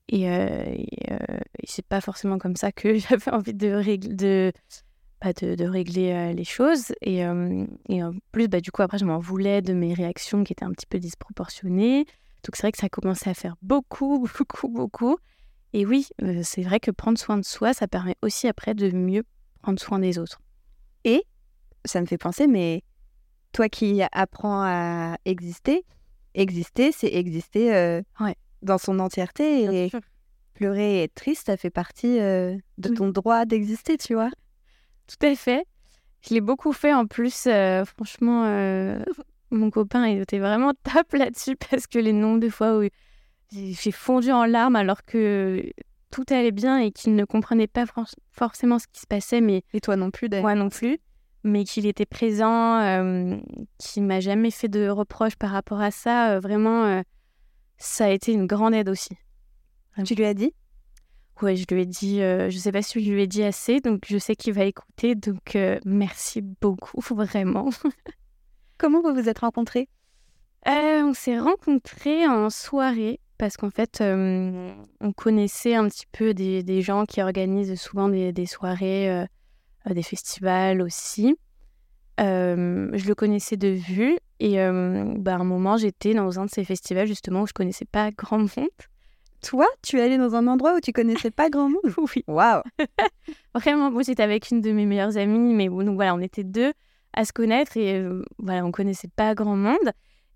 et, 0.07 0.23
et, 0.23 0.27
et 0.27 1.65
c'est 1.65 1.85
pas 1.85 2.01
forcément 2.01 2.37
comme 2.37 2.55
ça 2.55 2.71
que 2.71 2.95
j'avais 2.99 3.31
envie 3.31 3.53
de, 3.53 3.69
régler 3.69 4.13
de, 4.13 4.51
bah, 5.21 5.33
de, 5.33 5.55
de 5.55 5.65
régler 5.65 6.33
les 6.33 6.43
choses. 6.43 6.93
Et, 7.01 7.19
et 7.89 8.03
en 8.03 8.13
plus, 8.31 8.47
bah, 8.47 8.61
du 8.61 8.71
coup, 8.71 8.81
après, 8.81 8.97
je 8.97 9.05
m'en 9.05 9.19
voulais 9.19 9.61
de 9.61 9.73
mes 9.73 9.93
réactions 9.93 10.43
qui 10.43 10.53
étaient 10.53 10.65
un 10.65 10.71
petit 10.71 10.87
peu 10.87 10.99
disproportionnées. 10.99 12.05
Donc 12.43 12.55
c'est 12.55 12.63
vrai 12.63 12.71
que 12.71 12.79
ça 12.79 12.87
a 12.87 12.89
commencé 12.89 13.29
à 13.29 13.33
faire 13.33 13.55
beaucoup, 13.61 14.27
beaucoup, 14.37 14.67
beaucoup. 14.67 15.17
Et 15.73 15.85
oui, 15.85 16.07
c'est 16.43 16.63
vrai 16.63 16.79
que 16.81 16.91
prendre 16.91 17.17
soin 17.17 17.37
de 17.37 17.45
soi, 17.45 17.73
ça 17.73 17.87
permet 17.87 18.17
aussi 18.21 18.47
après 18.47 18.73
de 18.73 18.91
mieux 18.91 19.23
prendre 19.61 19.79
soin 19.79 19.99
des 19.99 20.17
autres. 20.17 20.41
Ça 21.85 21.99
me 21.99 22.05
fait 22.05 22.17
penser, 22.17 22.45
mais 22.45 22.83
toi 23.53 23.67
qui 23.69 24.01
apprends 24.11 24.61
à 24.63 25.17
exister, 25.25 25.83
exister, 26.33 26.91
c'est 26.91 27.07
exister 27.13 27.73
euh, 27.75 28.01
Ouais. 28.19 28.35
dans 28.61 28.77
son 28.77 28.99
entièreté. 28.99 29.85
Et 29.85 29.91
pleurer 30.53 30.99
et 30.99 31.03
être 31.03 31.15
triste, 31.15 31.47
ça 31.47 31.57
fait 31.57 31.69
partie 31.69 32.19
euh, 32.19 32.55
de 32.77 32.89
Oui. 32.89 32.95
ton 32.95 33.09
droit 33.09 33.45
d'exister, 33.45 33.97
tu 33.97 34.13
vois? 34.13 34.29
Tout 35.07 35.25
à 35.25 35.35
fait. 35.35 35.65
Je 36.27 36.33
l'ai 36.35 36.41
beaucoup 36.41 36.71
fait 36.73 36.93
en 36.93 37.07
plus. 37.07 37.47
euh, 37.47 37.83
franchement, 37.85 38.43
mon 39.51 39.69
copain, 39.71 40.07
il 40.07 40.21
était 40.21 40.39
vraiment 40.39 40.73
top 40.83 41.13
là-dessus 41.13 41.55
parce 41.69 41.87
que 41.87 41.99
les 41.99 42.13
nombres 42.13 42.39
de 42.39 42.49
fois 42.49 42.77
où 42.77 42.83
j'ai 43.51 43.91
fondu 43.91 44.31
en 44.31 44.45
larmes 44.45 44.75
alors 44.77 45.03
que 45.03 45.63
tout 46.11 46.23
allait 46.29 46.51
bien 46.51 46.77
et 46.77 46.91
qu'il 46.91 47.15
ne 47.15 47.25
comprenait 47.25 47.67
pas 47.67 47.85
for- 47.85 48.05
forcément 48.31 48.79
ce 48.79 48.87
qui 48.91 49.01
se 49.01 49.07
passait, 49.07 49.41
mais 49.41 49.63
Et 49.73 49.81
toi 49.81 49.95
non 49.95 50.11
plus, 50.11 50.29
d'ailleurs. 50.29 50.43
moi 50.43 50.55
non 50.55 50.69
plus, 50.69 50.99
mais 51.43 51.63
qu'il 51.63 51.86
était 51.86 52.06
présent, 52.06 52.80
euh, 52.80 53.38
qu'il 53.77 54.04
m'a 54.04 54.19
jamais 54.19 54.51
fait 54.51 54.67
de 54.67 54.89
reproches 54.89 55.36
par 55.36 55.51
rapport 55.51 55.82
à 55.82 55.91
ça. 55.91 56.32
euh, 56.34 56.39
vraiment, 56.39 56.86
euh, 56.86 57.01
ça 57.77 58.06
a 58.06 58.10
été 58.10 58.32
une 58.34 58.45
grande 58.47 58.73
aide 58.73 58.89
aussi. 58.89 59.15
Tu 60.06 60.15
lui 60.15 60.25
as 60.25 60.34
dit? 60.34 60.54
Ouais, 61.41 61.56
je 61.56 61.65
lui 61.71 61.82
ai 61.82 61.86
dit, 61.86 62.21
euh, 62.21 62.49
je 62.51 62.58
sais 62.58 62.71
pas 62.71 62.84
si 62.84 63.04
je 63.04 63.12
lui 63.12 63.23
ai 63.23 63.27
dit 63.27 63.43
assez, 63.43 63.80
donc 63.80 64.04
je 64.08 64.17
sais 64.19 64.36
qu'il 64.36 64.54
va 64.54 64.63
écouter, 64.65 65.15
donc 65.15 65.58
merci 65.86 66.41
beaucoup, 66.41 67.01
vraiment. 67.15 67.69
Comment 68.77 69.01
vous 69.01 69.13
vous 69.13 69.27
êtes 69.27 69.39
rencontrés? 69.39 69.89
On 70.65 71.13
s'est 71.13 71.39
rencontrés 71.39 72.27
en 72.27 72.51
soirée 72.51 73.19
parce 73.39 73.58
qu'en 73.58 73.71
fait, 73.71 74.01
on 74.01 75.13
connaissait 75.13 75.73
un 75.73 75.88
petit 75.88 76.06
peu 76.12 76.36
des, 76.36 76.62
des 76.62 76.84
gens 76.84 77.06
qui 77.06 77.23
organisent 77.23 77.80
souvent 77.82 78.08
des, 78.08 78.32
des 78.32 78.45
soirées, 78.45 79.25
des 79.89 80.03
festivals 80.03 80.81
aussi. 80.81 81.35
Euh, 82.19 82.89
je 82.93 83.07
le 83.07 83.15
connaissais 83.15 83.57
de 83.57 83.69
vue 83.69 84.17
et 84.39 84.59
euh, 84.59 85.13
bah, 85.17 85.35
à 85.35 85.39
un 85.39 85.43
moment, 85.43 85.77
j'étais 85.77 86.13
dans 86.13 86.39
un 86.39 86.45
de 86.45 86.49
ces 86.49 86.63
festivals 86.63 87.07
justement 87.07 87.43
où 87.43 87.47
je 87.47 87.53
connaissais 87.53 87.85
pas 87.85 88.11
grand 88.17 88.39
monde. 88.39 88.69
Toi, 89.41 89.65
tu 89.81 89.97
es 89.97 90.01
allé 90.01 90.17
dans 90.17 90.35
un 90.35 90.45
endroit 90.45 90.75
où 90.75 90.79
tu 90.79 90.91
connaissais 90.91 91.31
pas 91.31 91.49
grand 91.49 91.69
monde? 91.69 91.81
Oui. 91.97 92.23
Waouh 92.27 92.61
Vraiment, 93.55 93.89
moi 93.89 94.03
j'étais 94.03 94.23
avec 94.23 94.51
une 94.51 94.61
de 94.61 94.71
mes 94.71 94.86
meilleures 94.86 95.17
amies, 95.17 95.53
mais 95.53 95.67
bon, 95.67 95.84
donc 95.84 95.95
voilà, 95.95 96.13
on 96.13 96.19
était 96.19 96.43
deux 96.43 96.73
à 97.13 97.25
se 97.25 97.34
connaître 97.34 97.75
et 97.75 97.99
euh, 97.99 98.23
voilà, 98.38 98.65
on 98.65 98.71
connaissait 98.71 99.09
pas 99.15 99.34
grand 99.34 99.55
monde. 99.55 99.91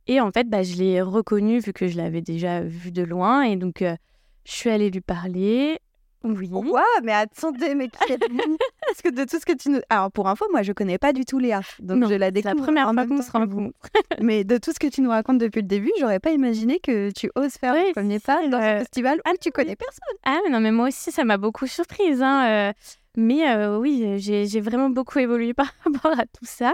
Et 0.08 0.20
en 0.22 0.32
fait, 0.32 0.50
bah, 0.50 0.64
je 0.64 0.76
l'ai 0.76 1.02
reconnu 1.02 1.60
vu 1.60 1.74
que 1.74 1.88
je 1.88 1.98
l'avais 1.98 2.22
déjà 2.22 2.62
vu 2.62 2.92
de 2.92 3.04
loin 3.04 3.44
et 3.44 3.56
donc 3.56 3.82
euh, 3.82 3.96
je 4.44 4.54
suis 4.54 4.70
allée 4.70 4.90
lui 4.90 5.02
parler. 5.02 5.80
Oui. 6.26 6.50
Waouh, 6.52 6.84
mais 7.04 7.14
attendez, 7.14 7.76
mais 7.76 7.88
qui 7.88 7.98
Parce 8.08 9.02
que 9.04 9.10
de 9.10 9.24
tout 9.26 9.40
ce 9.40 9.46
que 9.46 9.56
tu 9.56 9.70
nous... 9.70 9.80
Alors, 9.90 10.12
pour 10.12 10.28
info, 10.28 10.46
moi, 10.52 10.64
je 10.64 10.74
connais 10.74 10.98
pas 10.98 11.14
du 11.14 11.24
tout 11.24 11.40
Léa. 11.40 11.62
Donc, 11.80 12.00
Non, 12.00 12.08
je 12.08 12.16
la 12.16 12.28
C'est 12.28 12.32
découvre 12.34 12.56
la 12.56 12.64
première 12.64 12.92
fois 12.92 13.08
qu'on 13.08 13.22
se 13.22 13.32
rencontre. 13.32 13.78
Mais 14.22 14.44
de 14.44 14.58
tout 14.58 14.72
ce 14.74 14.80
que 14.80 14.88
tu 14.88 15.02
nous 15.02 15.10
racontes 15.10 15.38
depuis 15.38 15.62
le 15.62 15.68
début, 15.68 15.92
j'aurais 16.00 16.20
pas 16.20 16.32
imaginé 16.32 16.80
que 16.80 17.12
tu 17.12 17.30
oses 17.36 17.54
faire 17.54 17.74
Oui, 17.74 17.86
le 17.88 17.94
premier 17.94 18.20
pas 18.20 18.48
dans 18.48 18.58
euh, 18.58 18.78
un 18.78 18.80
festival 18.80 19.18
où 19.20 19.22
ah, 19.26 19.34
tu 19.40 19.52
connais 19.52 19.76
personne. 19.76 20.18
Ah 20.24 20.40
mais 20.44 20.52
non, 20.52 20.60
mais 20.60 20.72
moi 20.72 20.88
aussi, 20.88 21.12
ça 21.12 21.24
m'a 21.24 21.38
beaucoup 21.38 21.68
surprise. 21.68 22.22
Hein, 22.22 22.48
euh, 22.48 22.74
mais 23.18 23.50
euh, 23.50 23.78
oui, 23.78 24.16
j'ai 24.18 24.46
j'ai 24.46 24.62
vraiment 24.62 24.90
beaucoup 24.90 25.20
évolué 25.20 25.54
par 25.56 25.72
rapport 25.84 26.20
à 26.20 26.24
tout 26.24 26.46
ça. 26.46 26.74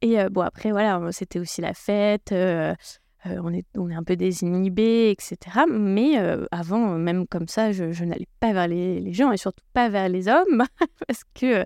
Et 0.00 0.20
euh, 0.20 0.28
bon, 0.28 0.42
après, 0.42 0.70
voilà, 0.70 1.00
c'était 1.12 1.38
aussi 1.38 1.60
la 1.60 1.74
fête. 1.74 2.32
Euh, 3.30 3.36
euh, 3.36 3.40
on, 3.44 3.52
est, 3.52 3.64
on 3.76 3.90
est 3.90 3.94
un 3.94 4.02
peu 4.02 4.16
désinhibé, 4.16 5.10
etc. 5.10 5.36
Mais 5.70 6.18
euh, 6.18 6.46
avant, 6.50 6.90
même 6.98 7.26
comme 7.26 7.48
ça, 7.48 7.72
je, 7.72 7.92
je 7.92 8.04
n'allais 8.04 8.28
pas 8.40 8.52
vers 8.52 8.68
les, 8.68 9.00
les 9.00 9.12
gens 9.12 9.32
et 9.32 9.36
surtout 9.36 9.64
pas 9.72 9.88
vers 9.88 10.08
les 10.08 10.28
hommes 10.28 10.64
parce 11.06 11.22
que 11.34 11.64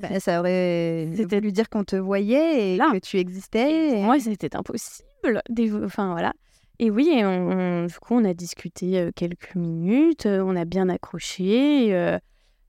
Bah, 0.00 0.18
ça 0.20 0.40
aurait 0.40 1.08
C'était- 1.16 1.36
voulu 1.36 1.52
dire 1.52 1.68
qu'on 1.68 1.84
te 1.84 1.96
voyait 1.96 2.74
et 2.74 2.76
Là. 2.76 2.90
que 2.92 2.98
tu 2.98 3.18
existais. 3.18 3.90
Pour 3.90 3.98
et- 3.98 4.02
moi, 4.02 4.18
c'était 4.18 4.56
impossible. 4.56 5.42
Des- 5.48 5.72
Enfin, 5.72 6.12
voilà. 6.12 6.32
Et 6.80 6.90
oui, 6.90 7.08
et 7.14 7.24
on, 7.24 7.50
on- 7.50 7.86
du 7.86 7.98
coup, 8.00 8.14
on 8.14 8.24
a 8.24 8.34
discuté 8.34 8.98
euh, 8.98 9.10
quelques 9.14 9.54
minutes, 9.54 10.26
euh, 10.26 10.42
on 10.44 10.56
a 10.56 10.64
bien 10.64 10.88
accroché. 10.88 11.86
et, 11.88 11.94
euh, 11.94 12.18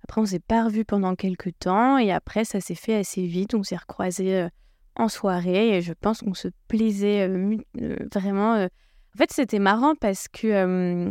après, 0.04 0.22
on 0.22 0.26
s'est 0.28 0.40
pas 0.40 0.66
revus 0.66 0.86
pendant 0.86 1.16
quelques 1.16 1.58
temps. 1.58 1.98
Et 1.98 2.12
après, 2.12 2.46
ça 2.46 2.60
s'est 2.62 2.76
fait 2.76 2.94
assez 2.96 3.26
vite. 3.26 3.56
On 3.56 3.64
s'est 3.64 3.76
recroisés 3.76 4.36
euh, 4.36 4.50
en 4.96 5.08
soirée. 5.08 5.78
Et 5.78 5.82
je 5.82 5.93
pense 5.93 6.22
qu'on 6.22 6.34
se 6.34 6.48
plaisait 6.68 7.28
euh, 7.28 7.58
euh, 7.82 7.98
vraiment. 8.14 8.56
euh. 8.56 8.68
En 9.14 9.18
fait, 9.18 9.32
c'était 9.32 9.60
marrant 9.60 9.96
parce 9.96 10.28
que 10.28 11.06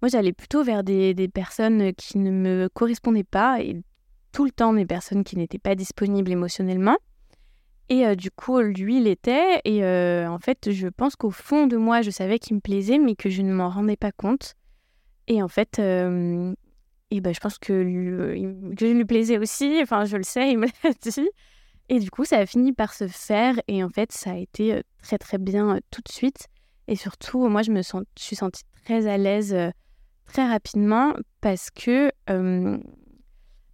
moi, 0.00 0.08
j'allais 0.08 0.32
plutôt 0.32 0.64
vers 0.64 0.82
des, 0.82 1.14
personnes 1.32 1.92
qui 1.94 2.18
ne 2.18 2.30
me 2.30 2.68
correspondaient 2.72 3.22
pas. 3.22 3.60
Et 3.60 3.82
tout 4.32 4.44
le 4.44 4.50
temps, 4.50 4.72
des 4.72 4.86
personnes 4.86 5.24
qui 5.24 5.36
n'étaient 5.36 5.58
pas 5.58 5.74
disponibles 5.74 6.32
émotionnellement. 6.32 6.96
Et 7.90 8.16
du 8.16 8.30
coup, 8.30 8.60
lui, 8.60 8.96
il 8.96 9.06
était. 9.06 9.60
Et 9.66 9.84
en 9.84 10.38
fait, 10.38 10.70
je 10.72 10.88
pense 10.88 11.16
qu'au 11.16 11.30
fond 11.30 11.66
de 11.66 11.76
moi, 11.76 12.00
je 12.00 12.10
savais 12.10 12.38
qu'il 12.38 12.56
me 12.56 12.60
plaisait, 12.60 12.98
mais 12.98 13.14
que 13.14 13.28
je 13.28 13.42
ne 13.42 13.52
m'en 13.52 13.68
rendais 13.68 13.96
pas 13.96 14.12
compte. 14.12 14.54
Et 15.28 15.42
en 15.42 15.48
fait, 15.48 15.78
et 15.78 17.20
ben, 17.20 17.34
je 17.34 17.40
pense 17.40 17.58
que, 17.58 17.72
lui- 17.72 18.74
que 18.74 18.86
je 18.86 18.92
lui 18.92 19.04
plaisais 19.04 19.38
aussi. 19.38 19.78
Enfin, 19.82 20.04
je 20.04 20.16
le 20.16 20.22
sais, 20.22 20.50
il 20.50 20.58
me 20.58 20.66
l'a 20.84 20.92
dit. 21.00 21.28
Et 21.88 21.98
du 21.98 22.10
coup, 22.10 22.24
ça 22.24 22.38
a 22.38 22.46
fini 22.46 22.72
par 22.72 22.94
se 22.94 23.06
faire. 23.06 23.60
Et 23.68 23.84
en 23.84 23.88
fait, 23.88 24.12
ça 24.12 24.32
a 24.32 24.36
été 24.36 24.82
très, 25.02 25.18
très 25.18 25.38
bien 25.38 25.78
tout 25.90 26.00
de 26.04 26.10
suite. 26.10 26.46
Et 26.88 26.96
surtout, 26.96 27.48
moi, 27.48 27.62
je 27.62 27.70
me 27.70 27.82
suis 28.16 28.36
sentie 28.36 28.62
très 28.84 29.06
à 29.06 29.16
l'aise 29.16 29.56
très 30.26 30.46
rapidement 30.46 31.14
parce 31.40 31.70
que 31.70 32.10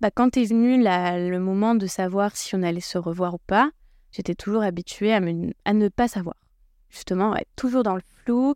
bah, 0.00 0.10
quand 0.10 0.36
est 0.36 0.44
venu 0.44 0.82
le 0.82 1.38
moment 1.38 1.74
de 1.74 1.86
savoir 1.86 2.36
si 2.36 2.54
on 2.54 2.62
allait 2.62 2.80
se 2.80 2.98
revoir 2.98 3.34
ou 3.34 3.40
pas, 3.46 3.70
j'étais 4.12 4.34
toujours 4.34 4.62
habituée 4.62 5.12
à, 5.12 5.20
ne 5.20 5.88
pas 5.88 6.08
savoir. 6.08 6.36
Justement, 6.88 7.36
être 7.36 7.50
toujours 7.54 7.82
dans 7.82 7.94
le 7.94 8.02
flou. 8.24 8.54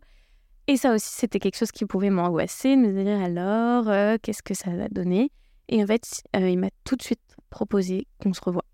Et 0.67 0.77
ça 0.77 0.93
aussi, 0.93 1.13
c'était 1.13 1.39
quelque 1.39 1.57
chose 1.57 1.71
qui 1.71 1.85
pouvait 1.85 2.09
m'angoisser, 2.09 2.75
de 2.75 2.81
me 2.81 3.03
dire 3.03 3.21
alors, 3.21 4.19
qu'est-ce 4.21 4.41
que 4.41 4.55
ça 4.55 4.71
va 4.71 4.87
donner? 4.89 5.31
Et 5.69 5.83
en 5.83 5.87
fait, 5.87 6.23
il 6.33 6.57
m'a 6.57 6.69
tout 6.83 6.95
de 6.95 7.03
suite 7.03 7.21
proposé 7.49 8.07
qu'on 8.21 8.33
se 8.33 8.41
revoie. 8.41 8.65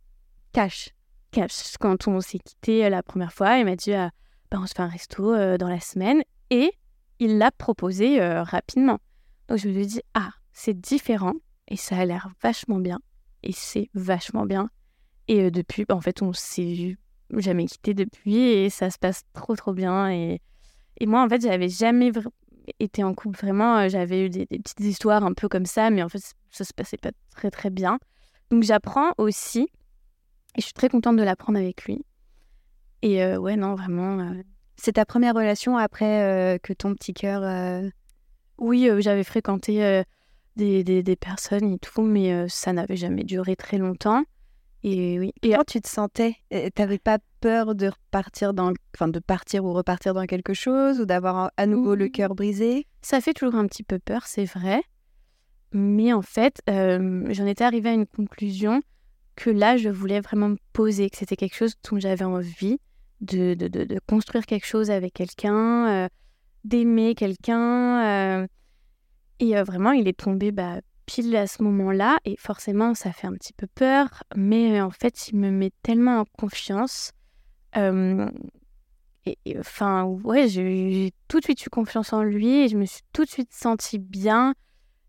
Cash. 0.53 0.89
Cash. 1.31 1.77
Quand 1.79 2.07
on 2.07 2.19
s'est 2.21 2.39
quitté 2.39 2.85
euh, 2.85 2.89
la 2.89 3.03
première 3.03 3.31
fois, 3.33 3.57
il 3.57 3.65
m'a 3.65 3.75
dit 3.75 3.93
ah, 3.93 4.11
bah, 4.49 4.57
on 4.61 4.67
se 4.67 4.73
fait 4.73 4.81
un 4.81 4.87
resto 4.87 5.33
euh, 5.33 5.57
dans 5.57 5.69
la 5.69 5.79
semaine. 5.79 6.21
Et 6.49 6.71
il 7.19 7.37
l'a 7.37 7.51
proposé 7.51 8.21
euh, 8.21 8.43
rapidement. 8.43 8.99
Donc 9.47 9.59
je 9.59 9.69
me 9.69 9.73
suis 9.73 9.87
dit 9.87 10.01
ah, 10.13 10.31
c'est 10.53 10.79
différent 10.79 11.33
et 11.67 11.77
ça 11.77 11.97
a 11.97 12.05
l'air 12.05 12.29
vachement 12.41 12.79
bien. 12.79 12.99
Et 13.43 13.53
c'est 13.53 13.89
vachement 13.93 14.45
bien. 14.45 14.69
Et 15.27 15.43
euh, 15.43 15.51
depuis, 15.51 15.85
bah, 15.85 15.95
en 15.95 16.01
fait, 16.01 16.21
on 16.21 16.33
s'est 16.33 16.97
jamais 17.37 17.65
quitté 17.65 17.93
depuis 17.93 18.37
et 18.37 18.69
ça 18.69 18.89
se 18.89 18.97
passe 18.97 19.23
trop 19.33 19.55
trop 19.55 19.73
bien. 19.73 20.11
Et, 20.11 20.41
et 20.99 21.05
moi, 21.05 21.23
en 21.23 21.29
fait, 21.29 21.41
j'avais 21.41 21.69
jamais 21.69 22.11
été 22.79 23.03
en 23.03 23.13
couple 23.13 23.37
vraiment. 23.39 23.77
euh, 23.77 23.87
J'avais 23.89 24.25
eu 24.25 24.29
des, 24.29 24.45
des 24.47 24.59
petites 24.59 24.81
histoires 24.81 25.23
un 25.23 25.33
peu 25.33 25.47
comme 25.47 25.65
ça, 25.65 25.89
mais 25.89 26.03
en 26.03 26.09
fait, 26.09 26.21
ça 26.49 26.65
se 26.65 26.73
passait 26.73 26.97
pas 26.97 27.11
très 27.29 27.49
très 27.49 27.69
bien. 27.69 27.99
Donc 28.49 28.63
j'apprends 28.63 29.13
aussi 29.17 29.69
et 30.55 30.61
je 30.61 30.65
suis 30.65 30.73
très 30.73 30.89
contente 30.89 31.17
de 31.17 31.23
l'apprendre 31.23 31.57
avec 31.59 31.85
lui. 31.85 32.03
Et 33.01 33.23
euh, 33.23 33.37
ouais, 33.37 33.55
non, 33.55 33.75
vraiment. 33.75 34.19
euh, 34.19 34.43
C'est 34.75 34.93
ta 34.93 35.05
première 35.05 35.33
relation 35.35 35.77
après 35.77 36.23
euh, 36.23 36.57
que 36.57 36.73
ton 36.73 36.93
petit 36.93 37.13
cœur. 37.13 37.41
Oui, 38.57 38.89
j'avais 38.99 39.23
fréquenté 39.23 40.03
des, 40.55 40.83
des, 40.83 41.01
des 41.01 41.15
personnes 41.15 41.73
et 41.73 41.79
tout, 41.79 42.03
mais 42.03 42.47
ça 42.47 42.73
n'avait 42.73 42.95
jamais 42.95 43.23
duré 43.23 43.55
très 43.55 43.77
longtemps. 43.79 44.23
Et 44.83 45.19
oui. 45.19 45.31
Et 45.41 45.51
Comment 45.51 45.63
tu 45.63 45.79
te 45.81 45.87
sentais? 45.87 46.35
T'avais 46.75 46.97
pas 46.99 47.19
peur 47.39 47.73
de 47.75 47.87
repartir 47.87 48.53
dans, 48.53 48.73
enfin 48.95 49.07
de 49.07 49.19
partir 49.19 49.63
ou 49.65 49.73
repartir 49.73 50.13
dans 50.13 50.25
quelque 50.25 50.53
chose 50.53 50.99
ou 50.99 51.05
d'avoir 51.05 51.51
à- 51.55 51.65
nouveau 51.65 51.95
le 51.95 52.05
Oui. 52.05 52.11
cœur 52.11 52.35
brisé? 52.35 52.87
Ça 53.01 53.21
fait 53.21 53.33
toujours 53.33 53.55
un 53.55 53.65
petit 53.67 53.83
peu 53.83 53.97
peur, 53.99 54.27
c'est 54.27 54.45
vrai. 54.45 54.81
Mais 55.71 56.13
en 56.13 56.21
fait, 56.21 56.61
j'en 56.67 57.45
étais 57.45 57.63
arrivée 57.63 57.89
à 57.89 57.93
une 57.93 58.05
conclusion 58.07 58.81
que 59.41 59.49
là, 59.49 59.75
je 59.75 59.89
voulais 59.89 60.21
vraiment 60.21 60.49
me 60.49 60.57
poser, 60.71 61.09
que 61.09 61.17
c'était 61.17 61.35
quelque 61.35 61.55
chose 61.55 61.73
dont 61.89 61.99
j'avais 61.99 62.25
envie 62.25 62.77
de, 63.21 63.55
de, 63.55 63.99
construire 64.07 64.45
quelque 64.45 64.67
chose 64.67 64.91
avec 64.91 65.13
quelqu'un, 65.13 65.87
euh, 65.89 66.07
d'aimer 66.63 67.15
quelqu'un. 67.15 68.05
euh, 68.05 68.47
et 69.39 69.57
euh, 69.57 69.63
vraiment, 69.63 69.93
il 69.93 70.07
est 70.07 70.19
tombé 70.19 70.51
bah, 70.51 70.81
pile 71.07 71.35
à 71.35 71.47
ce 71.47 71.63
moment-là. 71.63 72.19
Et 72.23 72.35
forcément, 72.37 72.93
ça 72.93 73.11
fait 73.11 73.25
un 73.25 73.33
petit 73.33 73.53
peu 73.53 73.65
peur. 73.65 74.23
Mais 74.35 74.79
en 74.79 74.91
fait, 74.91 75.29
il 75.29 75.39
me 75.39 75.49
met 75.49 75.71
tellement 75.81 76.19
en 76.19 76.25
confiance. 76.37 77.11
Et 77.75 79.57
enfin, 79.57 80.03
ouais, 80.03 80.47
j'ai 80.47 81.13
tout 81.27 81.39
de 81.39 81.45
suite 81.45 81.65
eu 81.65 81.69
confiance 81.69 82.13
en 82.13 82.21
lui 82.21 82.61
et 82.61 82.67
je 82.67 82.77
me 82.77 82.85
suis 82.85 83.01
tout 83.11 83.25
de 83.25 83.29
suite 83.29 83.53
sentie 83.53 83.97
bien. 83.97 84.53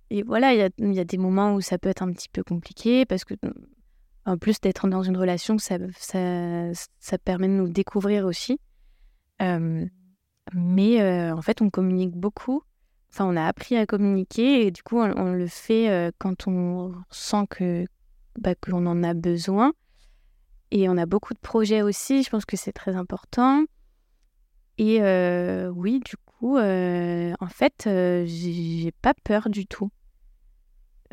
Et 0.09 0.23
voilà, 0.23 0.55
il 0.55 0.95
y 0.95 1.01
a 1.01 1.05
des 1.05 1.19
moments 1.19 1.55
où 1.55 1.61
ça 1.61 1.77
peut 1.77 1.89
être 1.91 2.03
un 2.03 2.13
petit 2.13 2.29
peu 2.31 2.43
compliqué 2.43 3.05
parce 3.05 3.25
que, 3.25 3.35
en 4.25 4.39
plus 4.39 4.61
d'être 4.61 4.89
dans 4.89 5.03
une 5.03 5.17
relation, 5.17 5.59
ça, 5.59 5.79
ça, 5.97 6.73
ça 6.99 7.19
permet 7.19 7.49
de 7.49 7.55
nous 7.55 7.69
découvrir 7.69 8.27
aussi. 8.27 8.59
Mais 9.41 11.31
en 11.33 11.43
fait, 11.43 11.63
on 11.63 11.71
communique 11.71 12.13
beaucoup. 12.13 12.63
Enfin, 13.13 13.27
on 13.27 13.37
a 13.37 13.45
appris 13.45 13.77
à 13.77 13.85
communiquer 13.87 14.67
et 14.67 14.71
du 14.71 14.83
coup, 14.83 14.99
on, 14.99 15.33
le 15.33 15.47
fait 15.47 16.13
quand 16.19 16.47
on 16.47 16.95
sent 17.11 17.47
que 17.51 17.85
bah, 18.39 18.55
qu'on 18.55 18.87
en 18.87 19.03
a 19.03 19.15
besoin. 19.15 19.73
Et 20.71 20.89
on 20.89 20.97
a 20.97 21.05
beaucoup 21.05 21.35
de 21.35 21.39
projets 21.39 21.83
aussi. 21.83 22.23
Je 22.23 22.31
pense 22.31 22.45
que 22.45 22.57
c'est 22.57 22.73
très 22.73 22.97
important. 22.97 23.65
Et 24.79 25.01
oui, 25.75 26.01
du 26.01 26.17
coup, 26.17 26.59
en 26.59 27.49
fait, 27.49 27.89
j'ai 28.25 28.93
pas 29.03 29.15
peur 29.25 29.51
du 29.51 29.67
tout. 29.67 29.91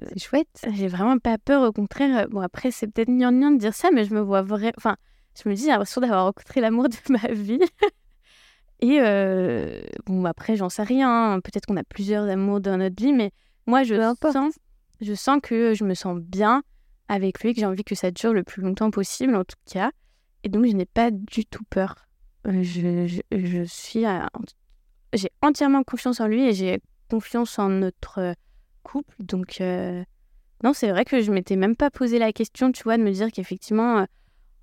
C'est 0.07 0.19
chouette. 0.19 0.67
J'ai 0.73 0.87
vraiment 0.87 1.17
pas 1.19 1.37
peur, 1.37 1.63
au 1.63 1.71
contraire. 1.71 2.27
Bon, 2.29 2.41
après, 2.41 2.71
c'est 2.71 2.87
peut-être 2.87 3.09
gnangnan 3.09 3.51
de 3.51 3.57
dire 3.57 3.73
ça, 3.73 3.89
mais 3.91 4.03
je 4.05 4.13
me 4.13 4.21
vois 4.21 4.41
vraiment. 4.41 4.71
Enfin, 4.77 4.95
je 5.41 5.49
me 5.49 5.55
dis, 5.55 5.63
j'ai 5.63 5.69
l'impression 5.69 6.01
d'avoir 6.01 6.25
rencontré 6.25 6.61
l'amour 6.61 6.89
de 6.89 6.95
ma 7.09 7.31
vie. 7.33 7.59
Et 8.81 8.99
euh, 9.01 9.81
bon, 10.05 10.23
après, 10.25 10.55
j'en 10.55 10.69
sais 10.69 10.83
rien. 10.83 11.33
hein. 11.33 11.39
Peut-être 11.41 11.65
qu'on 11.65 11.77
a 11.77 11.83
plusieurs 11.83 12.27
amours 12.29 12.61
dans 12.61 12.77
notre 12.77 13.01
vie, 13.01 13.13
mais 13.13 13.31
moi, 13.67 13.83
je 13.83 13.95
Peu 14.19 14.31
sens, 14.31 14.53
je 15.01 15.13
sens 15.13 15.39
que 15.43 15.73
je 15.73 15.83
me 15.83 15.93
sens 15.93 16.17
bien 16.19 16.63
avec 17.09 17.41
lui, 17.43 17.53
que 17.53 17.59
j'ai 17.59 17.65
envie 17.65 17.83
que 17.83 17.95
ça 17.95 18.11
dure 18.11 18.33
le 18.33 18.43
plus 18.43 18.61
longtemps 18.61 18.91
possible, 18.91 19.35
en 19.35 19.43
tout 19.43 19.57
cas. 19.69 19.91
Et 20.43 20.49
donc, 20.49 20.65
je 20.65 20.71
n'ai 20.71 20.85
pas 20.85 21.11
du 21.11 21.45
tout 21.45 21.63
peur. 21.69 21.95
Euh, 22.47 22.63
Je, 22.63 23.07
je, 23.07 23.21
je 23.31 23.63
suis. 23.63 24.05
à- 24.05 24.29
J'ai 25.13 25.29
entièrement 25.41 25.83
confiance 25.83 26.21
en 26.21 26.27
lui 26.27 26.47
et 26.47 26.53
j'ai 26.53 26.79
confiance 27.09 27.59
en 27.59 27.67
notre 27.69 28.19
euh, 28.19 28.33
couple. 28.91 29.15
Donc, 29.19 29.61
euh, 29.61 30.03
non, 30.63 30.73
c'est 30.73 30.89
vrai 30.89 31.05
que 31.05 31.21
je 31.21 31.31
m'étais 31.31 31.55
même 31.55 31.75
pas 31.75 31.89
posé 31.89 32.19
la 32.19 32.33
question, 32.33 32.71
tu 32.71 32.83
vois, 32.83 32.97
de 32.97 33.03
me 33.03 33.11
dire 33.11 33.31
qu'effectivement, 33.31 33.99
euh, 33.99 34.05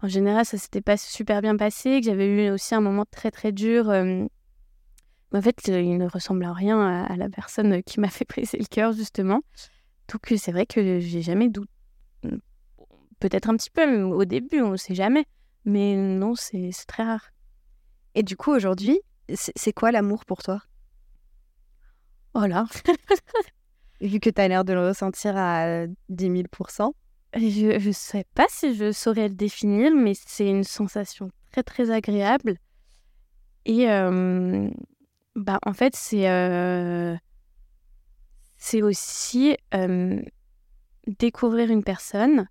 en 0.03 0.09
général, 0.09 0.45
ça 0.45 0.59
s'était 0.59 0.83
pas 0.83 0.97
super 0.97 1.43
bien 1.43 1.57
passé, 1.57 2.01
que 2.01 2.07
j'avais 2.07 2.27
eu 2.27 2.51
aussi 2.51 2.75
un 2.75 2.81
moment 2.81 3.05
très 3.11 3.31
très 3.31 3.53
dur. 3.53 3.89
euh, 3.91 4.27
mais 5.33 5.39
en 5.39 5.43
fait, 5.43 5.69
il 5.69 5.99
ne 5.99 6.09
ressemble 6.09 6.45
à 6.45 6.53
rien 6.53 6.79
à, 6.81 7.05
à 7.13 7.17
la 7.17 7.29
personne 7.29 7.83
qui 7.83 8.01
m'a 8.01 8.09
fait 8.09 8.29
briser 8.29 8.59
le 8.59 8.67
cœur, 8.67 8.93
justement. 8.93 9.43
Donc, 10.13 10.33
c'est 10.37 10.53
vrai 10.53 10.67
que 10.67 11.01
j'ai 11.01 11.23
jamais 11.23 11.49
douté. 11.49 11.71
Peut-être 13.19 13.49
un 13.49 13.57
petit 13.57 13.71
peu, 13.71 13.87
mais 13.87 14.03
au 14.03 14.25
début, 14.25 14.61
on 14.61 14.73
ne 14.73 14.77
sait 14.77 14.95
jamais. 14.95 15.25
Mais 15.65 15.97
non, 15.97 16.35
c'est 16.37 16.71
très 16.87 17.03
rare. 17.03 17.31
Et 18.15 18.23
du 18.23 18.37
coup, 18.37 18.53
aujourd'hui, 18.53 19.01
c'est 19.35 19.73
quoi 19.73 19.91
l'amour 19.91 20.25
pour 20.25 20.43
toi? 20.43 20.63
Voilà. 22.35 22.67
Vu 24.01 24.21
que 24.21 24.31
tu 24.31 24.41
as 24.41 24.49
l'air 24.49 24.65
de 24.65 24.73
le 24.75 24.89
ressentir 24.89 25.37
à 25.37 25.87
10 26.09 26.25
000 26.25 26.43
Je 27.35 27.87
ne 27.89 27.93
sais 27.93 28.25
pas 28.35 28.47
si 28.49 28.75
je 28.75 28.93
saurais 28.93 29.29
le 29.29 29.35
définir, 29.35 29.95
mais 29.95 30.13
c'est 30.15 30.49
une 30.49 30.65
sensation 30.65 31.31
très 31.51 31.63
très 31.63 31.91
agréable. 31.91 32.57
Et 33.65 33.91
euh, 33.91 34.71
bah, 35.35 35.59
en 35.67 35.73
fait, 35.73 35.97
c'est 35.97 36.31
euh, 36.31 37.17
aussi 38.83 39.57
euh, 39.75 40.23
découvrir 41.07 41.71
une 41.71 41.83
personne. 41.83 42.49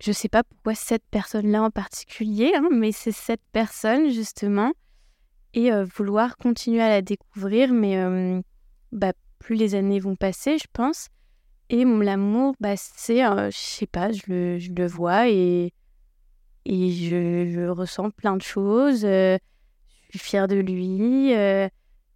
Je 0.00 0.12
sais 0.12 0.28
pas 0.28 0.44
pourquoi 0.44 0.74
cette 0.74 1.04
personne-là 1.10 1.62
en 1.62 1.70
particulier, 1.70 2.52
hein, 2.54 2.68
mais 2.70 2.92
c'est 2.92 3.12
cette 3.12 3.42
personne 3.52 4.10
justement. 4.10 4.72
Et 5.54 5.70
vouloir 5.84 6.36
continuer 6.36 6.82
à 6.82 6.88
la 6.88 7.00
découvrir, 7.00 7.72
mais 7.72 8.42
bah, 8.90 9.12
plus 9.44 9.56
les 9.56 9.74
années 9.74 10.00
vont 10.00 10.16
passer, 10.16 10.56
je 10.56 10.66
pense. 10.72 11.08
Et 11.68 11.84
l'amour, 11.84 12.54
bah, 12.60 12.76
c'est, 12.76 13.24
euh, 13.24 13.50
je 13.50 13.56
sais 13.56 13.86
pas, 13.86 14.10
je 14.10 14.22
le, 14.28 14.86
vois 14.86 15.28
et, 15.28 15.72
et 16.64 16.90
je, 16.92 17.68
ressens 17.68 18.10
plein 18.10 18.36
de 18.36 18.42
choses. 18.42 19.04
euh, 19.04 19.36
je 20.10 20.18
suis 20.18 20.28
fière 20.28 20.48
de 20.48 20.56
lui. 20.56 21.34
euh, 21.34 21.68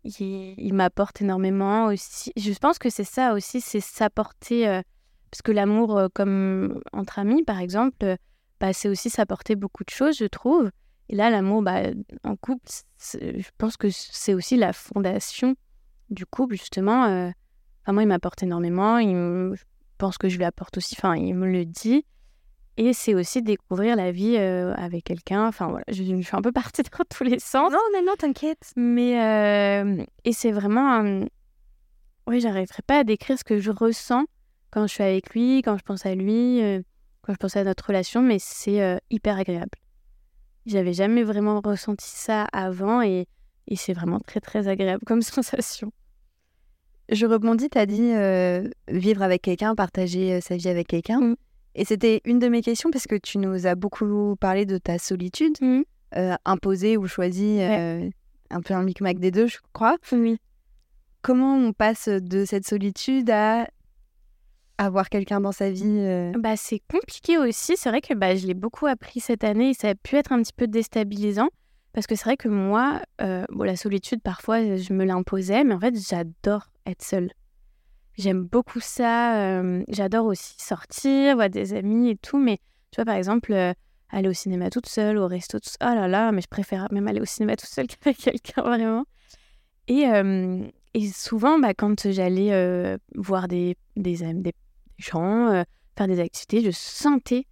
il 0.04 0.54
il 0.56 0.72
m'apporte 0.72 1.20
énormément 1.20 1.86
aussi. 1.86 2.32
Je 2.36 2.52
pense 2.54 2.78
que 2.78 2.88
c'est 2.88 3.04
ça 3.04 3.34
aussi, 3.34 3.60
c'est 3.60 3.80
s'apporter. 3.80 4.80
Parce 5.30 5.42
que 5.42 5.52
l'amour, 5.52 6.08
comme 6.14 6.80
entre 6.92 7.18
amis, 7.18 7.44
par 7.44 7.60
exemple, 7.60 8.16
bah, 8.58 8.72
c'est 8.72 8.88
aussi 8.88 9.10
s'apporter 9.10 9.54
beaucoup 9.54 9.84
de 9.84 9.90
choses, 9.90 10.16
je 10.16 10.24
trouve. 10.24 10.70
Et 11.10 11.16
là, 11.16 11.28
l'amour 11.28 11.60
bah, 11.62 11.82
en 12.24 12.36
couple, 12.36 12.70
je 13.02 13.50
pense 13.58 13.76
que 13.76 13.88
c'est 13.90 14.32
aussi 14.32 14.56
la 14.56 14.72
fondation 14.72 15.56
du 16.10 16.26
couple, 16.26 16.56
justement. 16.56 17.04
Euh. 17.06 17.30
Enfin, 17.82 17.92
moi, 17.92 18.02
il 18.02 18.06
m'apporte 18.06 18.42
énormément. 18.42 18.98
Il 18.98 19.14
Je 19.14 19.62
pense 19.98 20.18
que 20.18 20.28
je 20.28 20.36
lui 20.36 20.44
apporte 20.44 20.76
aussi. 20.76 20.94
Enfin, 20.98 21.16
il 21.16 21.34
me 21.34 21.50
le 21.50 21.64
dit. 21.64 22.04
Et 22.76 22.92
c'est 22.92 23.14
aussi 23.14 23.42
découvrir 23.42 23.96
la 23.96 24.12
vie 24.12 24.36
avec 24.36 25.04
quelqu'un. 25.04 25.48
Enfin, 25.48 25.66
voilà, 25.66 25.84
je, 25.88 26.04
je, 26.04 26.22
suis 26.22 26.36
un 26.36 26.42
peu 26.42 26.52
partie 26.52 26.82
dans 26.98 27.04
tous 27.10 27.24
les 27.24 27.40
sens. 27.40 27.72
Non, 27.72 27.78
non, 27.92 28.02
non, 28.06 28.14
t'inquiète. 28.16 28.72
Mais. 28.76 29.96
et 30.24 30.32
c'est 30.32 30.52
vraiment. 30.52 31.26
Oui, 32.28 32.40
j'arriverai 32.40 32.82
pas 32.86 32.98
à 32.98 33.04
décrire 33.04 33.38
ce 33.38 33.44
que 33.44 33.58
je 33.58 33.70
ressens 33.70 34.26
quand 34.70 34.86
je 34.86 34.92
suis 34.92 35.02
avec 35.02 35.30
lui, 35.30 35.62
quand 35.62 35.76
je 35.76 35.82
pense 35.82 36.06
à 36.06 36.14
lui, 36.14 36.62
euh, 36.62 36.82
quand 37.22 37.32
je 37.32 37.38
pense 37.38 37.56
à 37.56 37.64
notre 37.64 37.86
relation, 37.86 38.22
mais 38.22 38.38
c'est 38.38 38.82
euh, 38.82 38.98
hyper 39.10 39.38
agréable. 39.38 39.78
J'avais 40.66 40.92
jamais 40.92 41.22
vraiment 41.22 41.60
ressenti 41.64 42.06
ça 42.06 42.44
avant 42.52 43.00
et, 43.00 43.26
et 43.66 43.76
c'est 43.76 43.94
vraiment 43.94 44.20
très 44.20 44.40
très 44.40 44.68
agréable 44.68 45.02
comme 45.06 45.22
sensation. 45.22 45.90
Je 47.10 47.26
rebondis, 47.26 47.70
tu 47.70 47.78
as 47.78 47.86
dit 47.86 48.12
euh, 48.12 48.68
vivre 48.88 49.22
avec 49.22 49.42
quelqu'un, 49.42 49.74
partager 49.74 50.40
sa 50.40 50.56
vie 50.56 50.68
avec 50.68 50.88
quelqu'un. 50.88 51.20
Mm. 51.20 51.36
Et 51.74 51.84
c'était 51.84 52.20
une 52.24 52.38
de 52.38 52.48
mes 52.48 52.60
questions 52.60 52.90
parce 52.90 53.06
que 53.06 53.16
tu 53.16 53.38
nous 53.38 53.66
as 53.66 53.74
beaucoup 53.74 54.36
parlé 54.40 54.66
de 54.66 54.78
ta 54.78 54.98
solitude, 54.98 55.56
mm. 55.60 55.82
imposée 56.44 56.96
ou 56.96 57.06
choisie, 57.06 57.60
un 57.62 58.60
peu 58.62 58.74
un 58.74 58.82
micmac 58.82 59.18
des 59.18 59.30
deux, 59.30 59.46
je 59.46 59.58
crois. 59.72 59.96
Oui 60.12 60.38
comment 61.22 61.56
on 61.56 61.72
passe 61.72 62.08
de 62.08 62.44
cette 62.44 62.66
solitude 62.66 63.30
à 63.30 63.68
avoir 64.78 65.08
quelqu'un 65.08 65.40
dans 65.40 65.52
sa 65.52 65.70
vie 65.70 65.84
euh? 65.84 66.32
bah, 66.38 66.56
C'est 66.56 66.80
compliqué 66.90 67.36
aussi. 67.36 67.76
C'est 67.76 67.88
vrai 67.88 68.00
que 68.00 68.14
bah, 68.14 68.36
je 68.36 68.46
l'ai 68.46 68.54
beaucoup 68.54 68.86
appris 68.86 69.20
cette 69.20 69.44
année 69.44 69.70
et 69.70 69.74
ça 69.74 69.88
a 69.90 69.94
pu 69.94 70.16
être 70.16 70.32
un 70.32 70.42
petit 70.42 70.52
peu 70.52 70.66
déstabilisant. 70.66 71.48
Parce 71.92 72.06
que 72.06 72.14
c'est 72.14 72.24
vrai 72.24 72.36
que 72.36 72.48
moi, 72.48 73.02
euh, 73.20 73.44
bon, 73.50 73.64
la 73.64 73.74
solitude, 73.74 74.22
parfois, 74.22 74.76
je 74.76 74.92
me 74.92 75.04
l'imposais, 75.04 75.64
mais 75.64 75.74
en 75.74 75.80
fait, 75.80 75.94
j'adore 75.96 76.68
être 76.90 77.02
seule. 77.02 77.30
J'aime 78.16 78.42
beaucoup 78.42 78.80
ça. 78.80 79.36
Euh, 79.40 79.84
j'adore 79.88 80.26
aussi 80.26 80.54
sortir, 80.58 81.36
voir 81.36 81.50
des 81.50 81.74
amis 81.74 82.10
et 82.10 82.16
tout. 82.16 82.38
Mais 82.38 82.58
tu 82.90 82.96
vois, 82.96 83.04
par 83.04 83.14
exemple, 83.14 83.54
aller 84.10 84.28
au 84.28 84.32
cinéma 84.32 84.70
toute 84.70 84.86
seule, 84.88 85.18
au 85.18 85.26
resto 85.26 85.58
toute 85.58 85.68
seule. 85.68 85.88
Oh 85.92 85.94
là 85.94 86.08
là, 86.08 86.32
mais 86.32 86.40
je 86.40 86.48
préfère 86.48 86.88
même 86.92 87.06
aller 87.06 87.20
au 87.20 87.24
cinéma 87.24 87.56
toute 87.56 87.68
seule 87.68 87.86
qu'avec 88.02 88.16
quelqu'un, 88.16 88.62
vraiment. 88.62 89.04
Et, 89.86 90.04
et 90.94 91.06
souvent, 91.12 91.58
bah, 91.58 91.74
quand 91.74 92.10
j'allais 92.10 92.52
euh, 92.52 92.98
voir 93.14 93.48
des, 93.48 93.76
des, 93.96 94.16
des 94.34 94.52
gens, 94.96 95.48
euh, 95.48 95.62
faire 95.96 96.08
des 96.08 96.20
activités, 96.20 96.62
je 96.62 96.70
sentais 96.70 97.46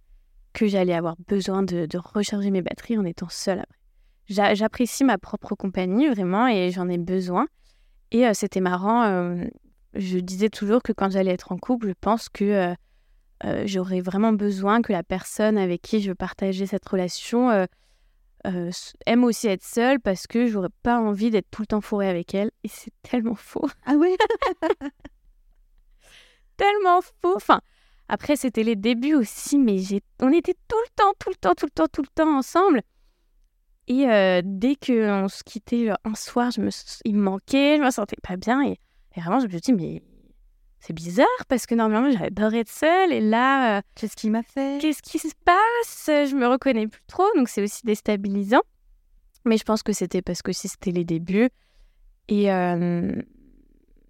que 0.53 0.67
j'allais 0.67 0.93
avoir 0.93 1.15
besoin 1.27 1.63
de, 1.63 1.87
recharger 1.97 2.51
mes 2.51 2.61
batteries 2.61 2.97
en 2.97 3.05
étant 3.05 3.29
seule. 3.29 3.63
J'apprécie 4.27 5.05
ma 5.05 5.17
propre 5.17 5.55
compagnie 5.55 6.09
vraiment 6.09 6.47
et 6.47 6.71
j'en 6.71 6.89
ai 6.89 6.97
besoin. 6.97 7.47
Et 8.11 8.25
euh, 8.25 8.33
c'était 8.33 8.61
marrant. 8.61 9.35
je 9.93 10.19
disais 10.19 10.49
toujours 10.49 10.81
que 10.81 10.93
quand 10.93 11.11
j'allais 11.11 11.31
être 11.31 11.51
en 11.51 11.57
couple, 11.57 11.89
je 11.89 11.93
pense 11.99 12.29
que 12.29 12.75
j'aurais 13.65 14.01
vraiment 14.01 14.33
besoin 14.33 14.81
que 14.81 14.91
la 14.91 15.03
personne 15.03 15.57
avec 15.57 15.81
qui 15.81 16.01
je 16.01 16.11
partageais 16.11 16.65
cette 16.65 16.87
relation 16.87 17.67
euh, 18.45 18.71
aime 19.05 19.23
aussi 19.23 19.47
être 19.47 19.63
seule 19.63 19.99
parce 19.99 20.27
que 20.27 20.47
j'aurais 20.47 20.69
pas 20.83 20.99
envie 20.99 21.31
d'être 21.31 21.49
tout 21.51 21.63
le 21.63 21.67
temps 21.67 21.81
fourrée 21.81 22.09
avec 22.09 22.33
elle. 22.33 22.51
Et 22.63 22.67
c'est 22.67 22.93
tellement 23.01 23.35
faux. 23.35 23.67
Ah 23.85 23.95
oui 23.97 24.15
Tellement 26.57 27.01
faux. 27.01 27.35
Enfin, 27.35 27.61
après, 28.07 28.35
c'était 28.35 28.63
les 28.63 28.75
débuts 28.75 29.15
aussi, 29.15 29.57
mais 29.57 29.77
on 30.21 30.31
était 30.31 30.55
tout 30.67 30.77
le 30.77 30.89
temps, 30.95 31.13
tout 31.19 31.29
le 31.29 31.35
temps, 31.35 31.53
tout 31.55 31.65
le 31.65 31.71
temps, 31.71 31.87
tout 31.91 32.01
le 32.01 32.07
temps 32.07 32.37
ensemble. 32.37 32.81
Et 33.87 34.09
euh, 34.09 34.41
dès 34.43 34.75
qu'on 34.75 35.27
se 35.29 35.43
quittait 35.43 35.89
un 36.03 36.15
soir, 36.15 36.51
je 36.51 36.61
me... 36.61 36.69
il 37.05 37.15
me 37.15 37.21
manquait, 37.21 37.77
je 37.77 37.83
me 37.83 37.89
sentais 37.89 38.17
pas 38.21 38.35
bien. 38.35 38.65
Et, 38.65 38.79
et 39.15 39.21
vraiment, 39.21 39.39
je 39.39 39.45
me 39.45 39.51
suis 39.51 39.61
dit, 39.61 39.73
mais 39.73 40.03
c'est 40.79 40.93
bizarre 40.93 41.25
parce 41.47 41.65
que 41.65 41.73
normalement 41.73 42.11
j'adore 42.11 42.53
être 42.53 42.69
seule 42.69 43.11
et 43.11 43.19
là, 43.19 43.77
euh, 43.77 43.81
qu'est-ce 43.95 44.15
qui 44.15 44.29
m'a 44.29 44.43
fait? 44.43 44.79
Qu'est-ce 44.79 45.01
qui 45.01 45.19
se 45.19 45.33
passe? 45.43 46.05
Je 46.07 46.35
me 46.35 46.47
reconnais 46.47 46.87
plus 46.87 47.01
trop, 47.07 47.25
donc 47.35 47.49
c'est 47.49 47.63
aussi 47.63 47.83
déstabilisant. 47.83 48.61
Mais 49.45 49.57
je 49.57 49.63
pense 49.63 49.81
que 49.81 49.93
c'était 49.93 50.21
parce 50.21 50.41
que 50.41 50.51
si 50.51 50.67
c'était 50.67 50.91
les 50.91 51.05
débuts. 51.05 51.49
Et, 52.27 52.51
euh, 52.51 53.21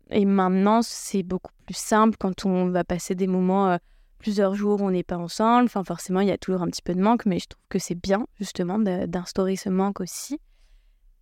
et 0.10 0.26
maintenant, 0.26 0.82
c'est 0.82 1.24
beaucoup 1.24 1.52
plus 1.66 1.78
simple 1.78 2.18
quand 2.20 2.46
on 2.46 2.70
va 2.70 2.84
passer 2.84 3.14
des 3.14 3.28
moments, 3.28 3.72
euh, 3.72 3.78
plusieurs 4.20 4.56
jours 4.56 4.82
on 4.82 4.92
n'est 4.92 5.04
pas 5.04 5.18
ensemble. 5.18 5.66
Enfin, 5.66 5.84
forcément, 5.84 6.22
il 6.22 6.28
y 6.28 6.32
a 6.32 6.38
toujours 6.38 6.62
un 6.62 6.68
petit 6.68 6.82
peu 6.82 6.94
de 6.94 7.02
manque, 7.02 7.26
mais 7.26 7.40
je 7.40 7.48
trouve 7.48 7.64
que 7.70 7.80
c'est 7.80 7.96
bien, 7.96 8.28
justement, 8.40 8.80
d'instaurer 8.80 9.56
ce 9.56 9.70
manque 9.70 10.00
aussi. 10.00 10.40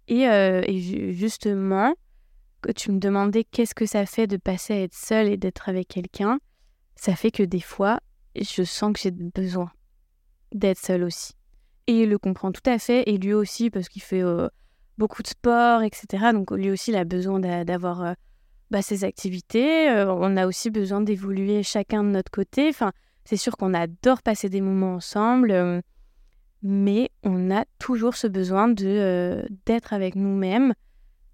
Et, 0.07 0.23
et 0.23 1.13
justement, 1.13 1.95
tu 2.73 2.91
me 2.91 2.99
demandais 2.99 3.43
qu'est-ce 3.43 3.75
que 3.75 3.85
ça 3.85 4.05
fait 4.05 4.27
de 4.27 4.37
passer 4.37 4.73
à 4.73 4.81
être 4.81 4.93
seule 4.93 5.27
et 5.27 5.37
d'être 5.37 5.69
avec 5.69 5.87
quelqu'un, 5.87 6.39
ça 6.95 7.15
fait 7.15 7.31
que 7.31 7.43
des 7.43 7.61
fois, 7.61 7.99
je 8.35 8.63
sens 8.63 8.93
que 8.93 8.99
j'ai 8.99 9.11
besoin 9.11 9.71
d'être 10.51 10.79
seule 10.79 11.03
aussi. 11.03 11.33
Et 11.87 12.03
il 12.03 12.09
le 12.09 12.17
comprend 12.17 12.51
tout 12.51 12.67
à 12.67 12.79
fait, 12.79 13.03
et 13.09 13.17
lui 13.17 13.33
aussi, 13.33 13.69
parce 13.69 13.89
qu'il 13.89 14.01
fait 14.01 14.23
euh, 14.23 14.47
beaucoup 14.97 15.21
de 15.21 15.27
sport, 15.27 15.83
etc. 15.83 16.31
Donc 16.33 16.51
lui 16.51 16.71
aussi, 16.71 16.91
il 16.91 16.97
a 16.97 17.03
besoin 17.03 17.39
d'avoir 17.63 18.01
euh, 18.01 18.13
bah, 18.71 18.81
ses 18.81 19.03
activités. 19.03 19.89
Euh, 19.89 20.11
on 20.13 20.37
a 20.37 20.47
aussi 20.47 20.69
besoin 20.69 21.01
d'évoluer 21.01 21.63
chacun 21.63 22.03
de 22.03 22.09
notre 22.09 22.31
côté. 22.31 22.67
Enfin, 22.69 22.91
c'est 23.23 23.37
sûr 23.37 23.57
qu'on 23.57 23.73
adore 23.73 24.21
passer 24.21 24.49
des 24.49 24.61
moments 24.61 24.95
ensemble, 24.95 25.81
mais 26.61 27.09
on 27.23 27.51
a 27.51 27.65
toujours 27.79 28.15
ce 28.15 28.27
besoin 28.27 28.67
de 28.67 29.45
d'être 29.65 29.93
avec 29.93 30.15
nous-mêmes 30.15 30.73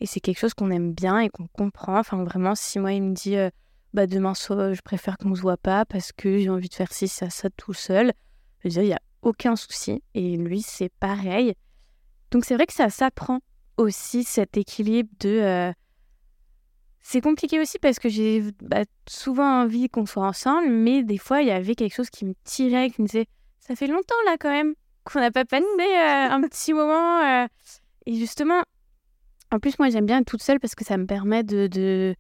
et 0.01 0.07
c'est 0.07 0.19
quelque 0.19 0.39
chose 0.39 0.55
qu'on 0.55 0.71
aime 0.71 0.93
bien 0.93 1.19
et 1.19 1.29
qu'on 1.29 1.47
comprend. 1.47 1.99
Enfin, 1.99 2.23
vraiment, 2.23 2.55
si 2.55 2.79
moi, 2.79 2.91
il 2.91 3.03
me 3.03 3.13
dit 3.13 3.37
euh, 3.37 3.51
bah, 3.93 4.07
demain 4.07 4.33
soir, 4.33 4.73
je 4.73 4.81
préfère 4.81 5.17
qu'on 5.17 5.29
ne 5.29 5.35
se 5.35 5.41
voit 5.41 5.57
pas 5.57 5.85
parce 5.85 6.11
que 6.11 6.39
j'ai 6.39 6.49
envie 6.49 6.69
de 6.69 6.73
faire 6.73 6.91
ci, 6.91 7.07
ça, 7.07 7.29
ça 7.29 7.49
tout 7.51 7.73
seul, 7.73 8.11
je 8.59 8.67
veux 8.67 8.71
dire, 8.71 8.81
il 8.81 8.87
n'y 8.87 8.93
a 8.93 9.01
aucun 9.21 9.55
souci. 9.55 10.03
Et 10.15 10.37
lui, 10.37 10.63
c'est 10.63 10.91
pareil. 10.99 11.53
Donc, 12.31 12.45
c'est 12.45 12.55
vrai 12.55 12.65
que 12.65 12.73
ça 12.73 12.89
s'apprend 12.89 13.41
aussi 13.77 14.23
cet 14.23 14.57
équilibre 14.57 15.09
de. 15.19 15.71
Euh, 17.01 17.03
c'est 17.03 17.21
compliqué 17.21 17.59
aussi 17.59 17.79
parce 17.79 17.99
que 17.99 18.09
j'ai 18.09 18.43
bah, 18.61 18.83
souvent 19.07 19.61
envie 19.61 19.89
qu'on 19.89 20.05
soit 20.05 20.27
ensemble, 20.27 20.69
mais 20.69 21.03
des 21.03 21.17
fois, 21.17 21.41
il 21.41 21.47
y 21.47 21.51
avait 21.51 21.75
quelque 21.75 21.95
chose 21.95 22.09
qui 22.09 22.25
me 22.25 22.33
tirait, 22.43 22.89
qui 22.89 23.01
me 23.01 23.07
disait 23.07 23.27
Ça 23.59 23.75
fait 23.75 23.87
longtemps 23.87 24.15
là 24.25 24.37
quand 24.39 24.51
même 24.51 24.73
qu'on 25.03 25.19
n'a 25.19 25.31
pas 25.31 25.45
passé 25.45 25.63
euh, 25.79 26.29
un 26.29 26.41
petit 26.41 26.73
moment. 26.73 27.47
Et 28.05 28.15
justement, 28.15 28.61
en 29.51 29.59
plus, 29.59 29.77
moi, 29.79 29.89
j'aime 29.89 30.05
bien 30.05 30.19
être 30.19 30.27
toute 30.27 30.43
seule 30.43 30.59
parce 30.59 30.75
que 30.75 30.85
ça 30.85 30.97
me 30.97 31.05
permet 31.05 31.43
de 31.43 32.15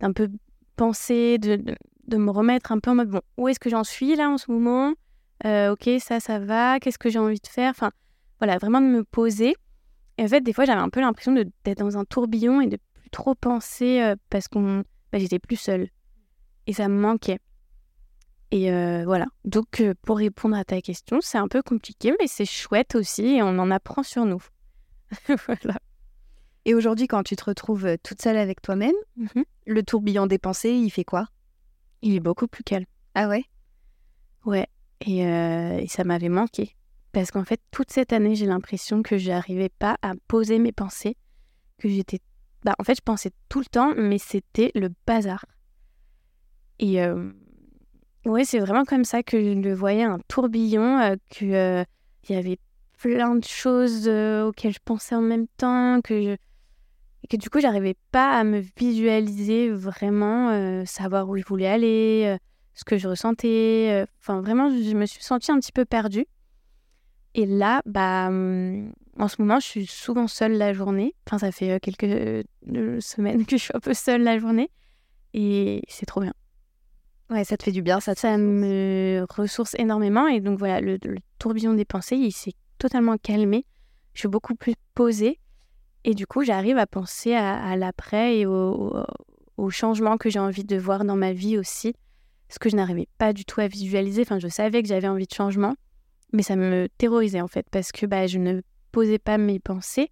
d'un 0.00 0.12
peu 0.12 0.28
penser, 0.76 1.38
de, 1.38 1.56
de, 2.06 2.16
me 2.16 2.30
remettre 2.30 2.70
un 2.70 2.78
peu 2.78 2.90
en 2.90 2.96
mode 2.96 3.08
bon, 3.08 3.22
où 3.38 3.48
est-ce 3.48 3.58
que 3.58 3.70
j'en 3.70 3.84
suis 3.84 4.14
là 4.14 4.28
en 4.28 4.36
ce 4.36 4.50
moment? 4.50 4.92
Euh, 5.44 5.72
Ok, 5.72 5.88
ça, 6.00 6.20
ça 6.20 6.38
va. 6.38 6.78
Qu'est-ce 6.80 6.98
que 6.98 7.08
j'ai 7.08 7.18
envie 7.18 7.40
de 7.40 7.46
faire? 7.46 7.70
Enfin, 7.70 7.90
voilà, 8.38 8.58
vraiment 8.58 8.80
de 8.80 8.86
me 8.86 9.04
poser. 9.04 9.54
Et 10.18 10.24
en 10.24 10.28
fait, 10.28 10.40
des 10.42 10.52
fois, 10.52 10.64
j'avais 10.64 10.80
un 10.80 10.88
peu 10.90 11.00
l'impression 11.00 11.32
d'être 11.32 11.78
dans 11.78 11.98
un 11.98 12.04
tourbillon 12.04 12.60
et 12.60 12.66
de 12.66 12.78
plus 13.06 13.10
trop 13.10 13.34
penser 13.34 14.00
euh, 14.02 14.16
parce 14.30 14.48
qu'on, 14.48 14.84
bah, 15.12 15.18
j'étais 15.18 15.38
plus 15.38 15.56
seule 15.56 15.88
et 16.66 16.72
ça 16.72 16.88
me 16.88 16.98
manquait. 16.98 17.38
Et 18.50 18.72
euh, 18.72 19.04
voilà. 19.04 19.26
Donc, 19.44 19.82
pour 20.02 20.18
répondre 20.18 20.56
à 20.56 20.64
ta 20.64 20.80
question, 20.80 21.18
c'est 21.20 21.38
un 21.38 21.48
peu 21.48 21.62
compliqué, 21.62 22.14
mais 22.20 22.26
c'est 22.26 22.44
chouette 22.44 22.94
aussi 22.94 23.26
et 23.26 23.42
on 23.42 23.58
en 23.58 23.70
apprend 23.70 24.02
sur 24.02 24.24
nous. 24.24 24.42
voilà. 25.28 25.78
Et 26.64 26.74
aujourd'hui, 26.74 27.06
quand 27.06 27.22
tu 27.22 27.36
te 27.36 27.44
retrouves 27.44 27.86
euh, 27.86 27.96
toute 28.02 28.20
seule 28.20 28.36
avec 28.36 28.60
toi-même, 28.60 28.94
mmh 29.16 29.42
le 29.68 29.82
tourbillon 29.82 30.26
des 30.26 30.38
pensées, 30.38 30.70
il 30.70 30.90
fait 30.90 31.02
quoi? 31.02 31.26
Il 32.00 32.14
est 32.14 32.20
beaucoup 32.20 32.46
plus 32.46 32.62
calme. 32.62 32.84
Ah 33.16 33.28
ouais? 33.28 33.42
Ouais. 34.44 34.68
Euh, 35.08 35.78
et, 35.78 35.88
ça 35.88 36.04
m'avait 36.04 36.28
manqué. 36.28 36.76
Parce 37.10 37.32
qu'en 37.32 37.44
fait, 37.44 37.60
toute 37.72 37.90
cette 37.90 38.12
année, 38.12 38.36
j'ai 38.36 38.46
l'impression 38.46 39.02
que 39.02 39.18
je 39.18 39.28
n'arrivais 39.28 39.68
pas 39.68 39.96
à 40.02 40.12
poser 40.28 40.60
mes 40.60 40.70
pensées. 40.70 41.16
Que 41.78 41.88
j'étais. 41.88 42.20
Bah, 42.66 42.74
en 42.78 42.84
fait, 42.84 42.96
je 42.96 43.02
pensais 43.02 43.30
tout 43.48 43.60
le 43.60 43.64
temps, 43.64 43.94
mais 43.96 44.18
c'était 44.18 44.70
le 44.74 44.90
bazar. 45.06 45.46
Et 46.78 47.02
euh... 47.02 47.30
ouais, 48.26 48.44
c'est 48.44 48.58
vraiment 48.58 48.84
comme 48.84 49.04
ça 49.04 49.22
que 49.22 49.42
je 49.42 49.50
le 49.52 49.72
voyais, 49.72 50.02
un 50.02 50.18
tourbillon, 50.28 50.98
euh, 51.00 51.16
qu'il 51.30 51.86
y 52.28 52.38
avait 52.38 52.58
plein 52.98 53.34
de 53.36 53.44
choses 53.44 54.08
auxquelles 54.08 54.74
je 54.74 54.80
pensais 54.84 55.14
en 55.14 55.22
même 55.22 55.46
temps, 55.56 56.00
que 56.02 56.20
je 56.20 56.36
que 57.28 57.36
du 57.36 57.50
coup, 57.50 57.60
j'arrivais 57.60 57.96
pas 58.12 58.38
à 58.38 58.44
me 58.44 58.62
visualiser 58.76 59.70
vraiment, 59.70 60.50
euh, 60.50 60.84
savoir 60.84 61.28
où 61.28 61.36
je 61.36 61.44
voulais 61.44 61.66
aller, 61.66 62.22
euh, 62.26 62.38
ce 62.74 62.84
que 62.84 62.96
je 62.96 63.08
ressentais. 63.08 63.88
Euh, 63.90 64.06
enfin, 64.20 64.40
vraiment, 64.40 64.70
je 64.70 64.94
me 64.94 65.06
suis 65.06 65.22
sentie 65.22 65.50
un 65.50 65.58
petit 65.58 65.72
peu 65.72 65.84
perdue. 65.84 66.26
Et 67.34 67.46
là, 67.46 67.82
bah, 67.84 68.28
hum, 68.28 68.92
en 69.18 69.28
ce 69.28 69.36
moment, 69.40 69.60
je 69.60 69.66
suis 69.66 69.86
souvent 69.86 70.26
seule 70.26 70.52
la 70.52 70.72
journée. 70.72 71.14
Enfin, 71.26 71.38
ça 71.38 71.52
fait 71.52 71.80
quelques 71.80 72.44
semaines 73.00 73.46
que 73.46 73.56
je 73.56 73.62
suis 73.62 73.72
un 73.74 73.80
peu 73.80 73.94
seule 73.94 74.22
la 74.22 74.38
journée. 74.38 74.70
Et 75.34 75.82
c'est 75.88 76.06
trop 76.06 76.20
bien. 76.20 76.34
Ouais, 77.30 77.44
ça 77.44 77.56
te 77.56 77.64
fait 77.64 77.72
du 77.72 77.82
bien, 77.82 78.00
ça. 78.00 78.14
Ça 78.14 78.36
me 78.38 79.24
ressource 79.28 79.74
énormément. 79.78 80.28
Et 80.28 80.40
donc 80.40 80.58
voilà, 80.58 80.80
le, 80.80 80.98
tourbillon 81.38 81.74
des 81.74 81.84
pensées, 81.84 82.16
il 82.16 82.32
s'est 82.32 82.54
totalement 82.78 83.16
calmé. 83.16 83.64
Je 84.14 84.20
suis 84.20 84.28
beaucoup 84.28 84.54
plus 84.54 84.74
posée. 84.94 85.40
Et 86.04 86.14
du 86.14 86.26
coup, 86.26 86.44
j'arrive 86.44 86.78
à 86.78 86.86
penser 86.86 87.34
à, 87.34 87.76
l'après 87.76 88.38
et 88.38 88.46
aux 88.46 88.94
au, 89.56 89.70
changements 89.70 90.18
que 90.18 90.30
j'ai 90.30 90.38
envie 90.38 90.64
de 90.64 90.76
voir 90.76 91.04
dans 91.04 91.16
ma 91.16 91.32
vie 91.32 91.58
aussi. 91.58 91.94
Ce 92.48 92.60
que 92.60 92.68
je 92.68 92.76
n'arrivais 92.76 93.08
pas 93.18 93.32
du 93.32 93.44
tout 93.44 93.60
à 93.60 93.66
visualiser. 93.66 94.22
Enfin, 94.22 94.38
je 94.38 94.46
savais 94.46 94.82
que 94.82 94.88
j'avais 94.88 95.08
envie 95.08 95.26
de 95.26 95.34
changement, 95.34 95.74
mais 96.32 96.42
ça 96.42 96.54
me 96.54 96.88
terrorisait 96.96 97.40
en 97.40 97.48
fait 97.48 97.66
parce 97.72 97.90
que 97.90 98.06
bah, 98.06 98.28
je 98.28 98.38
ne 98.38 98.60
pas 99.22 99.38
mes 99.38 99.58
pensées. 99.58 100.10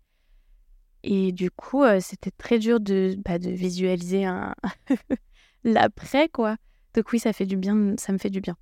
Et 1.02 1.32
du 1.32 1.50
coup, 1.50 1.82
euh, 1.82 2.00
c'était 2.00 2.30
très 2.30 2.58
dur 2.58 2.80
de, 2.80 3.16
bah, 3.24 3.38
de 3.38 3.50
visualiser 3.50 4.24
un 4.24 4.54
l'après, 5.64 6.28
quoi. 6.28 6.56
Donc 6.94 7.12
oui, 7.12 7.18
ça 7.18 7.32
fait 7.32 7.46
du 7.46 7.56
bien, 7.56 7.94
ça 7.98 8.12
me 8.12 8.18
fait 8.18 8.30
du 8.30 8.40
bien. 8.40 8.56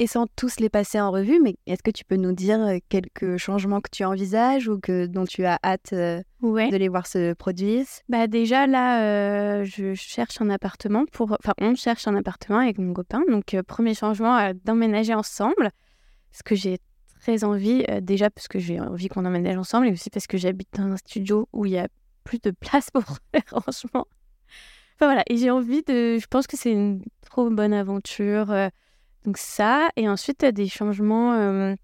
Et 0.00 0.06
sans 0.06 0.26
tous 0.36 0.60
les 0.60 0.68
passer 0.68 1.00
en 1.00 1.10
revue, 1.10 1.40
mais 1.42 1.56
est-ce 1.66 1.82
que 1.82 1.90
tu 1.90 2.04
peux 2.04 2.16
nous 2.16 2.32
dire 2.32 2.60
euh, 2.60 2.78
quelques 2.88 3.36
changements 3.36 3.80
que 3.80 3.90
tu 3.90 4.04
envisages 4.04 4.68
ou 4.68 4.78
que 4.78 5.06
dont 5.06 5.24
tu 5.24 5.44
as 5.44 5.58
hâte 5.64 5.92
euh, 5.92 6.22
de 6.40 6.76
les 6.76 6.88
voir 6.88 7.08
se 7.08 7.32
produire? 7.32 7.84
Bah 8.08 8.28
déjà 8.28 8.68
là, 8.68 9.02
euh, 9.02 9.64
je 9.64 9.94
cherche 9.94 10.40
un 10.40 10.50
appartement 10.50 11.04
pour, 11.10 11.32
enfin 11.32 11.52
on 11.60 11.74
cherche 11.74 12.06
un 12.06 12.14
appartement 12.14 12.58
avec 12.58 12.78
mon 12.78 12.94
copain. 12.94 13.22
Donc 13.28 13.56
premier 13.66 13.94
changement, 13.94 14.52
d'emménager 14.64 15.14
ensemble, 15.14 15.72
ce 16.30 16.44
que 16.44 16.54
j'ai 16.54 16.78
très 17.18 17.44
envie 17.44 17.84
déjà 18.02 18.30
parce 18.30 18.48
que 18.48 18.58
j'ai 18.58 18.80
envie 18.80 19.08
qu'on 19.08 19.24
emménage 19.24 19.56
ensemble 19.56 19.88
et 19.88 19.92
aussi 19.92 20.10
parce 20.10 20.26
que 20.26 20.38
j'habite 20.38 20.68
dans 20.74 20.84
un 20.84 20.96
studio 20.96 21.48
où 21.52 21.66
il 21.66 21.72
y 21.72 21.78
a 21.78 21.88
plus 22.24 22.38
de 22.40 22.50
place 22.50 22.90
pour 22.92 23.02
les 23.34 23.42
rangements. 23.50 24.06
Enfin 24.94 25.06
voilà, 25.06 25.22
et 25.28 25.36
j'ai 25.36 25.50
envie 25.50 25.82
de, 25.82 26.18
je 26.18 26.26
pense 26.26 26.46
que 26.46 26.56
c'est 26.56 26.72
une 26.72 27.02
trop 27.22 27.48
bonne 27.50 27.72
aventure 27.72 28.52
donc 29.24 29.36
ça, 29.36 29.90
et 29.96 30.08
ensuite, 30.08 30.44
des 30.44 30.68
changements 30.68 31.34
euh, 31.34 31.74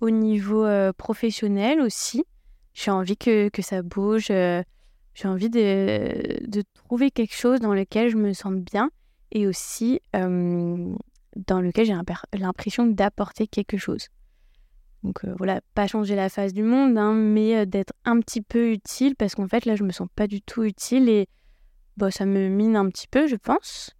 au 0.00 0.10
niveau 0.10 0.64
euh, 0.64 0.92
professionnel 0.92 1.80
aussi. 1.80 2.24
J'ai 2.72 2.90
envie 2.90 3.16
que, 3.16 3.48
que, 3.48 3.62
ça 3.62 3.82
bouge. 3.82 4.28
Euh, 4.30 4.62
j'ai 5.14 5.28
envie 5.28 5.50
de, 5.50 6.44
de, 6.48 6.62
trouver 6.74 7.10
quelque 7.10 7.34
chose 7.34 7.60
dans 7.60 7.74
lequel 7.74 8.08
je 8.08 8.16
me 8.16 8.32
sente 8.32 8.60
bien 8.60 8.90
et 9.32 9.46
aussi 9.46 10.00
dans 10.14 11.60
lequel 11.60 11.86
j'ai 11.86 11.94
l'impression 12.38 12.86
d'apporter 12.86 13.46
quelque 13.46 13.76
chose. 13.76 14.08
Donc 15.02 15.24
voilà, 15.38 15.60
pas 15.74 15.86
changer 15.86 16.14
la 16.14 16.28
face 16.28 16.52
du 16.52 16.62
monde, 16.62 16.98
hein, 16.98 17.14
mais 17.14 17.64
d'être 17.64 17.94
un 18.04 18.20
petit 18.20 18.42
peu 18.42 18.70
utile 18.70 19.16
parce 19.16 19.34
qu'en 19.34 19.48
fait 19.48 19.64
là, 19.64 19.74
je 19.74 19.84
me 19.84 19.92
sens 19.92 20.08
pas 20.14 20.26
du 20.26 20.42
tout 20.42 20.62
utile 20.62 21.08
et 21.08 21.26
bah, 21.96 22.10
ça 22.10 22.26
me 22.26 22.48
mine 22.48 22.76
un 22.76 22.88
petit 22.88 23.06
peu, 23.08 23.26
je 23.26 23.36
pense. 23.36 23.94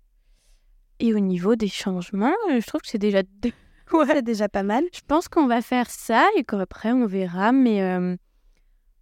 Et 1.01 1.15
au 1.15 1.19
niveau 1.19 1.57
des 1.57 1.69
changements, 1.69 2.35
euh, 2.51 2.61
je 2.61 2.67
trouve 2.67 2.83
que 2.83 2.89
c'est 2.89 2.99
déjà, 2.99 3.23
ouais, 3.93 4.23
déjà 4.23 4.49
pas 4.49 4.63
mal. 4.63 4.85
Je 4.95 5.01
pense 5.07 5.29
qu'on 5.29 5.47
va 5.47 5.63
faire 5.63 5.91
ça 5.91 6.27
et 6.37 6.45
qu'après 6.45 6.93
on 6.93 7.07
verra. 7.07 7.53
Mais 7.53 7.83
euh, 7.83 8.17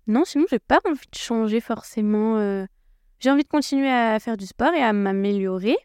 non, 0.06 0.24
sinon 0.24 0.46
j'ai 0.48 0.58
pas 0.60 0.80
envie 0.84 0.98
de 0.98 1.18
changer 1.18 1.60
forcément. 1.60 2.38
Euh. 2.38 2.66
J'ai 3.20 3.30
envie 3.30 3.42
de 3.42 3.48
continuer 3.48 3.90
à 3.90 4.18
faire 4.20 4.36
du 4.36 4.46
sport 4.46 4.72
et 4.74 4.82
à 4.82 4.92
m'améliorer. 4.92 5.76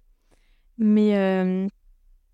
Mais 0.77 1.67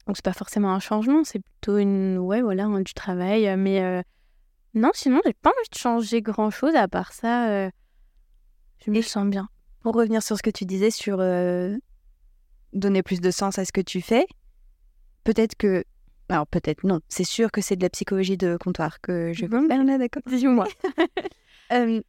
donc 0.09 0.17
c'est 0.17 0.25
pas 0.25 0.33
forcément 0.33 0.73
un 0.73 0.79
changement, 0.79 1.23
c'est 1.23 1.39
plutôt 1.39 1.77
une 1.77 2.17
ouais 2.17 2.41
voilà 2.41 2.67
du 2.81 2.93
travail. 2.93 3.55
Mais 3.57 4.03
non, 4.73 4.89
sinon 4.93 5.21
j'ai 5.23 5.33
pas 5.33 5.51
envie 5.51 5.69
de 5.71 5.77
changer 5.77 6.21
grand 6.21 6.49
chose 6.49 6.75
à 6.75 6.87
part 6.87 7.13
ça. 7.13 7.69
je 7.69 8.89
me 8.91 9.01
sens 9.01 9.27
bien. 9.27 9.47
Pour 9.81 9.93
revenir 9.93 10.23
sur 10.23 10.35
ce 10.35 10.41
que 10.41 10.49
tu 10.49 10.65
disais 10.65 10.89
sur 10.89 11.21
donner 12.73 13.03
plus 13.03 13.21
de 13.21 13.31
sens 13.31 13.59
à 13.59 13.65
ce 13.65 13.71
que 13.71 13.81
tu 13.81 14.01
fais. 14.01 14.25
Peut-être 15.23 15.55
que. 15.55 15.83
Alors, 16.29 16.45
peut-être 16.47 16.83
non. 16.83 16.99
C'est 17.09 17.23
sûr 17.23 17.51
que 17.51 17.61
c'est 17.61 17.75
de 17.75 17.81
la 17.81 17.89
psychologie 17.89 18.37
de 18.37 18.57
comptoir 18.57 19.01
que 19.01 19.33
je 19.33 19.45
veux 19.45 19.67
faire 19.67 19.83
là, 19.83 19.97
d'accord. 19.97 20.23
Dis-moi. 20.27 20.67
Euh, 21.71 22.01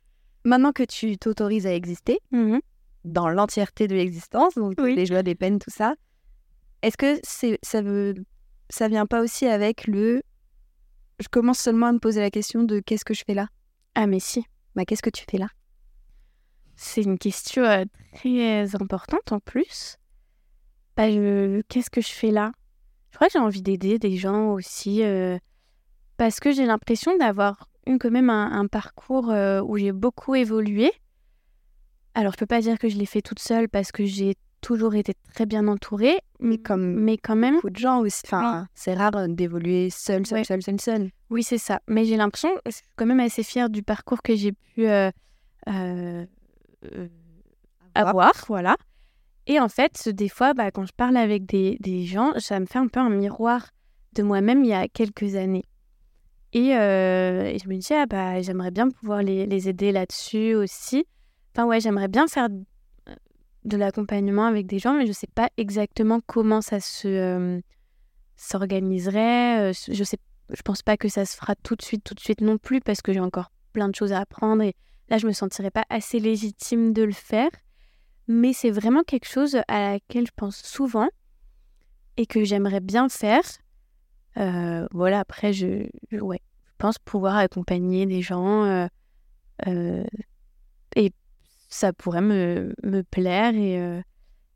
maintenant 0.42 0.72
que 0.72 0.84
tu 0.84 1.18
t'autorises 1.18 1.66
à 1.66 1.74
exister, 1.74 2.18
mmh 2.30 2.60
dans 3.04 3.28
l'entièreté 3.28 3.88
de 3.88 3.94
l'existence, 3.94 4.54
donc 4.54 4.80
les 4.80 5.04
joies, 5.04 5.20
les 5.20 5.34
peines, 5.34 5.58
tout 5.58 5.68
ça, 5.68 5.96
est-ce 6.82 6.96
que 6.96 7.20
c'est, 7.22 7.58
ça, 7.62 7.82
veut, 7.82 8.14
ça 8.68 8.88
vient 8.88 9.06
pas 9.06 9.20
aussi 9.20 9.46
avec 9.46 9.86
le. 9.86 10.22
Je 11.18 11.28
commence 11.28 11.58
seulement 11.58 11.86
à 11.86 11.92
me 11.92 11.98
poser 11.98 12.20
la 12.20 12.30
question 12.30 12.62
de 12.62 12.80
qu'est-ce 12.80 13.04
que 13.04 13.14
je 13.14 13.24
fais 13.26 13.34
là? 13.34 13.48
Ah, 13.94 14.06
mais 14.06 14.20
si. 14.20 14.44
Bah, 14.74 14.84
qu'est-ce 14.84 15.02
que 15.02 15.10
tu 15.10 15.24
fais 15.30 15.38
là? 15.38 15.48
C'est 16.76 17.02
une 17.02 17.18
question 17.18 17.62
euh, 17.64 17.84
très 18.14 18.74
importante 18.74 19.32
en 19.32 19.40
plus. 19.40 19.98
Bah, 20.96 21.08
qu'est-ce 21.68 21.90
que 21.90 22.00
je 22.00 22.08
fais 22.12 22.30
là? 22.30 22.52
Je 23.10 23.16
crois 23.16 23.26
que 23.26 23.34
j'ai 23.34 23.38
envie 23.38 23.62
d'aider 23.62 23.98
des 23.98 24.16
gens 24.16 24.52
aussi 24.52 25.02
euh, 25.02 25.38
parce 26.16 26.40
que 26.40 26.52
j'ai 26.52 26.64
l'impression 26.64 27.16
d'avoir 27.18 27.68
eu 27.86 27.98
quand 27.98 28.10
même 28.10 28.30
un, 28.30 28.66
parcours 28.66 29.30
euh, 29.30 29.60
où 29.60 29.76
j'ai 29.76 29.92
beaucoup 29.92 30.34
évolué. 30.34 30.92
Alors, 32.14 32.32
je 32.32 32.38
peux 32.38 32.46
pas 32.46 32.60
dire 32.60 32.78
que 32.78 32.88
je 32.88 32.96
l'ai 32.96 33.06
fait 33.06 33.22
toute 33.22 33.40
seule 33.40 33.68
parce 33.68 33.92
que 33.92 34.04
j'ai 34.04 34.36
toujours 34.60 34.94
été 34.94 35.14
très 35.34 35.46
bien 35.46 35.66
entourée, 35.68 36.18
mais, 36.38 36.58
comme 36.58 36.94
mais 36.94 37.16
quand 37.16 37.36
même 37.36 37.56
beaucoup 37.56 37.70
de 37.70 37.76
gens 37.76 38.00
aussi. 38.00 38.22
Enfin, 38.26 38.66
c'est 38.74 38.94
rare 38.94 39.16
euh, 39.16 39.26
d'évoluer 39.28 39.90
seul, 39.90 40.26
seul, 40.26 40.44
seul, 40.44 40.62
seul, 40.62 40.80
seul. 40.80 41.10
Oui, 41.30 41.42
c'est 41.42 41.58
ça. 41.58 41.80
Mais 41.88 42.04
j'ai 42.04 42.16
l'impression, 42.16 42.50
je 42.66 42.72
suis 42.72 42.84
quand 42.96 43.06
même 43.06 43.20
assez 43.20 43.42
fière 43.42 43.70
du 43.70 43.82
parcours 43.82 44.22
que 44.22 44.34
j'ai 44.34 44.52
pu 44.52 44.86
avoir, 47.94 48.32
voilà. 48.48 48.76
Et 49.46 49.58
en 49.58 49.68
fait, 49.68 50.08
des 50.08 50.28
fois, 50.28 50.54
bah, 50.54 50.70
quand 50.70 50.86
je 50.86 50.92
parle 50.92 51.16
avec 51.16 51.46
des, 51.46 51.76
des, 51.80 52.04
gens, 52.04 52.32
ça 52.38 52.60
me 52.60 52.66
fait 52.66 52.78
un 52.78 52.86
peu 52.86 53.00
un 53.00 53.10
miroir 53.10 53.70
de 54.14 54.22
moi-même 54.22 54.64
il 54.64 54.70
y 54.70 54.72
a 54.72 54.86
quelques 54.88 55.34
années. 55.34 55.64
Et, 56.52 56.76
euh, 56.76 57.56
je 57.58 57.68
me 57.68 57.76
dis, 57.76 57.92
ah, 57.92 58.06
bah, 58.06 58.40
j'aimerais 58.42 58.70
bien 58.70 58.88
pouvoir 58.90 59.22
les, 59.22 59.46
les 59.46 59.68
aider 59.68 59.92
là-dessus 59.92 60.54
aussi. 60.54 61.06
Enfin, 61.52 61.66
ouais, 61.66 61.80
j'aimerais 61.80 62.08
bien 62.08 62.26
faire 62.26 62.48
de 63.64 63.76
l'accompagnement 63.76 64.46
avec 64.46 64.66
des 64.66 64.78
gens, 64.78 64.94
mais 64.94 65.04
je 65.04 65.08
ne 65.08 65.14
sais 65.14 65.28
pas 65.34 65.48
exactement 65.56 66.20
comment 66.26 66.60
ça 66.60 66.80
se 66.80 67.08
euh, 67.08 67.60
s'organiserait. 68.36 69.70
Euh, 69.70 69.72
je 69.92 70.04
sais, 70.04 70.18
je 70.50 70.62
pense 70.62 70.82
pas 70.82 70.96
que 70.96 71.08
ça 71.08 71.24
se 71.24 71.36
fera 71.36 71.54
tout 71.56 71.76
de 71.76 71.82
suite, 71.82 72.04
tout 72.04 72.14
de 72.14 72.20
suite 72.20 72.40
non 72.40 72.58
plus, 72.58 72.80
parce 72.80 73.02
que 73.02 73.12
j'ai 73.12 73.20
encore 73.20 73.50
plein 73.72 73.88
de 73.88 73.94
choses 73.94 74.12
à 74.12 74.20
apprendre. 74.20 74.62
Et 74.62 74.74
là, 75.08 75.18
je 75.18 75.26
me 75.26 75.32
sentirais 75.32 75.70
pas 75.70 75.84
assez 75.90 76.20
légitime 76.20 76.92
de 76.92 77.02
le 77.02 77.12
faire 77.12 77.50
mais 78.30 78.52
c'est 78.52 78.70
vraiment 78.70 79.02
quelque 79.02 79.26
chose 79.26 79.56
à 79.66 79.92
laquelle 79.92 80.24
je 80.24 80.32
pense 80.36 80.62
souvent 80.62 81.08
et 82.16 82.26
que 82.26 82.44
j'aimerais 82.44 82.78
bien 82.78 83.08
faire. 83.08 83.42
Euh, 84.36 84.86
voilà, 84.92 85.18
après, 85.18 85.52
je, 85.52 85.88
ouais, 86.12 86.40
je 86.64 86.72
pense 86.78 86.98
pouvoir 86.98 87.36
accompagner 87.36 88.06
des 88.06 88.22
gens 88.22 88.88
ça 91.70 91.92
pourrait 91.92 92.20
me, 92.20 92.74
me 92.82 93.02
plaire 93.02 93.54
et, 93.54 94.02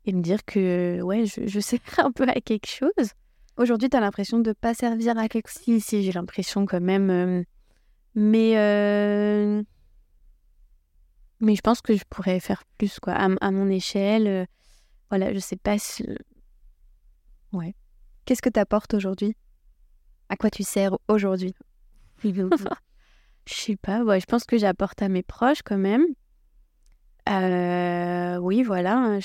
et, 0.05 0.13
me 0.13 0.21
dire 0.21 0.45
que 0.45 1.01
ouais, 1.01 1.25
je, 1.25 1.47
je 1.47 1.59
sers 1.59 1.79
un 1.97 2.11
peu 2.11 2.27
à 2.27 2.39
quelque 2.41 2.67
chose. 2.67 3.09
Aujourd'hui, 3.57 3.89
tu 3.89 3.97
as 3.97 4.01
l'impression 4.01 4.39
de 4.39 4.49
ne 4.49 4.53
pas 4.53 4.73
servir 4.73 5.17
à 5.17 5.27
quelque 5.29 5.49
chose 5.49 5.61
Si, 5.63 5.81
si, 5.81 6.03
j'ai 6.03 6.11
l'impression 6.11 6.65
quand 6.65 6.81
même. 6.81 7.45
mais 8.13 8.55
mais 11.39 11.55
je 11.55 11.61
pense 11.61 11.81
que 11.81 11.95
je 11.95 12.03
pourrais 12.09 12.39
faire 12.39 12.63
plus, 12.77 12.99
quoi, 12.99 13.13
à, 13.13 13.51
mon 13.51 13.69
échelle. 13.69 14.27
Euh, 14.27 14.45
voilà, 15.09 15.33
je 15.33 15.39
sais 15.39 15.57
pas 15.57 15.77
si. 15.77 16.05
Ouais. 17.51 17.75
Qu'est-ce 18.25 18.41
que 18.41 18.49
tu 18.49 18.59
apportes 18.59 18.93
aujourd'hui? 18.93 19.35
À 20.29 20.37
quoi 20.37 20.49
tu 20.49 20.63
sers 20.63 20.97
aujourd'hui? 21.07 21.53
Je 23.47 23.53
sais 23.53 23.75
pas, 23.75 24.03
ouais, 24.03 24.19
je 24.19 24.25
pense 24.25 24.43
que 24.43 24.57
j'apporte 24.57 25.03
à 25.03 25.09
mes 25.09 25.21
proches 25.21 25.61
quand 25.63 25.77
même. 25.77 26.03
Euh, 27.29 28.37
oui, 28.37 28.63
voilà. 28.63 28.97
Hein, 28.97 29.19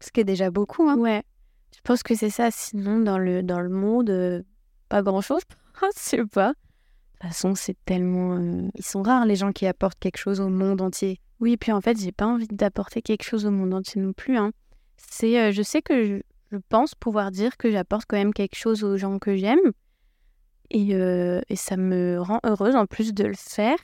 Ce 0.00 0.10
qui 0.10 0.20
est 0.20 0.24
déjà 0.24 0.50
beaucoup. 0.50 0.88
Hein. 0.88 0.96
Ouais. 0.96 1.22
Je 1.74 1.80
pense 1.82 2.02
que 2.02 2.14
c'est 2.14 2.30
ça. 2.30 2.50
Sinon, 2.50 3.00
dans 3.00 3.18
le, 3.18 3.42
dans 3.42 3.60
le 3.60 3.68
monde, 3.68 4.10
euh, 4.10 4.42
pas 4.88 5.02
grand-chose. 5.02 5.42
je 5.82 5.86
sais 5.94 6.24
pas. 6.26 6.50
De 6.50 6.54
toute 7.20 7.30
façon, 7.30 7.54
c'est 7.54 7.76
tellement. 7.84 8.38
Ils 8.74 8.84
sont 8.84 9.02
rares 9.02 9.26
les 9.26 9.36
gens 9.36 9.52
qui 9.52 9.66
apportent 9.66 9.98
quelque 9.98 10.18
chose 10.18 10.40
au 10.40 10.48
monde 10.48 10.80
entier. 10.80 11.20
Oui, 11.40 11.56
puis 11.56 11.72
en 11.72 11.80
fait, 11.80 11.98
j'ai 11.98 12.12
pas 12.12 12.26
envie 12.26 12.48
d'apporter 12.48 13.02
quelque 13.02 13.22
chose 13.22 13.46
au 13.46 13.50
monde 13.50 13.74
entier 13.74 14.00
non 14.00 14.12
plus. 14.12 14.36
Hein. 14.36 14.52
C'est, 14.96 15.38
euh, 15.38 15.52
je 15.52 15.62
sais 15.62 15.82
que 15.82 16.22
je, 16.50 16.58
pense 16.68 16.94
pouvoir 16.94 17.30
dire 17.30 17.56
que 17.58 17.70
j'apporte 17.70 18.06
quand 18.08 18.16
même 18.16 18.32
quelque 18.32 18.56
chose 18.56 18.82
aux 18.82 18.96
gens 18.96 19.18
que 19.18 19.36
j'aime. 19.36 19.72
Et, 20.70 20.94
euh, 20.94 21.40
et, 21.48 21.56
ça 21.56 21.76
me 21.76 22.20
rend 22.20 22.40
heureuse 22.44 22.74
en 22.74 22.86
plus 22.86 23.12
de 23.12 23.24
le 23.24 23.34
faire. 23.34 23.76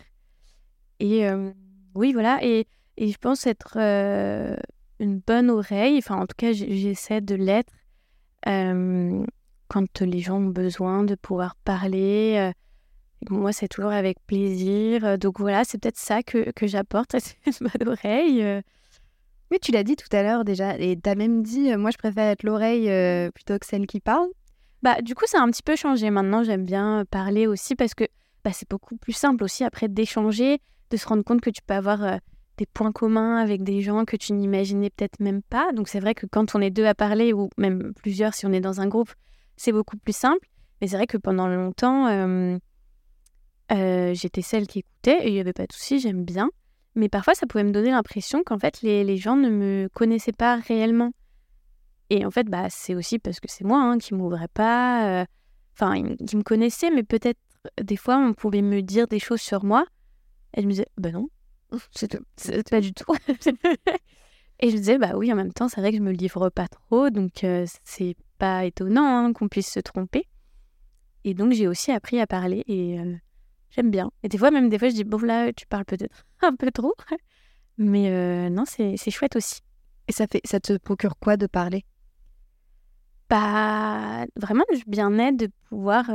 Et 1.01 1.29
euh, 1.29 1.53
oui, 1.95 2.13
voilà. 2.13 2.39
Et, 2.43 2.67
et, 2.97 3.11
je 3.11 3.19
pense 3.19 3.47
être 3.47 3.79
une 4.99 5.19
bonne 5.19 5.51
oreille. 5.51 5.99
Enfin, 5.99 6.17
en 6.17 6.27
tout 6.27 6.37
cas, 6.37 6.53
j'essaie 6.53 7.21
de 7.21 7.35
l'être 7.35 7.73
quand 8.45 10.01
les 10.01 10.21
gens 10.21 10.39
ont 10.39 10.47
besoin 10.47 11.05
de 11.05 11.15
pouvoir 11.15 11.57
parler 11.65 12.53
moi, 13.31 13.53
c'est 13.53 13.69
toujours 13.69 13.93
avec 13.93 14.19
plaisir. 14.27 15.19
Donc 15.19 15.39
voilà, 15.39 15.65
c'est 15.65 15.79
peut-être 15.79 15.99
ça 15.99 16.23
que, 16.23 16.51
que 16.53 16.67
j'apporte 16.67 17.15
à 17.15 17.21
cette 17.21 17.61
bonne 17.61 17.89
oreille. 17.89 18.63
Oui, 19.51 19.59
tu 19.61 19.71
l'as 19.73 19.85
dit 19.85 19.97
tout 19.97 20.09
à 20.13 20.23
l'heure 20.23 20.45
déjà, 20.45 20.79
et 20.79 20.99
tu 20.99 21.09
as 21.09 21.15
même 21.15 21.43
dit, 21.43 21.77
moi 21.77 21.91
je 21.91 21.99
préfère 21.99 22.31
être 22.31 22.43
l'oreille 22.43 22.91
plutôt 23.33 23.59
que 23.59 23.67
celle 23.67 23.87
qui 23.87 24.01
parle. 24.01 24.29
Bah, 24.83 25.01
du 25.01 25.15
coup, 25.15 25.27
ça 25.27 25.39
a 25.39 25.43
un 25.43 25.51
petit 25.51 25.63
peu 25.63 25.77
changé. 25.77 26.11
Maintenant, 26.11 26.43
j'aime 26.43 26.65
bien 26.65 27.05
parler 27.11 27.47
aussi 27.47 27.77
parce 27.77 27.95
que 27.95 28.05
bah, 28.45 28.51
c'est 28.53 28.69
beaucoup 28.69 28.97
plus 28.97 29.13
simple 29.13 29.45
aussi 29.45 29.63
après 29.63 29.89
d'échanger, 29.89 30.59
de 30.91 30.97
se 30.97 31.07
rendre 31.07 31.23
compte 31.23 31.41
que 31.41 31.51
tu 31.51 31.63
peux 31.65 31.75
avoir 31.75 32.19
des 32.59 32.67
points 32.67 32.93
communs 32.93 33.37
avec 33.37 33.63
des 33.63 33.81
gens 33.81 34.05
que 34.05 34.17
tu 34.17 34.33
n'imaginais 34.33 34.91
peut-être 34.91 35.21
même 35.21 35.43
pas. 35.43 35.73
Donc 35.73 35.89
c'est 35.89 36.01
vrai 36.01 36.15
que 36.15 36.27
quand 36.27 36.55
on 36.55 36.61
est 36.61 36.71
deux 36.71 36.87
à 36.87 36.95
parler, 36.95 37.33
ou 37.33 37.49
même 37.57 37.93
plusieurs 37.95 38.35
si 38.35 38.47
on 38.47 38.53
est 38.53 38.61
dans 38.61 38.81
un 38.81 38.89
groupe, 38.89 39.13
c'est 39.57 39.73
beaucoup 39.73 39.97
plus 39.97 40.17
simple. 40.17 40.47
Mais 40.81 40.89
c'est 40.89 40.97
vrai 40.97 41.07
que 41.07 41.17
pendant 41.17 41.47
longtemps, 41.49 42.07
euh, 42.09 42.59
euh, 43.73 44.15
j'étais 44.15 44.43
celle 44.43 44.67
qui 44.67 44.81
écoutait 44.81 45.25
et 45.25 45.29
il 45.29 45.35
n'y 45.35 45.41
avait 45.41 45.53
pas 45.53 45.67
de 45.67 45.73
souci, 45.73 46.01
j'aime 46.01 46.25
bien. 46.25 46.51
Mais 46.95 47.09
parfois, 47.09 47.35
ça 47.35 47.47
pouvait 47.47 47.65
me 47.65 47.73
donner 47.73 47.91
l'impression 47.91 48.43
qu'en 48.43 48.59
fait, 48.59 48.83
les, 48.83 49.17
gens 49.17 49.37
ne 49.37 49.49
me 49.49 49.89
connaissaient 49.95 50.33
pas 50.33 50.57
réellement. 50.57 51.13
Et 52.11 52.27
en 52.27 52.31
fait, 52.31 52.45
bah, 52.45 52.67
c'est 52.69 52.95
aussi 52.95 53.19
parce 53.19 53.41
que 53.41 53.49
c'est 53.49 53.65
moi 53.65 53.81
hein, 53.81 53.97
qui 53.97 54.13
m'ouvrais 54.13 54.49
pas, 54.49 55.23
euh, 55.23 55.25
enfin, 55.75 55.95
qui 56.27 56.37
me 56.37 56.43
connaissait, 56.43 56.91
mais 56.91 57.03
peut-être 57.03 57.41
des 57.81 57.97
fois, 57.97 58.19
on 58.19 58.35
pouvait 58.35 58.61
me 58.61 58.83
dire 58.83 59.07
des 59.07 59.19
choses 59.19 59.41
sur 59.41 59.65
moi. 59.65 59.87
Et 60.55 60.61
je 60.61 60.67
me 60.67 60.73
disais, 60.73 60.87
bah 60.99 61.13
non, 61.13 61.29
c'est 62.37 62.71
pas 62.71 62.81
du 62.81 62.93
tout. 62.93 63.15
et 64.61 64.71
je 64.71 64.77
disais, 64.77 64.99
bah 64.99 65.13
oui, 65.15 65.33
en 65.33 65.37
même 65.37 65.53
temps, 65.53 65.69
c'est 65.69 65.81
vrai 65.81 65.91
que 65.91 65.99
je 65.99 66.03
me 66.03 66.13
livre 66.13 66.51
pas 66.51 66.69
trop, 66.69 67.11
donc 67.11 67.45
euh, 67.45 67.67
c'est 67.85 68.17
pas 68.39 68.65
étonnant 68.65 69.05
hein, 69.05 69.33
qu'on 69.33 69.49
puisse 69.49 69.71
se 69.71 69.81
tromper. 69.81 70.27
Et 71.25 71.35
donc, 71.35 71.53
j'ai 71.53 71.69
aussi 71.69 71.93
appris 71.93 72.21
à 72.21 72.27
parler 72.27 72.65
et 72.67 72.99
euh, 72.99 73.15
j'aime 73.71 73.91
bien. 73.91 74.11
Et 74.23 74.29
des 74.29 74.39
fois, 74.39 74.51
même 74.51 74.69
des 74.69 74.79
fois, 74.79 74.89
je 74.89 74.95
dis, 74.95 75.05
bon, 75.05 75.19
là, 75.19 75.53
tu 75.53 75.67
parles 75.67 75.85
peut-être 75.85 76.25
un 76.43 76.55
peu 76.55 76.71
trop. 76.71 76.95
Mais 77.79 78.11
euh, 78.11 78.51
non, 78.51 78.65
c'est 78.67 78.97
chouette 79.11 79.37
aussi. 79.37 79.61
Et 80.09 80.13
ça, 80.13 80.27
fait, 80.27 80.41
ça 80.45 80.61
te 80.61 80.77
procure 80.79 81.17
quoi 81.19 81.37
de 81.37 81.47
parler? 81.47 81.85
Bah, 83.31 84.27
vraiment 84.37 84.65
du 84.75 84.83
bien-être 84.87 85.37
de 85.37 85.49
pouvoir. 85.69 86.11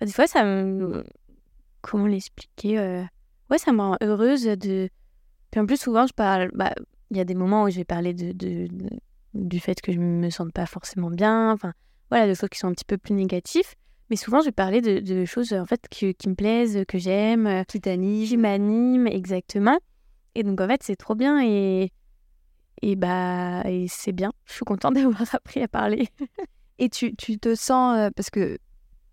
Des 0.00 0.12
fois, 0.12 0.26
ça 0.26 0.44
me. 0.44 1.04
Comment 1.82 2.06
l'expliquer 2.06 3.04
ouais, 3.52 3.58
ça 3.58 3.72
me 3.72 3.80
rend 3.80 3.96
heureuse 4.02 4.44
de. 4.44 4.88
Puis 5.50 5.60
en 5.60 5.66
plus, 5.66 5.80
souvent, 5.80 6.06
je 6.06 6.14
parle. 6.14 6.50
Bah, 6.54 6.72
il 7.10 7.18
y 7.18 7.20
a 7.20 7.24
des 7.24 7.34
moments 7.34 7.64
où 7.64 7.70
je 7.70 7.76
vais 7.76 7.84
parler 7.84 8.14
de, 8.14 8.32
de, 8.32 8.68
du 9.34 9.60
fait 9.60 9.80
que 9.80 9.92
je 9.92 9.98
me 9.98 10.30
sente 10.30 10.52
pas 10.52 10.66
forcément 10.66 11.10
bien. 11.10 11.52
Enfin, 11.52 11.74
voilà, 12.10 12.26
de 12.26 12.34
choses 12.34 12.48
qui 12.48 12.58
sont 12.58 12.68
un 12.68 12.72
petit 12.72 12.86
peu 12.86 12.96
plus 12.96 13.14
négatifs. 13.14 13.74
Mais 14.10 14.16
souvent, 14.16 14.40
je 14.40 14.46
vais 14.46 14.52
parler 14.52 14.80
de, 14.80 14.98
de 14.98 15.24
choses 15.24 15.52
en 15.52 15.66
fait 15.66 15.86
qui, 15.90 16.14
qui 16.14 16.28
me 16.28 16.34
plaisent, 16.34 16.84
que 16.88 16.98
j'aime, 16.98 17.64
qui 17.68 17.80
t'animent, 17.80 18.26
qui 18.26 18.36
m'animent, 18.36 19.06
exactement. 19.06 19.78
Et 20.34 20.42
donc, 20.42 20.60
en 20.60 20.66
fait, 20.66 20.82
c'est 20.82 20.96
trop 20.96 21.14
bien 21.14 21.42
et, 21.44 21.92
et, 22.80 22.96
bah, 22.96 23.62
et 23.66 23.86
c'est 23.88 24.12
bien. 24.12 24.32
Je 24.46 24.54
suis 24.54 24.64
contente 24.64 24.94
d'avoir 24.96 25.34
appris 25.34 25.62
à 25.62 25.68
parler. 25.68 26.08
et 26.78 26.88
tu, 26.88 27.14
tu 27.16 27.38
te 27.38 27.54
sens, 27.54 27.98
euh, 27.98 28.08
parce 28.16 28.30
que 28.30 28.58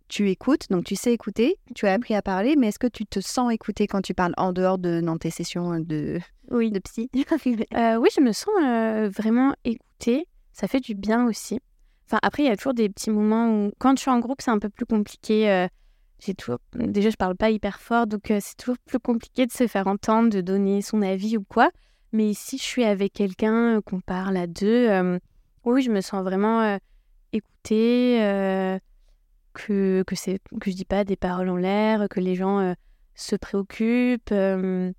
tu 0.10 0.30
écoutes, 0.30 0.70
donc 0.70 0.84
tu 0.84 0.95
sais 0.95 1.14
écouter, 1.14 1.55
tu 1.76 1.88
as 1.88 1.93
appris 1.93 2.16
à 2.16 2.22
parler, 2.22 2.55
mais 2.57 2.70
est-ce 2.70 2.80
que 2.80 2.88
tu 2.88 3.05
te 3.05 3.20
sens 3.22 3.53
écouter 3.53 3.88
quand 3.88 4.01
tu 4.01 4.14
parles 4.14 4.34
en 4.38 4.51
dehors 4.51 4.80
de 4.80 4.99
dans 5.01 5.18
tes 5.18 5.30
sessions 5.30 5.74
euh, 5.74 5.80
de, 5.80 6.20
oui. 6.51 6.72
de 6.72 6.80
psy 6.80 7.10
euh, 7.76 7.95
Oui, 7.95 8.10
je 8.14 8.22
me 8.22 8.34
sens 8.34 8.53
euh, 8.62 9.07
vraiment 9.10 9.53
écoutée. 9.64 10.26
Ça 10.51 10.68
fait 10.68 10.80
du 10.80 10.95
bien 10.95 11.26
aussi. 11.26 11.60
Enfin, 12.05 12.20
après, 12.24 12.43
il 12.43 12.47
y 12.47 12.49
a 12.49 12.57
toujours 12.57 12.74
des 12.74 12.89
petits 12.89 13.12
moments 13.12 13.49
où, 13.49 13.72
quand 13.78 13.95
je 13.95 14.01
suis 14.01 14.12
en 14.12 14.20
groupe, 14.20 14.41
c'est 14.41 14.51
un 14.51 14.60
peu 14.60 14.70
plus 14.70 14.86
compliqué. 14.86 15.68
j'ai 16.20 16.34
toujours... 16.34 16.57
Déjà, 16.74 17.12
je 17.12 17.16
parle 17.16 17.36
pas 17.36 17.51
hyper 17.51 17.80
fort, 17.80 18.07
donc 18.07 18.24
c'est 18.26 18.57
toujours 18.57 18.80
plus 18.80 18.99
compliqué 18.99 19.45
de 19.45 19.51
se 19.51 19.68
faire 19.68 19.86
entendre, 19.86 20.30
de 20.30 20.41
donner 20.41 20.82
son 20.82 21.03
avis 21.03 21.38
ou 21.38 21.43
quoi. 21.43 21.70
Mais 22.12 22.28
ici, 22.28 22.57
je 22.57 22.64
suis 22.64 22.84
avec 22.84 23.14
quelqu'un, 23.14 23.80
qu'on 23.82 24.01
parle 24.01 24.38
à 24.38 24.47
deux. 24.47 25.20
oui, 25.66 25.84
je 25.84 25.91
me 25.91 26.01
sens 26.01 26.24
vraiment 26.24 26.80
écoutée 27.32 28.80
que, 29.66 30.03
que, 30.03 30.16
c'est, 30.16 30.39
que 30.60 30.72
je 30.72 30.76
dis 30.76 30.86
pas 30.86 31.03
des 31.03 31.16
paroles 31.16 31.49
en 31.49 31.57
l'air, 31.57 32.07
que 32.10 32.20
les 32.20 32.36
gens 32.36 32.60
euh, 32.60 32.74
se 33.16 33.36
préoccupent. 33.36 34.32
Euh. 34.32 34.91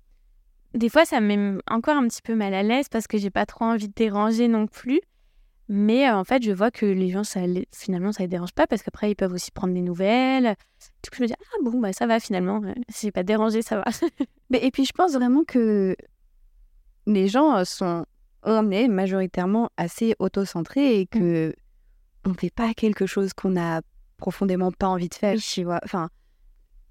Des 0.73 0.89
fois, 0.89 1.05
ça 1.05 1.19
me 1.19 1.35
met 1.35 1.61
encore 1.69 1.97
un 1.97 2.07
petit 2.07 2.21
peu 2.21 2.35
mal 2.35 2.53
à 2.53 2.63
l'aise 2.63 2.87
parce 2.89 3.07
que 3.07 3.17
j'ai 3.17 3.29
pas 3.29 3.45
trop 3.45 3.65
envie 3.65 3.87
de 3.87 3.93
déranger 3.93 4.47
non 4.47 4.67
plus. 4.67 5.01
Mais 5.67 6.07
euh, 6.07 6.15
en 6.15 6.23
fait, 6.23 6.43
je 6.43 6.51
vois 6.51 6.71
que 6.71 6.85
les 6.85 7.09
gens, 7.09 7.23
ça, 7.23 7.41
finalement, 7.73 8.11
ça 8.11 8.23
les 8.23 8.27
dérange 8.27 8.53
pas 8.53 8.67
parce 8.67 8.83
qu'après, 8.83 9.11
ils 9.11 9.15
peuvent 9.15 9.33
aussi 9.33 9.51
prendre 9.51 9.73
des 9.73 9.81
nouvelles. 9.81 10.55
Du 11.03 11.09
coup, 11.09 11.17
je 11.17 11.23
me 11.23 11.27
dis, 11.27 11.33
ah 11.39 11.57
bon, 11.63 11.79
bah, 11.79 11.93
ça 11.93 12.07
va 12.07 12.19
finalement. 12.19 12.61
Si 12.89 13.07
j'ai 13.07 13.11
pas 13.11 13.23
dérangé, 13.23 13.61
ça 13.61 13.77
va. 13.77 13.85
Mais, 14.49 14.63
et 14.63 14.71
puis, 14.71 14.85
je 14.85 14.93
pense 14.93 15.13
vraiment 15.13 15.43
que 15.43 15.95
les 17.07 17.27
gens 17.27 17.65
sont, 17.65 18.05
on 18.43 18.69
est 18.69 18.87
majoritairement 18.87 19.69
assez 19.77 20.15
auto-centrés 20.19 20.99
et 20.99 21.03
mmh. 21.03 21.19
que 21.19 21.55
on 22.25 22.33
fait 22.33 22.53
pas 22.53 22.73
quelque 22.75 23.07
chose 23.07 23.33
qu'on 23.33 23.59
a 23.59 23.81
profondément 24.21 24.71
pas 24.71 24.87
envie 24.87 25.09
de 25.09 25.15
faire, 25.15 25.37
tu 25.37 25.63
vois. 25.63 25.81
Enfin, 25.83 26.09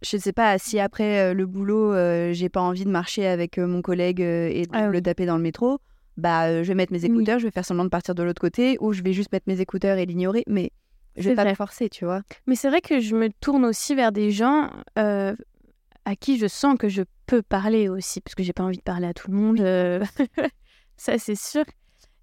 je 0.03 0.17
sais 0.17 0.33
pas 0.33 0.59
si 0.59 0.79
après 0.79 1.21
euh, 1.21 1.35
le 1.35 1.47
boulot, 1.47 1.93
euh, 1.93 2.33
j'ai 2.33 2.49
pas 2.49 2.61
envie 2.61 2.85
de 2.85 2.91
marcher 2.91 3.27
avec 3.27 3.59
euh, 3.59 3.67
mon 3.67 3.81
collègue 3.83 4.21
et 4.21 4.67
de 4.67 4.71
ah 4.73 4.89
le 4.89 5.01
taper 5.01 5.27
dans 5.27 5.37
le 5.37 5.43
métro, 5.43 5.79
bah 6.17 6.63
je 6.63 6.69
vais 6.69 6.75
mettre 6.75 6.93
mes 6.93 7.05
écouteurs, 7.05 7.39
je 7.39 7.45
vais 7.45 7.51
faire 7.51 7.65
semblant 7.65 7.85
de 7.85 7.91
partir 7.91 8.15
de 8.15 8.23
l'autre 8.23 8.41
côté 8.41 8.77
ou 8.81 8.93
je 8.93 9.03
vais 9.03 9.13
juste 9.13 9.33
mettre 9.33 9.45
mes 9.47 9.61
écouteurs 9.61 9.99
et 9.99 10.07
l'ignorer, 10.07 10.45
mais 10.47 10.73
je 11.17 11.29
vais 11.29 11.35
pas 11.35 11.45
me 11.45 11.55
forcer, 11.55 11.89
tu 11.89 12.05
vois. 12.05 12.23
Mais 12.47 12.55
c'est 12.55 12.69
vrai 12.69 12.81
que 12.81 13.01
je 13.01 13.15
me 13.15 13.29
tourne 13.41 13.65
aussi 13.65 13.95
vers 13.95 14.13
des 14.13 14.31
gens 14.31 14.71
à 14.97 16.17
qui 16.19 16.39
je 16.39 16.47
sens 16.47 16.77
que 16.79 16.89
je 16.89 17.03
peux 17.27 17.43
parler 17.43 17.89
aussi, 17.89 18.21
parce 18.21 18.35
que 18.35 18.43
j'ai 18.43 18.53
pas 18.53 18.65
envie 18.65 18.79
de 18.79 18.83
parler 18.83 19.07
à 19.07 19.15
tout 19.15 19.31
le 19.31 19.37
monde, 19.37 19.59
ça 20.97 21.19
c'est 21.19 21.37
sûr. 21.37 21.65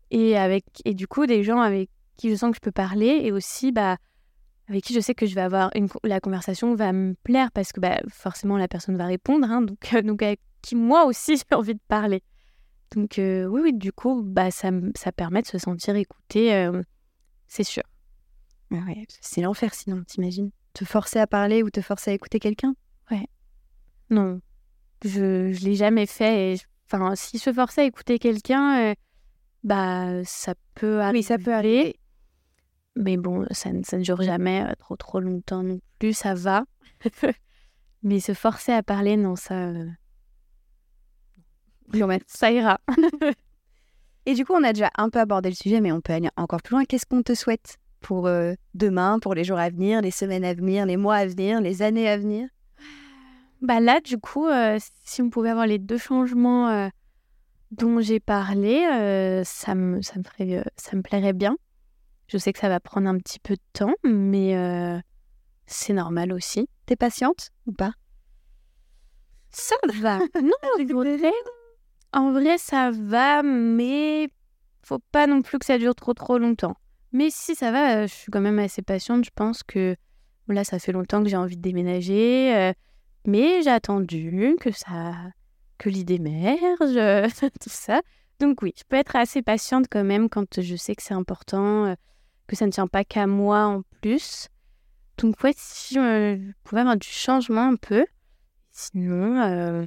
Et 0.09 0.37
avec 0.37 0.65
et 0.85 0.93
du 0.93 1.07
coup 1.07 1.25
des 1.25 1.43
gens 1.43 1.59
avec 1.59 1.89
qui 2.17 2.29
je 2.29 2.35
sens 2.35 2.51
que 2.51 2.55
je 2.55 2.61
peux 2.61 2.71
parler 2.71 3.19
et 3.23 3.31
aussi 3.31 3.71
bah 3.71 3.97
avec 4.69 4.83
qui 4.83 4.93
je 4.93 4.99
sais 4.99 5.15
que 5.15 5.25
je 5.25 5.35
vais 5.35 5.41
avoir 5.41 5.71
une, 5.75 5.87
la 6.03 6.19
conversation 6.19 6.75
va 6.75 6.91
me 6.91 7.13
plaire 7.23 7.51
parce 7.51 7.71
que 7.71 7.79
bah, 7.79 7.99
forcément 8.09 8.57
la 8.57 8.67
personne 8.67 8.97
va 8.97 9.05
répondre, 9.05 9.49
hein, 9.49 9.61
donc, 9.61 9.93
euh, 9.93 10.01
donc 10.01 10.21
avec 10.21 10.41
qui 10.61 10.75
moi 10.75 11.05
aussi 11.05 11.37
j'ai 11.49 11.55
envie 11.55 11.73
de 11.73 11.79
parler. 11.87 12.23
Donc 12.95 13.19
euh, 13.19 13.45
oui, 13.45 13.61
oui, 13.63 13.73
du 13.73 13.91
coup, 13.91 14.21
bah, 14.23 14.51
ça, 14.51 14.69
ça 14.95 15.11
permet 15.11 15.41
de 15.41 15.47
se 15.47 15.57
sentir 15.57 15.95
écouté, 15.95 16.53
euh, 16.53 16.81
c'est 17.47 17.63
sûr. 17.63 17.83
Ah 18.71 18.83
ouais, 18.87 19.05
c'est 19.21 19.41
l'enfer 19.41 19.73
sinon, 19.73 20.03
t'imagines 20.03 20.51
Te 20.73 20.83
forcer 20.83 21.19
à 21.19 21.27
parler 21.27 21.63
ou 21.63 21.69
te 21.69 21.81
forcer 21.81 22.11
à 22.11 22.13
écouter 22.13 22.39
quelqu'un? 22.39 22.75
Ouais. 23.09 23.27
Non, 24.09 24.41
je 25.05 25.47
ne 25.47 25.53
l'ai 25.53 25.75
jamais 25.75 26.05
fait. 26.05 26.53
Et, 26.53 26.57
enfin, 26.85 27.15
si 27.15 27.37
je 27.37 27.53
forçais 27.53 27.81
à 27.81 27.85
écouter 27.85 28.19
quelqu'un, 28.19 28.93
bah 29.63 30.23
ça 30.25 30.55
peut 30.75 30.99
arriver. 30.99 31.19
Oui, 31.19 31.23
ça 31.23 31.37
peut 31.37 31.53
arriver. 31.53 31.97
Mais 32.97 33.15
bon, 33.15 33.45
ça, 33.51 33.71
ne 33.71 34.01
dure 34.01 34.21
jamais 34.23 34.63
euh, 34.63 34.73
trop 34.79 34.95
trop 34.95 35.19
longtemps 35.19 35.61
non 35.61 35.79
plus, 35.99 36.13
ça 36.13 36.33
va. 36.33 36.65
Mais 38.03 38.19
se 38.19 38.33
forcer 38.33 38.71
à 38.71 38.81
parler, 38.81 39.17
non, 39.17 39.35
ça. 39.35 39.67
Euh, 39.69 39.85
ça 42.25 42.51
ira. 42.51 42.79
Et 44.25 44.33
du 44.33 44.45
coup, 44.45 44.53
on 44.53 44.63
a 44.63 44.73
déjà 44.73 44.89
un 44.97 45.09
peu 45.09 45.19
abordé 45.19 45.49
le 45.49 45.55
sujet, 45.55 45.79
mais 45.79 45.93
on 45.93 46.01
peut 46.01 46.11
aller 46.11 46.27
encore 46.35 46.61
plus 46.61 46.73
loin. 46.73 46.83
Qu'est-ce 46.83 47.05
qu'on 47.05 47.23
te 47.23 47.33
souhaite 47.33 47.77
pour 48.01 48.27
euh, 48.27 48.55
demain, 48.73 49.19
pour 49.19 49.33
les 49.33 49.45
jours 49.45 49.57
à 49.57 49.69
venir, 49.69 50.01
les 50.01 50.11
semaines 50.11 50.43
à 50.43 50.53
venir, 50.53 50.85
les 50.85 50.97
mois 50.97 51.15
à 51.15 51.25
venir, 51.25 51.61
les 51.61 51.81
années 51.81 52.09
à 52.09 52.17
venir? 52.17 52.49
Bah 53.61 53.79
là, 53.79 54.01
du 54.01 54.17
coup, 54.17 54.47
si 55.05 55.21
on 55.21 55.29
pouvait 55.29 55.49
avoir 55.49 55.65
les 55.65 55.79
deux 55.79 55.97
changements 55.97 56.89
dont 57.71 58.01
j'ai 58.01 58.19
parlé, 58.19 58.81
ça, 59.45 59.73
me, 59.73 60.01
ça, 60.01 60.19
me 60.19 60.23
ferait, 60.23 60.63
ça 60.75 60.97
me 60.97 61.01
plairait 61.01 61.31
bien. 61.31 61.55
Je 62.27 62.37
sais 62.37 62.51
que 62.51 62.59
ça 62.59 62.67
va 62.67 62.79
prendre 62.81 63.07
un 63.07 63.17
petit 63.17 63.39
peu 63.39 63.55
de 63.55 63.61
temps, 63.71 63.93
mais 64.03 64.57
euh, 64.57 64.99
c'est 65.65 65.93
normal 65.93 66.33
aussi. 66.33 66.67
T'es 66.85 66.97
patiente 66.97 67.51
ou 67.65 67.71
pas? 67.71 67.93
Ça 69.49 69.75
va. 70.01 70.19
non, 70.41 70.51
en 72.13 72.31
vrai, 72.33 72.57
ça 72.57 72.91
va, 72.91 73.43
mais 73.43 74.27
faut 74.83 74.99
pas 75.11 75.25
non 75.25 75.41
plus 75.41 75.57
que 75.57 75.65
ça 75.65 75.77
dure 75.77 75.95
trop 75.95 76.13
trop 76.13 76.37
longtemps. 76.37 76.75
Mais 77.13 77.29
si 77.29 77.55
ça 77.55 77.71
va, 77.71 77.95
euh, 77.95 78.07
je 78.07 78.13
suis 78.13 78.31
quand 78.31 78.41
même 78.41 78.59
assez 78.59 78.81
patiente. 78.81 79.23
Je 79.23 79.31
pense 79.33 79.63
que 79.63 79.95
là, 80.49 80.65
ça 80.65 80.79
fait 80.79 80.91
longtemps 80.91 81.23
que 81.23 81.29
j'ai 81.29 81.37
envie 81.37 81.55
de 81.55 81.61
déménager, 81.61 82.53
euh, 82.55 82.73
mais 83.25 83.61
j'ai 83.61 83.69
attendu 83.69 84.57
que 84.59 84.71
ça, 84.71 85.13
que 85.77 85.89
l'idée 85.89 86.15
émerge, 86.15 87.31
tout 87.61 87.69
ça. 87.69 88.01
Donc 88.41 88.61
oui, 88.61 88.73
je 88.77 88.83
peux 88.87 88.97
être 88.97 89.15
assez 89.15 89.41
patiente 89.41 89.85
quand 89.89 90.03
même 90.03 90.27
quand 90.27 90.61
je 90.61 90.75
sais 90.75 90.93
que 90.93 91.01
c'est 91.01 91.13
important 91.13 91.95
que 92.47 92.55
ça 92.55 92.65
ne 92.65 92.71
tient 92.71 92.87
pas 92.87 93.03
qu'à 93.03 93.27
moi 93.27 93.65
en 93.65 93.81
plus. 94.01 94.47
Donc 95.17 95.35
ouais, 95.43 95.53
si 95.55 95.97
euh, 95.99 96.37
je 96.37 96.51
pouvais 96.63 96.81
avoir 96.81 96.97
du 96.97 97.07
changement 97.07 97.67
un 97.67 97.75
peu. 97.75 98.05
Sinon, 98.71 99.41
euh, 99.41 99.85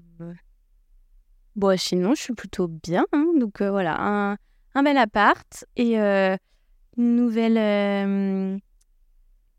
bon, 1.56 1.78
sinon 1.78 2.14
je 2.14 2.22
suis 2.22 2.34
plutôt 2.34 2.68
bien. 2.68 3.04
Hein. 3.12 3.26
Donc 3.38 3.60
euh, 3.60 3.70
voilà, 3.70 3.96
un, 4.00 4.36
un, 4.74 4.82
bel 4.82 4.98
appart 4.98 5.64
et 5.76 5.96
une 5.96 6.36
nouvelle 6.96 8.60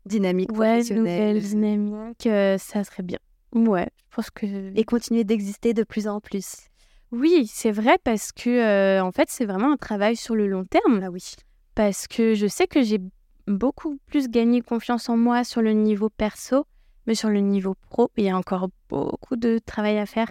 dynamique 0.04 0.52
ouais, 0.52 0.82
nouvelle 0.90 1.40
dynamique, 1.40 2.28
ça 2.58 2.84
serait 2.84 3.02
bien. 3.02 3.18
Ouais, 3.54 3.88
je 4.10 4.16
pense 4.16 4.30
que 4.30 4.46
et 4.74 4.84
continuer 4.84 5.24
d'exister 5.24 5.74
de 5.74 5.82
plus 5.82 6.08
en 6.08 6.20
plus. 6.20 6.68
Oui, 7.10 7.46
c'est 7.52 7.72
vrai 7.72 7.98
parce 8.04 8.32
que 8.32 9.00
en 9.00 9.12
fait, 9.12 9.28
c'est 9.30 9.44
vraiment 9.46 9.72
un 9.72 9.76
travail 9.76 10.16
sur 10.16 10.34
le 10.34 10.46
long 10.46 10.64
terme. 10.64 11.00
Ah 11.02 11.10
oui. 11.10 11.34
Parce 11.74 12.06
que 12.06 12.34
je 12.34 12.46
sais 12.46 12.66
que 12.66 12.82
j'ai 12.82 12.98
beaucoup 13.46 13.98
plus 14.06 14.28
gagné 14.28 14.60
confiance 14.60 15.08
en 15.08 15.16
moi 15.16 15.44
sur 15.44 15.62
le 15.62 15.72
niveau 15.72 16.10
perso, 16.10 16.66
mais 17.06 17.14
sur 17.14 17.30
le 17.30 17.40
niveau 17.40 17.74
pro, 17.88 18.10
il 18.16 18.24
y 18.24 18.28
a 18.28 18.36
encore 18.36 18.68
beaucoup 18.88 19.36
de 19.36 19.58
travail 19.64 19.98
à 19.98 20.06
faire 20.06 20.30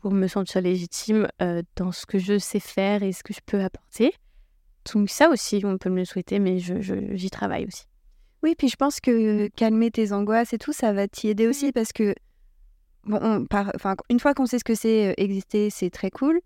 pour 0.00 0.12
me 0.12 0.26
sentir 0.26 0.60
légitime 0.60 1.28
dans 1.76 1.92
ce 1.92 2.06
que 2.06 2.18
je 2.18 2.38
sais 2.38 2.60
faire 2.60 3.02
et 3.02 3.12
ce 3.12 3.22
que 3.22 3.32
je 3.32 3.40
peux 3.44 3.60
apporter. 3.62 4.14
Donc 4.92 5.10
ça 5.10 5.30
aussi, 5.30 5.62
on 5.64 5.78
peut 5.78 5.90
me 5.90 5.96
le 5.96 6.04
souhaiter, 6.04 6.38
mais 6.38 6.58
j'y 6.58 6.80
je, 6.80 7.28
travaille 7.28 7.66
aussi. 7.66 7.84
Oui, 8.42 8.54
puis 8.56 8.68
je 8.68 8.76
pense 8.76 9.00
que 9.00 9.48
calmer 9.48 9.90
tes 9.90 10.12
angoisses 10.12 10.52
et 10.52 10.58
tout, 10.58 10.72
ça 10.72 10.92
va 10.92 11.08
t'y 11.08 11.28
aider 11.28 11.48
aussi 11.48 11.72
parce 11.72 11.92
que, 11.92 12.14
bon, 13.04 13.46
une 14.10 14.20
fois 14.20 14.34
qu'on 14.34 14.46
sait 14.46 14.58
ce 14.58 14.64
que 14.64 14.74
c'est 14.74 15.14
exister, 15.16 15.70
c'est 15.70 15.90
très 15.90 16.10
cool, 16.10 16.40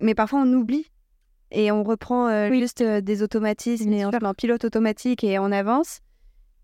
mais 0.00 0.14
parfois 0.14 0.42
on 0.42 0.52
oublie 0.52 0.89
et 1.50 1.72
on 1.72 1.82
reprend 1.82 2.48
juste 2.50 2.82
des 2.82 3.22
automatismes 3.22 3.92
et 3.92 4.04
on 4.04 4.10
en 4.10 4.34
pilote 4.34 4.64
automatique 4.64 5.24
et 5.24 5.38
on 5.38 5.50
avance 5.52 6.00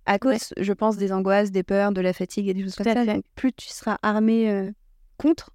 à 0.05 0.19
cause, 0.19 0.55
je 0.57 0.73
pense, 0.73 0.97
des 0.97 1.13
angoisses, 1.13 1.51
des 1.51 1.65
peurs, 1.65 1.93
de 1.93 2.01
la 2.01 2.13
fatigue 2.13 2.49
et 2.49 2.55
des 2.55 2.63
choses 2.63 2.77
comme 2.77 2.87
ça. 2.87 3.15
plus 3.35 3.53
tu 3.53 3.69
seras 3.69 3.99
armé 4.03 4.73
contre, 5.19 5.51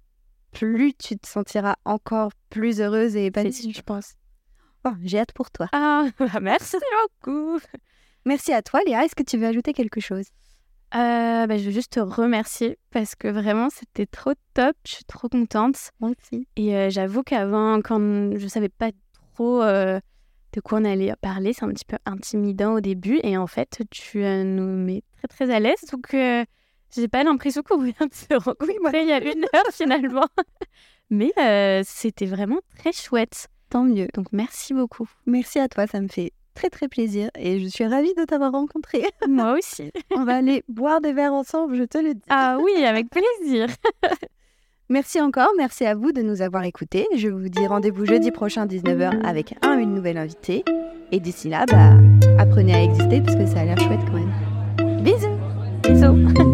plus 0.52 0.94
tu 0.94 1.16
te 1.16 1.26
sentiras 1.26 1.76
encore 1.84 2.30
plus 2.50 2.80
heureuse 2.80 3.16
et 3.16 3.26
épanouie, 3.26 3.72
je 3.74 3.82
pense. 3.82 4.14
Oh, 4.84 4.90
j'ai 5.02 5.18
hâte 5.18 5.32
pour 5.32 5.50
toi. 5.50 5.68
Ah, 5.72 6.06
bah, 6.18 6.40
merci 6.40 6.76
beaucoup. 7.22 7.60
Merci 8.24 8.52
à 8.52 8.62
toi, 8.62 8.80
Léa. 8.86 9.04
Est-ce 9.04 9.14
que 9.14 9.22
tu 9.22 9.36
veux 9.38 9.46
ajouter 9.46 9.72
quelque 9.72 10.00
chose? 10.00 10.26
Euh, 10.94 11.46
bah, 11.46 11.56
Je 11.56 11.64
veux 11.64 11.70
juste 11.70 11.92
te 11.92 12.00
remercier 12.00 12.78
parce 12.90 13.14
que 13.14 13.28
vraiment, 13.28 13.68
c'était 13.70 14.06
trop 14.06 14.32
top. 14.54 14.76
Je 14.84 14.94
suis 14.94 15.04
trop 15.04 15.28
contente. 15.28 15.90
Merci. 16.00 16.46
Et 16.56 16.76
euh, 16.76 16.90
j'avoue 16.90 17.22
qu'avant, 17.22 17.80
quand 17.80 18.36
je 18.36 18.46
savais 18.48 18.68
pas 18.68 18.90
trop 19.34 19.62
euh, 19.62 20.00
de 20.52 20.60
quoi 20.60 20.78
on 20.78 20.84
allait 20.84 21.12
parler, 21.20 21.52
c'est 21.52 21.64
un 21.64 21.68
petit 21.68 21.84
peu 21.84 21.96
intimidant 22.04 22.74
au 22.74 22.80
début. 22.80 23.20
Et 23.22 23.36
en 23.36 23.46
fait, 23.46 23.82
tu 23.90 24.18
nous 24.18 24.76
mets 24.76 25.02
très, 25.18 25.28
très 25.28 25.54
à 25.54 25.60
l'aise. 25.60 25.80
Donc, 25.90 26.14
j'ai 26.94 27.08
pas 27.08 27.24
l'impression 27.24 27.62
qu'on 27.62 27.78
vient 27.82 28.06
de 28.06 28.14
se 28.14 28.34
rencontrer 28.34 29.02
il 29.02 29.08
y 29.08 29.12
a 29.12 29.22
une 29.22 29.44
heure 29.54 29.66
finalement. 29.72 30.26
Mais 31.10 31.32
c'était 31.84 32.26
vraiment 32.26 32.60
très 32.78 32.92
chouette. 32.92 33.48
Tant 33.70 33.84
mieux. 33.84 34.08
Donc 34.14 34.26
merci 34.32 34.74
beaucoup. 34.74 35.08
Merci 35.24 35.58
à 35.58 35.68
toi, 35.68 35.86
ça 35.86 36.00
me 36.00 36.08
fait 36.08 36.32
très 36.54 36.68
très 36.68 36.88
plaisir 36.88 37.30
et 37.38 37.58
je 37.58 37.68
suis 37.68 37.86
ravie 37.86 38.12
de 38.14 38.24
t'avoir 38.24 38.52
rencontré. 38.52 39.02
Moi 39.28 39.54
aussi. 39.58 39.90
On 40.10 40.24
va 40.24 40.36
aller 40.36 40.62
boire 40.68 41.00
des 41.00 41.14
verres 41.14 41.32
ensemble, 41.32 41.76
je 41.76 41.84
te 41.84 41.96
le 41.98 42.14
dis. 42.14 42.20
Ah 42.28 42.58
oui, 42.60 42.84
avec 42.84 43.08
plaisir. 43.08 43.68
Merci 44.88 45.20
encore, 45.20 45.50
merci 45.56 45.84
à 45.84 45.94
vous 45.94 46.12
de 46.12 46.22
nous 46.22 46.42
avoir 46.42 46.64
écoutés. 46.64 47.06
Je 47.16 47.28
vous 47.28 47.48
dis 47.48 47.66
rendez-vous 47.66 48.04
jeudi 48.06 48.30
prochain 48.30 48.66
19h 48.66 49.24
avec 49.24 49.54
un 49.62 49.78
une 49.78 49.94
nouvelle 49.94 50.18
invitée. 50.18 50.64
Et 51.10 51.20
d'ici 51.20 51.48
là, 51.48 51.64
bah, 51.66 51.92
apprenez 52.38 52.74
à 52.74 52.82
exister 52.82 53.20
parce 53.20 53.36
que 53.36 53.46
ça 53.46 53.60
a 53.60 53.64
l'air 53.64 53.78
chouette 53.78 54.00
quand 54.06 54.14
même. 54.14 55.02
Bisous 55.02 55.38
Bisous 55.82 56.42